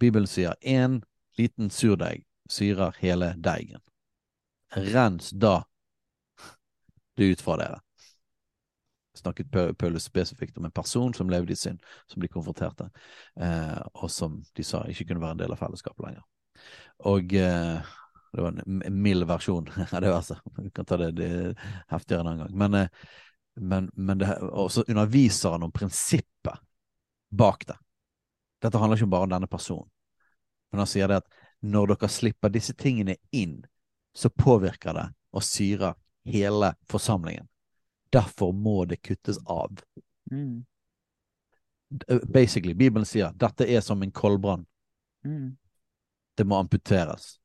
[0.00, 1.00] Bibelen sier én
[1.38, 3.80] liten surdeig syrer hele deigen.
[4.74, 5.64] Rens da
[7.16, 7.80] det ut fra dere.
[9.14, 12.88] Snakket Paulus spesifikt om en person som levde i synd, som de konfronterte,
[13.36, 16.22] eh, og som de sa ikke kunne være en del av fellesskapet lenger.
[17.10, 17.90] Og eh,
[18.30, 20.40] det var en mild versjon av det verset.
[20.56, 21.32] Vi kan ta det, det
[21.90, 22.56] heftigere en annen gang.
[22.62, 23.10] Men eh,
[23.60, 26.58] men, men det, også underviser han om prinsippet
[27.30, 27.76] bak det.
[28.60, 29.88] Dette handler ikke bare om denne personen.
[30.70, 33.60] Men han sier det at når dere slipper disse tingene inn,
[34.14, 35.06] så påvirker det
[35.36, 35.96] og syrer
[36.28, 37.48] hele forsamlingen.
[38.12, 39.80] Derfor må det kuttes av.
[40.30, 40.64] Mm.
[42.30, 44.66] Basically, Bibelen sier dette er som en koldbrann.
[45.24, 45.56] Mm.
[46.36, 47.36] Det må amputeres.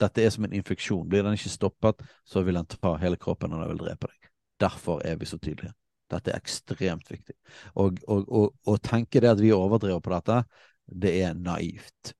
[0.00, 1.06] Dette er som en infeksjon.
[1.08, 4.30] Blir den ikke stoppet, så vil den ta hele kroppen og den vil drepe deg.
[4.60, 5.74] Derfor er vi så tydelige.
[6.12, 7.36] Dette er ekstremt viktig.
[7.80, 10.42] Og å tenke det at vi overdriver på dette,
[10.84, 12.12] det er naivt.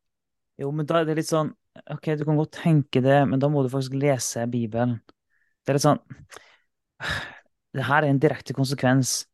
[0.60, 1.52] Jo, men da er det litt sånn
[1.90, 4.92] Ok, du kan godt tenke det, men da må du faktisk lese Bibelen.
[5.66, 5.98] Det er litt sånn
[7.74, 9.24] Det her er en direkte konsekvens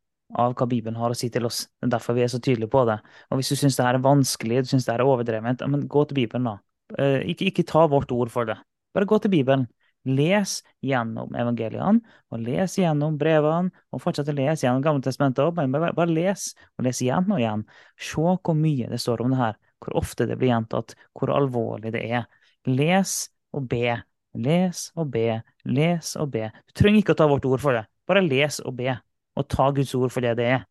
[0.41, 1.67] av hva Bibelen har å si til oss.
[1.77, 2.97] Det er derfor vi er så tydelige på det.
[3.29, 5.85] Og hvis du syns det her er vanskelig, du syns det her er overdrevet, men
[5.91, 6.55] gå til Bibelen, da.
[6.97, 8.57] Eh, ikke, ikke ta vårt ord for det.
[8.95, 9.67] Bare gå til Bibelen.
[10.09, 12.01] Les gjennom evangeliene,
[12.33, 15.53] og les gjennom brevene, og fortsett å lese gjennom Gamle testamentet òg.
[15.59, 16.47] Bare, bare, les,
[16.77, 17.65] og les igjen og igjen.
[18.01, 21.93] Se hvor mye det står om det her, hvor ofte det blir gjentatt, hvor alvorlig
[21.93, 22.25] det er.
[22.69, 23.13] Les
[23.53, 23.99] og be.
[24.41, 26.49] Les og be, les og be.
[26.71, 27.85] Du trenger ikke å ta vårt ord for det.
[28.07, 28.95] Bare les og be,
[29.37, 30.67] og ta Guds ord for det det er.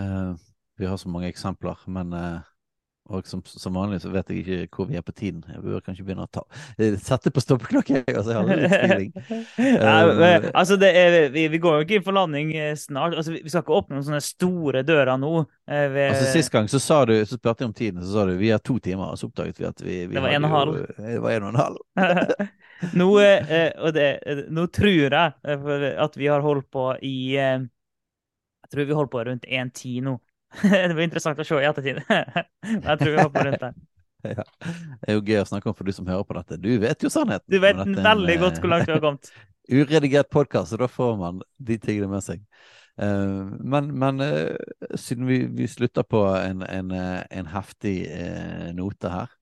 [0.00, 0.34] Eh,
[0.76, 2.49] vi har så mange eksempler, men eh,
[3.10, 5.42] og som, som, vanlig så vet jeg ikke hvor vi er på tiden.
[5.50, 6.44] Jeg bør kanskje begynne å ta
[6.78, 8.04] eh, sette på stoppeklokke.
[8.06, 9.10] Altså, jeg har litt feeling.
[9.82, 13.16] uh, altså er, vi, vi, går jo ikke inn for landing snart.
[13.18, 15.32] Altså, vi skal ikke åpne noen sånne store dører nå.
[15.66, 16.00] Ved...
[16.06, 18.54] Altså, Sist gang så, sa du, så spurte jeg om tiden, så sa du vi
[18.54, 19.10] har to timer.
[19.10, 20.80] Og så oppdaget vi at vi, vi Det var en og halv.
[20.96, 21.84] Det var en og en halv.
[23.02, 24.08] nå, og det,
[24.54, 27.18] nå tror jeg at vi har holdt på i
[28.70, 30.12] jeg tror vi holder på rundt 1,10 nå.
[30.62, 32.02] det blir interessant å se i ettertid.
[32.08, 33.80] Men jeg tror vi hopper rundt der.
[34.20, 34.44] Ja.
[34.60, 36.58] Det er jo gøy å snakke om for du som hører på dette.
[36.60, 37.46] Du vet jo sannheten.
[37.48, 39.30] Du vet veldig en, godt hvor langt du har kommet.
[39.72, 42.42] uredigert podkast, og da får man de tingene med seg.
[43.00, 48.68] Uh, men, men uh, siden vi, vi, slutter på en, en, eh, en heftig uh,
[48.76, 49.36] note her,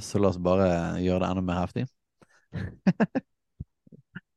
[0.00, 0.66] så la oss bare
[1.04, 1.86] gjøre det enda mer heftig.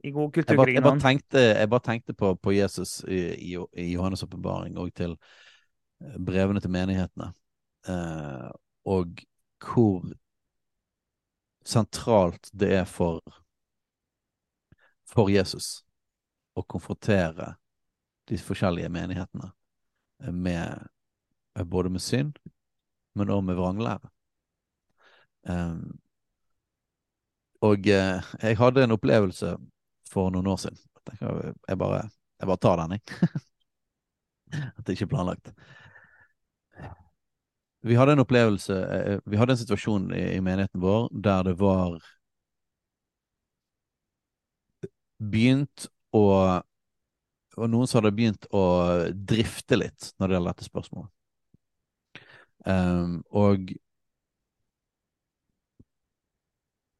[0.04, 0.74] I god kulturkrig.
[0.74, 4.94] Jeg, bare tenkte, jeg bare tenkte på, på Jesus i, i, i Johannes' åpenbaring og
[4.96, 5.16] til
[6.02, 7.32] eh, brevene til menighetene,
[7.88, 8.50] eh,
[8.86, 9.24] og
[9.60, 10.06] hvor
[11.68, 13.20] sentralt det er for,
[15.10, 15.82] for Jesus
[16.56, 17.54] å konfrontere
[18.30, 19.52] de forskjellige menighetene
[20.32, 20.88] med
[21.66, 22.40] både med synd,
[23.16, 24.10] men også med vranglære.
[25.50, 26.00] Um,
[27.62, 29.56] og eh, jeg hadde en opplevelse
[30.10, 30.80] for noen år siden.
[31.20, 32.04] Jeg bare,
[32.40, 33.30] jeg bare tar den, jeg.
[34.78, 35.52] At det ikke er planlagt.
[37.82, 41.54] Vi hadde en opplevelse eh, Vi hadde en situasjon i, i menigheten vår der det
[41.62, 42.00] var
[45.20, 46.26] begynt å
[47.60, 48.64] Og noen som hadde begynt å
[49.14, 51.12] drifte litt når det gjelder dette spørsmålet.
[52.68, 53.72] Um, og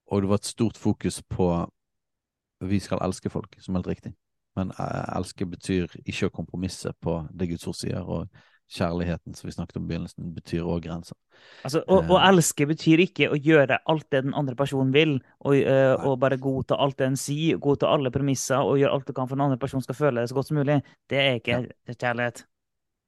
[0.10, 1.48] og det var et stort fokus på
[2.60, 4.14] vi skal elske folk, som er helt riktig.
[4.58, 8.28] Men eh, elske betyr ikke å kompromisse på det Guds ord sier, og
[8.70, 11.18] kjærligheten som vi snakket om i begynnelsen, betyr òg grenser.
[11.66, 12.28] Altså, å, å, eh.
[12.30, 16.38] elske betyr ikke å gjøre alt det den andre personen vil, og, uh, og bare
[16.42, 19.48] godta alt det den sier, godta alle premisser og gjøre alt du kan for den
[19.48, 20.80] andre personen skal føle det så godt som mulig.
[21.10, 22.32] Det er ikke ja.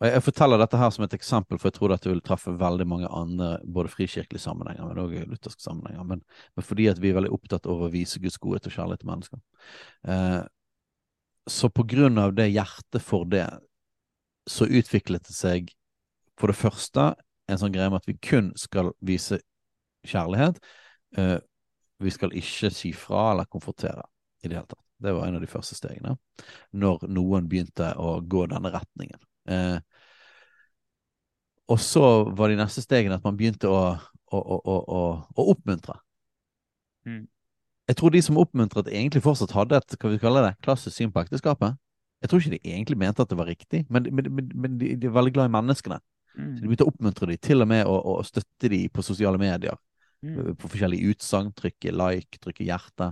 [0.01, 0.15] Kjærlighet.
[0.15, 3.07] Jeg forteller dette her som et eksempel, for jeg tror dette vil treffe veldig mange
[3.07, 6.03] andre, både frikirkelige sammenhenger, men også lutherske sammenhenger.
[6.03, 6.23] Men,
[6.55, 9.11] men, fordi at vi er veldig opptatt av å vise Guds godhet og kjærlighet til
[9.11, 9.39] mennesker.
[10.07, 10.41] Eh,
[11.49, 13.47] så på grunn av det hjertet for det,
[14.49, 15.71] så utviklet det seg
[16.39, 17.13] for det første
[17.51, 19.41] en sånn greie med at vi kun skal vise
[20.07, 20.57] kjærlighet.
[21.17, 21.37] Eh,
[22.01, 24.07] vi skal ikke si fra eller konfrontere
[24.41, 24.81] i det hele tatt.
[25.01, 26.15] Det var en av de første stegene.
[26.77, 29.21] Når noen begynte å gå denne retningen.
[29.49, 29.77] Eh,
[31.69, 32.05] og så
[32.37, 33.83] var de neste stegene at man begynte å,
[34.31, 34.97] å, å,
[35.37, 35.97] å oppmuntre.
[37.07, 37.25] Mm.
[37.89, 41.11] Jeg tror de som oppmuntret, egentlig fortsatt hadde et hva vi kaller det, klassisk syn
[41.13, 41.77] på ekteskapet.
[42.21, 45.09] Jeg tror ikke de egentlig mente at det var riktig, men, men, men, de, de,
[45.09, 45.97] er veldig glad i menneskene.
[46.37, 46.51] Mm.
[46.53, 49.79] Så de begynte å oppmuntre dem, til og med å, støtte dem på sosiale medier.
[50.21, 50.53] Mm.
[50.61, 51.49] På forskjellige utsagn.
[51.57, 53.09] Trykke like, trykke hjerte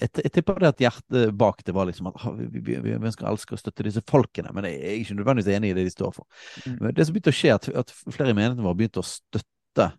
[0.00, 3.26] jeg, jeg tipper det at hjertet bak det var liksom at vi, vi, vi, ønsker
[3.26, 5.92] å elske og støtte disse folkene, men jeg er ikke nødvendigvis enig i det de
[5.92, 6.26] står for.
[6.64, 6.78] Mm.
[6.80, 9.90] Men det som begynte å skje, at, at flere i menigheten vår begynte å støtte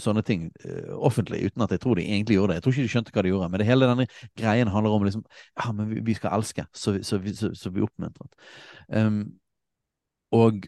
[0.00, 2.58] sånne ting uh, offentlig, uten at jeg tror de egentlig gjorde det.
[2.58, 4.06] Jeg tror ikke de skjønte hva de gjorde, men det hele denne
[4.40, 5.24] greien handler om liksom
[5.60, 8.48] Ja, men vi, vi skal elske, så, så, så, så vi oppmuntret.
[8.88, 9.24] Um,
[10.32, 10.64] og,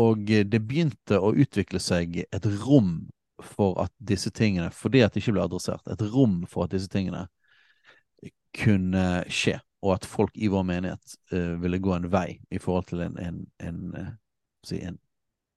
[0.00, 3.02] og det begynte å utvikle seg et rom
[3.44, 6.88] for at disse tingene, fordi at det ikke ble adressert, et rom for at disse
[6.88, 7.26] tingene
[8.54, 12.88] kunne skje, og at folk i vår menighet uh, ville gå en vei i forhold
[12.90, 14.12] til en, en, en, uh,
[14.66, 14.98] si en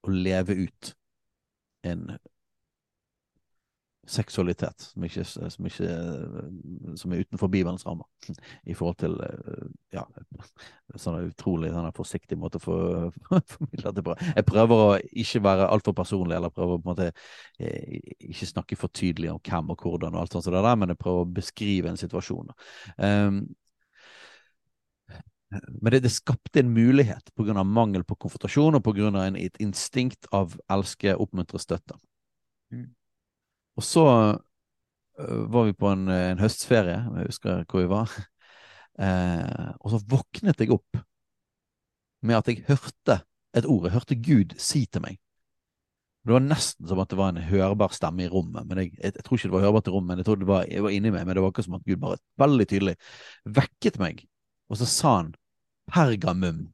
[0.07, 0.93] å leve ut
[1.87, 2.09] en
[4.07, 5.87] seksualitet som, ikke, som, ikke,
[6.99, 8.07] som er utenfor Bibelens rammer,
[8.63, 9.17] i forhold til
[9.93, 10.03] ja,
[10.95, 13.11] sånn utrolig sånn forsiktig måte å for,
[13.53, 14.15] formidle det på.
[14.31, 14.89] Jeg prøver å
[15.23, 17.09] ikke være altfor personlig, eller prøver å på en måte
[17.59, 17.99] eh,
[18.31, 20.93] ikke snakke for tydelig om hvem og hvordan, og alt sånt, så det der, men
[20.93, 22.53] jeg prøver å beskrive en situasjon.
[22.97, 23.41] Um,
[25.49, 27.63] men det, det, skapte en mulighet pga.
[27.63, 29.27] mangel på konfrontasjon og pga.
[29.39, 31.95] et instinkt av elske, oppmuntre, støtte.
[32.71, 32.96] Mm.
[33.77, 38.17] Og så uh, var vi på en, en, høstferie, jeg husker hvor vi var.
[38.97, 40.99] Uh, og så våknet jeg opp
[42.25, 43.21] med at jeg hørte
[43.57, 43.87] et ord.
[43.87, 45.19] Jeg hørte Gud si til meg
[46.25, 48.65] Det var nesten som at det var en hørbar stemme i rommet.
[48.67, 50.49] men Jeg, jeg, jeg tror ikke det var hørbart i rommet, men jeg tror det
[50.49, 51.27] var, jeg var inni meg.
[51.27, 52.95] Men det var ikke som at Gud bare veldig tydelig
[53.45, 54.25] vekket meg.
[54.67, 55.31] Og så sa han
[55.87, 56.65] pergamum.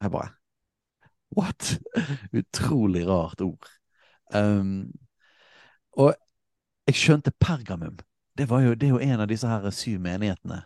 [0.00, 0.32] Jeg bare
[1.36, 1.74] What?
[2.40, 3.68] Utrolig rart ord.
[4.32, 4.92] Um,
[5.96, 6.14] og
[6.86, 7.96] jeg skjønte pergamum.
[8.38, 10.60] Det, jo, det er jo en av disse her syv menighetene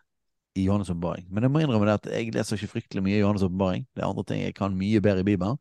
[0.59, 1.27] i Johannes' åpenbaring.
[1.31, 3.87] Men jeg må innrømme det at jeg leser ikke fryktelig mye i Johannes' åpenbaring.
[3.95, 5.59] Det er andre ting jeg kan mye bedre i Bibelen.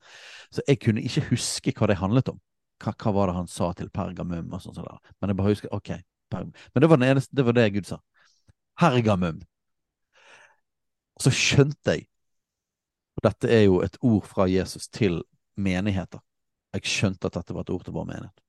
[0.52, 2.40] Så jeg kunne ikke huske hva det handlet om.
[2.84, 4.76] Hva, hva var det han sa til pergamum og sånn.
[4.76, 4.86] Så
[5.22, 5.94] Men jeg bare husker ok,
[6.32, 6.54] pergamum.
[6.74, 8.00] Men det var, eneste, det var det Gud sa.
[8.82, 9.42] Hergamum.
[11.20, 12.08] Og så skjønte jeg
[13.20, 15.18] Og dette er jo et ord fra Jesus til
[15.60, 16.22] menigheter.
[16.72, 18.49] Jeg skjønte at dette var et ord til vår menighet.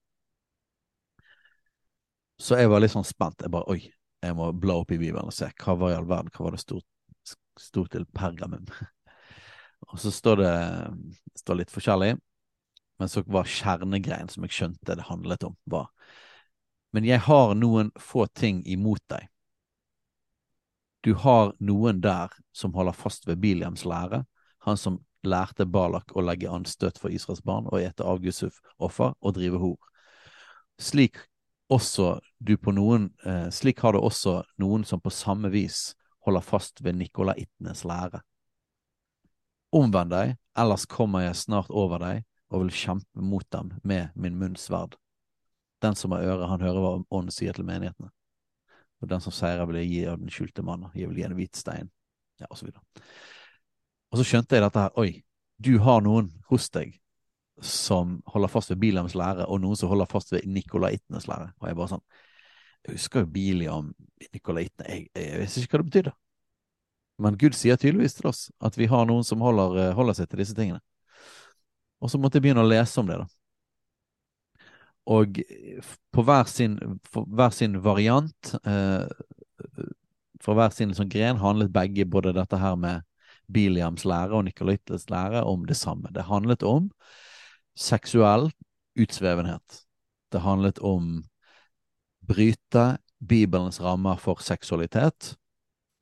[2.40, 3.42] Så jeg var litt sånn spent.
[3.44, 3.90] Jeg bare Oi,
[4.24, 6.56] jeg må bla opp i Bibelen og se hva var i all verden, hva var
[6.56, 8.64] det stort, stort til pergamum?
[9.90, 10.54] og så står det
[11.40, 12.14] står litt forskjellig,
[13.00, 15.90] men så var kjernegreien som jeg skjønte det handlet om, var
[16.92, 19.28] Men jeg har noen få ting imot deg.
[21.06, 24.24] Du har noen der som holder fast ved Biliams lære,
[24.66, 29.36] han som lærte Balak å legge an støt for Israels barn og ete avgudsoffer og
[29.36, 29.78] drive hor.
[30.80, 31.20] Slik
[31.70, 35.94] også du på noen eh, Slik har det også noen som på samme vis
[36.26, 38.20] holder fast ved nikolaittenes lære.
[39.72, 44.36] Omvend deg, ellers kommer jeg snart over deg og vil kjempe mot dem med min
[44.38, 44.96] munns sverd.
[45.80, 48.10] Den som har øre, han hører hva Ånden sier til menighetene.
[49.00, 50.90] Og den som seirer, vil jeg gi av den skjulte mannen.
[50.98, 51.88] Jeg vil gi en hvit stein.
[52.40, 52.82] Ja, og så videre.
[54.10, 54.92] Og så skjønte jeg dette her.
[55.00, 55.22] Oi,
[55.56, 56.98] du har noen hos deg
[57.60, 61.50] som holder fast ved Biliams lære, og noen som holder fast ved nikolaitenes lære.
[61.60, 62.06] Og jeg bare sånn
[62.80, 63.90] Jeg husker jo Biliam,
[64.32, 66.12] nikolaitene jeg, jeg vet ikke hva det betydde.
[67.20, 70.30] Men Gud sier tydeligvis til oss at vi har noen som holder, eh, holder seg
[70.30, 70.80] til disse tingene.
[72.00, 73.28] Og så måtte jeg begynne å lese om det, da.
[75.10, 75.40] Og
[76.14, 76.78] på hver sin,
[77.12, 79.04] hver sin variant, eh,
[80.40, 83.04] for hver sin sånn gren, handlet begge både dette her med
[83.52, 86.12] Biliams lære og Nikolaitenes lære om det samme.
[86.14, 86.88] Det handlet om
[87.78, 88.50] seksuell
[88.98, 89.82] utsvevenhet.
[90.30, 91.22] Det handlet om
[92.20, 95.34] bryte Bibelens rammer for seksualitet,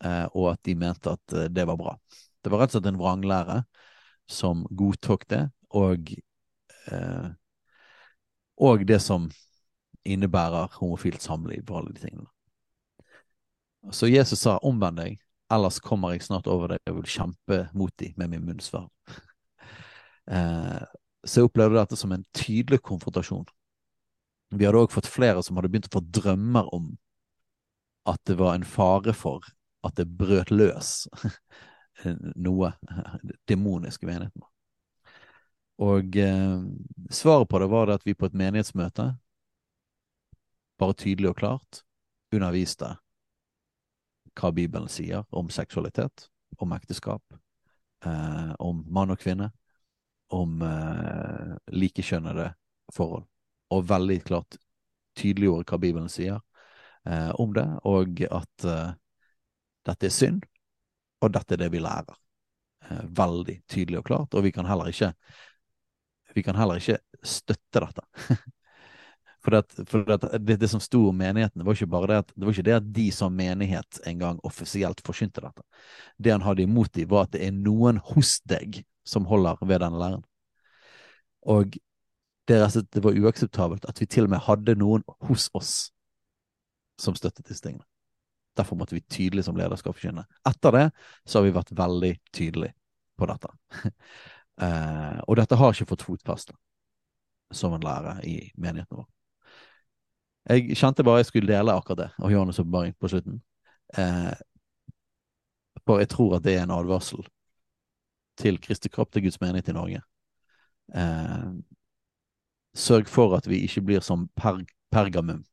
[0.04, 1.96] eh, og at de mente at eh, det var bra.
[2.42, 3.62] Det var rett og slett en vranglære
[4.28, 6.12] som godtok det, og,
[6.92, 7.28] eh,
[8.56, 9.30] og det som
[10.08, 12.28] innebærer homofilt samliv og alle de tingene.
[13.92, 15.18] Så Jesus sa omvend deg,
[15.52, 18.90] ellers kommer jeg snart over deg og vil kjempe mot deg med min munnsverd.
[21.26, 23.46] så jeg opplevde dette som en tydelig konfrontasjon.
[24.54, 26.92] Vi hadde òg fått flere som hadde begynt å få drømmer om
[28.08, 29.44] at det var en fare for
[29.84, 31.08] at det brøt løs
[32.46, 32.72] noe
[33.50, 34.46] demonisk i menigheten.
[35.78, 36.62] Og eh,
[37.14, 39.12] svaret på det var det at vi på et menighetsmøte,
[40.78, 41.82] bare tydelig og klart,
[42.34, 42.96] underviste
[44.38, 46.28] hva Bibelen sier om seksualitet,
[46.58, 47.22] om ekteskap,
[48.06, 49.50] eh, om mann og kvinne,
[50.34, 52.52] om eh, likekjønnede
[52.94, 53.26] forhold,
[53.74, 54.58] og veldig klart
[55.18, 56.38] tydeliggjorde hva Bibelen sier
[57.08, 58.94] eh, om det, og at eh,
[59.88, 60.46] dette er synd,
[61.24, 62.16] og dette er det vi lærer.
[62.88, 65.10] veldig tydelig og klart, og vi kan heller ikke
[66.42, 68.04] kan heller ikke støtte dette.
[69.44, 72.32] for, det, for det, det, det, som sto om menigheten, var ikke bare det at
[72.34, 75.66] det var ikke det at de som menighet en gang offisielt forsynte dette.
[76.16, 79.80] Det han hadde imot dem, var at det er noen hos deg som holder ved
[79.80, 80.24] denne læren.
[81.48, 81.76] Og
[82.48, 82.58] det,
[82.92, 85.72] det var uakseptabelt at vi til og med hadde noen hos oss
[87.00, 87.84] som støttet disse tingene.
[88.58, 90.24] Derfor måtte vi tydelig som lederskap forkynne.
[90.48, 90.86] Etter det
[91.24, 92.74] så har vi vært veldig tydelige
[93.18, 93.52] på dette.
[94.62, 96.56] uh, og dette har ikke fått fotfeste
[97.54, 99.06] som en lærer i menigheten vår.
[100.48, 103.40] Jeg kjente bare jeg skulle dele akkurat det og Johannes' åpenbaring på slutten.
[103.96, 104.34] Uh,
[105.86, 107.22] for jeg tror at det er en advarsel
[108.38, 110.02] til Kristi kropp, til Guds menighet i Norge.
[110.94, 111.50] Eh,
[112.78, 114.62] sørg for at vi ikke blir som per
[114.94, 115.44] pergamum.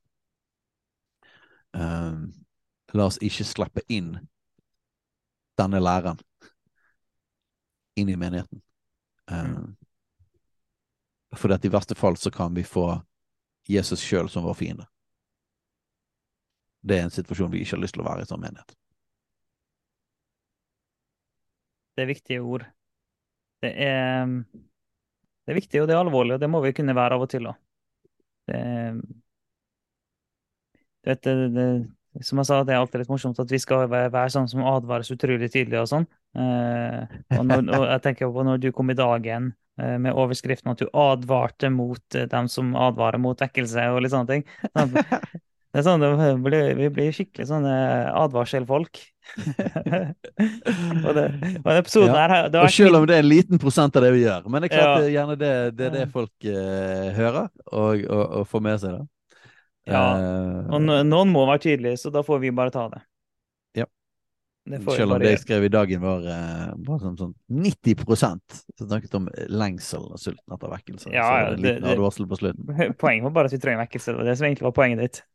[1.75, 2.19] Eh,
[2.95, 4.13] la oss ikke slippe inn
[5.59, 6.21] denne læreren
[7.95, 8.61] inn i menigheten.
[9.31, 9.57] Eh,
[11.35, 13.01] for i verste fall så kan vi få
[13.67, 14.85] Jesus sjøl som vår fiende.
[16.85, 18.75] Det er en situasjon vi ikke har lyst til å være i som menighet.
[21.95, 22.65] Det er viktige ord.
[23.63, 24.25] Det er,
[25.45, 27.29] det er viktig, og det er alvorlig, og det må vi kunne være av og
[27.31, 27.61] til òg.
[32.23, 34.63] Som jeg sa, det er alltid litt morsomt at vi skal være, være sånn som
[34.63, 36.05] advares utrolig tidlig og sånn.
[36.39, 39.49] Eh, og, når, og jeg tenker på når du kom i dagen
[39.81, 44.15] eh, med overskriften at du advarte mot eh, dem som advarer mot vekkelse og litt
[44.15, 44.47] sånne ting.
[45.75, 47.71] Det er sånn, det blir, vi blir skikkelig sånne
[48.15, 49.01] advarselfolk.
[51.03, 52.27] og, det, og den episoden Ja.
[52.29, 54.47] her det Og selv om det er en liten prosent av det vi gjør.
[54.47, 54.93] Men det er klart Ja.
[55.01, 58.95] det er gjerne det, det det folk eh, hører og, og, og får med seg.
[58.95, 59.03] da.
[59.91, 63.03] Ja, uh, Og noen må være tydelige, så da får vi bare ta det.
[63.81, 63.85] Ja.
[64.87, 69.19] Selv om det jeg skrev i dagen var, eh, var sånn, sånn 90 som snakket
[69.19, 71.11] om lengsel og sulten etter vekkelse.
[71.11, 72.65] Ja, så ja, det det- advarsel på slutten.
[73.03, 74.13] Poenget var bare at vi trenger vekkelse.
[74.15, 75.25] Det var det som egentlig var poenget ditt.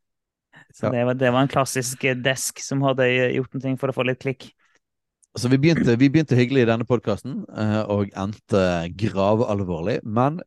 [0.75, 0.93] Så Ja.
[0.95, 4.07] det, var, det var en klassisk eh, desk som hadde gjort noe for å få
[4.07, 4.51] litt klikk.
[5.39, 7.45] Så vi begynte, vi begynte hyggelig i denne podkasten,
[7.87, 8.63] og endte
[8.99, 10.01] gravalvorlig.
[10.03, 10.41] Men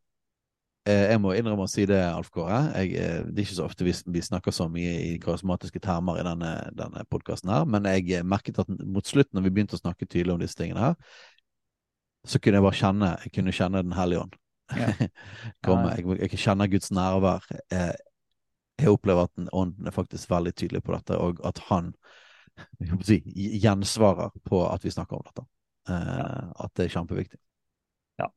[0.83, 2.59] eh, jeg må innrømme å si det, Alf Kåre.
[2.75, 6.19] Jeg, eh, det er ikke så ofte vi, vi snakker så mye i karismatiske termer
[6.19, 9.79] i denne, denne podkasten her, men jeg eh, merket at mot slutten, når vi begynte
[9.79, 10.97] å snakke tydelig om disse tingene her,
[12.27, 14.35] så kunne jeg bare kjenne jeg kunne kjenne Den hellige ånd.
[14.79, 14.91] Ja.
[15.65, 17.43] Kom, Jeg, jeg kjenner Guds nærvær.
[17.71, 17.91] Eh,
[18.81, 21.93] Jeg opplever at ånden er faktisk veldig tydelig på dette, og at han
[23.05, 23.21] si,
[23.63, 25.45] gjensvarer på at vi snakker om dette.
[25.89, 27.39] Eh, At det er kjempeviktig.
[28.21, 28.29] Ja,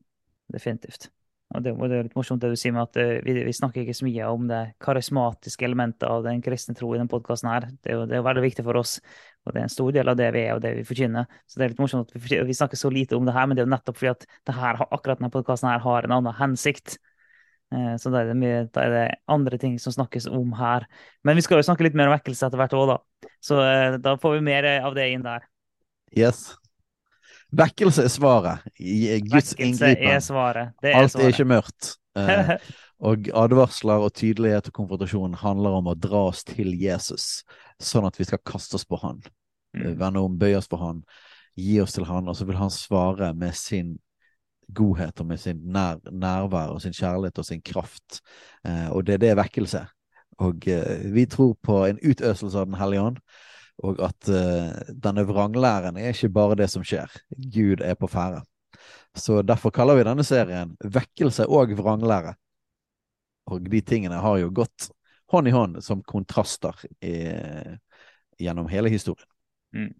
[0.53, 1.09] Definitivt.
[1.55, 3.53] Og det, og det er litt morsomt det du sier med at eh, vi, vi
[3.55, 7.47] snakker ikke så mye om det karismatiske elementet av den kristne tro i denne podkasten
[7.47, 7.69] her.
[7.79, 8.97] Det er, jo, det er jo veldig viktig for oss,
[9.45, 11.29] og det er en stor del av det vi er og det vi forkynner.
[11.47, 13.55] Så det er litt morsomt at vi, vi snakker så lite om det her, men
[13.55, 16.35] det er jo nettopp fordi at det her, akkurat denne podkasten her har en annen
[16.35, 16.97] hensikt.
[17.73, 20.87] Eh, Så da er, det mye, da er det andre ting som snakkes om her.
[21.27, 23.29] Men vi skal jo snakke litt mer om vekkelse etter hvert òg, da.
[23.43, 25.45] Så eh, da får vi mer av det inn der.
[26.15, 26.49] Yes.
[27.55, 28.67] Vekkelse er svaret.
[28.77, 30.75] Guds Vekkelse er svaret.
[30.83, 31.93] Det er Alt er ikke mørkt.
[32.19, 32.53] Eh,
[33.07, 37.45] og advarsler og tydelighet og konfrontasjon handler om å dra oss til Jesus,
[37.79, 39.21] sånn at vi skal kaste oss på han.
[39.77, 39.93] Mm.
[39.99, 41.03] Vende om, bøye oss på han,
[41.57, 43.95] gi oss til han, og så vil han svare med sin
[44.67, 48.21] godhet og med sin nær, nærvær og sin kjærlighet og sin kraft.
[48.67, 49.83] Eh, og det er det vekkelse.
[50.43, 53.21] Og eh, vi tror på en utøselse av Den hellige ånd,
[53.85, 57.11] og at eh, denne vranglæren er ikke bare det som skjer.
[57.29, 58.43] Gud er på ferde.
[59.17, 62.35] Så derfor kaller vi denne serien Vekkelse og vranglære.
[63.47, 64.89] Og de tingene har jo gått
[65.31, 67.15] hånd i hånd som kontraster i,
[68.39, 69.27] gjennom hele historien.
[69.75, 69.93] Mm.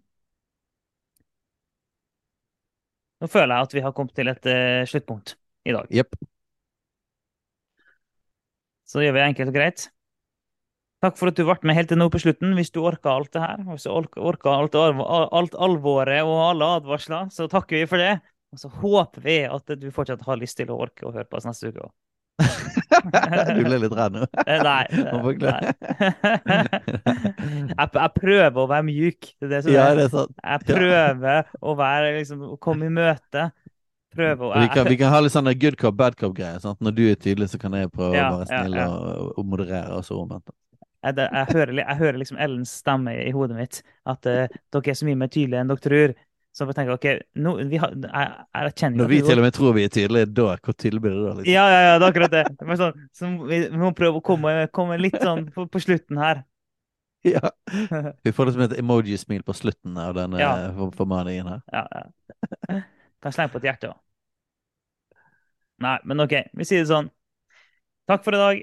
[3.18, 5.36] Nå føler jeg at vi har kommet til et uh, sluttpunkt
[5.66, 5.88] i dag.
[5.90, 6.18] Yep.
[8.88, 9.88] Så gjør vi det enkelt og greit.
[10.98, 12.56] Takk for at du ble med helt til nå på slutten.
[12.58, 17.28] Hvis du orka alt det her, hvis du orka alt, alt alvoret og alle advarsler,
[17.34, 18.16] så takker vi for det.
[18.54, 21.38] Og så håper vi at du fortsatt har lyst til å orke å høre på
[21.38, 21.92] oss neste uke òg.
[23.56, 24.26] du ble litt redd nå.
[24.46, 24.84] Nei.
[25.44, 25.72] Nei.
[27.72, 29.30] jeg, jeg prøver å være mjuk.
[29.40, 30.08] Det det Ja, det.
[30.12, 33.48] Jeg prøver å være liksom, komme i møte.
[34.14, 36.62] Prøve å vi, kan, vi kan ha litt sånn good cop, bad cop-greier.
[36.80, 38.88] Når du er tydelig, så kan jeg prøve Ja, å være snill ja.
[38.88, 40.48] Og, og moderere, og så omvendt.
[41.04, 43.82] jeg, jeg, hører, jeg hører liksom Ellens stemme i hodet mitt.
[44.08, 46.16] At uh, dere er så mye mer tydelige enn dere tror.
[46.58, 47.04] Så jeg tenker, ok,
[47.38, 50.26] nå, vi har, jeg, jeg kjenner Når vi til og med tror vi er tydelige,
[50.34, 51.34] da hvor tydelig blir det da?
[51.36, 51.50] Liksom?
[51.52, 52.40] Ja, ja, ja, det er akkurat det.
[52.66, 56.18] Men sånn, så vi, vi må prøve å komme, komme litt sånn på, på slutten
[56.22, 56.42] her.
[57.26, 57.50] Ja.
[58.24, 60.52] Vi får det som et emoji-smil på slutten av denne Ja.
[60.94, 61.62] formaningen her.
[61.74, 62.78] Ja, ja.
[63.18, 63.98] Kan slenge på et hjerte òg.
[65.82, 67.10] Nei, men OK, vi sier det sånn.
[68.06, 68.62] Takk for i dag.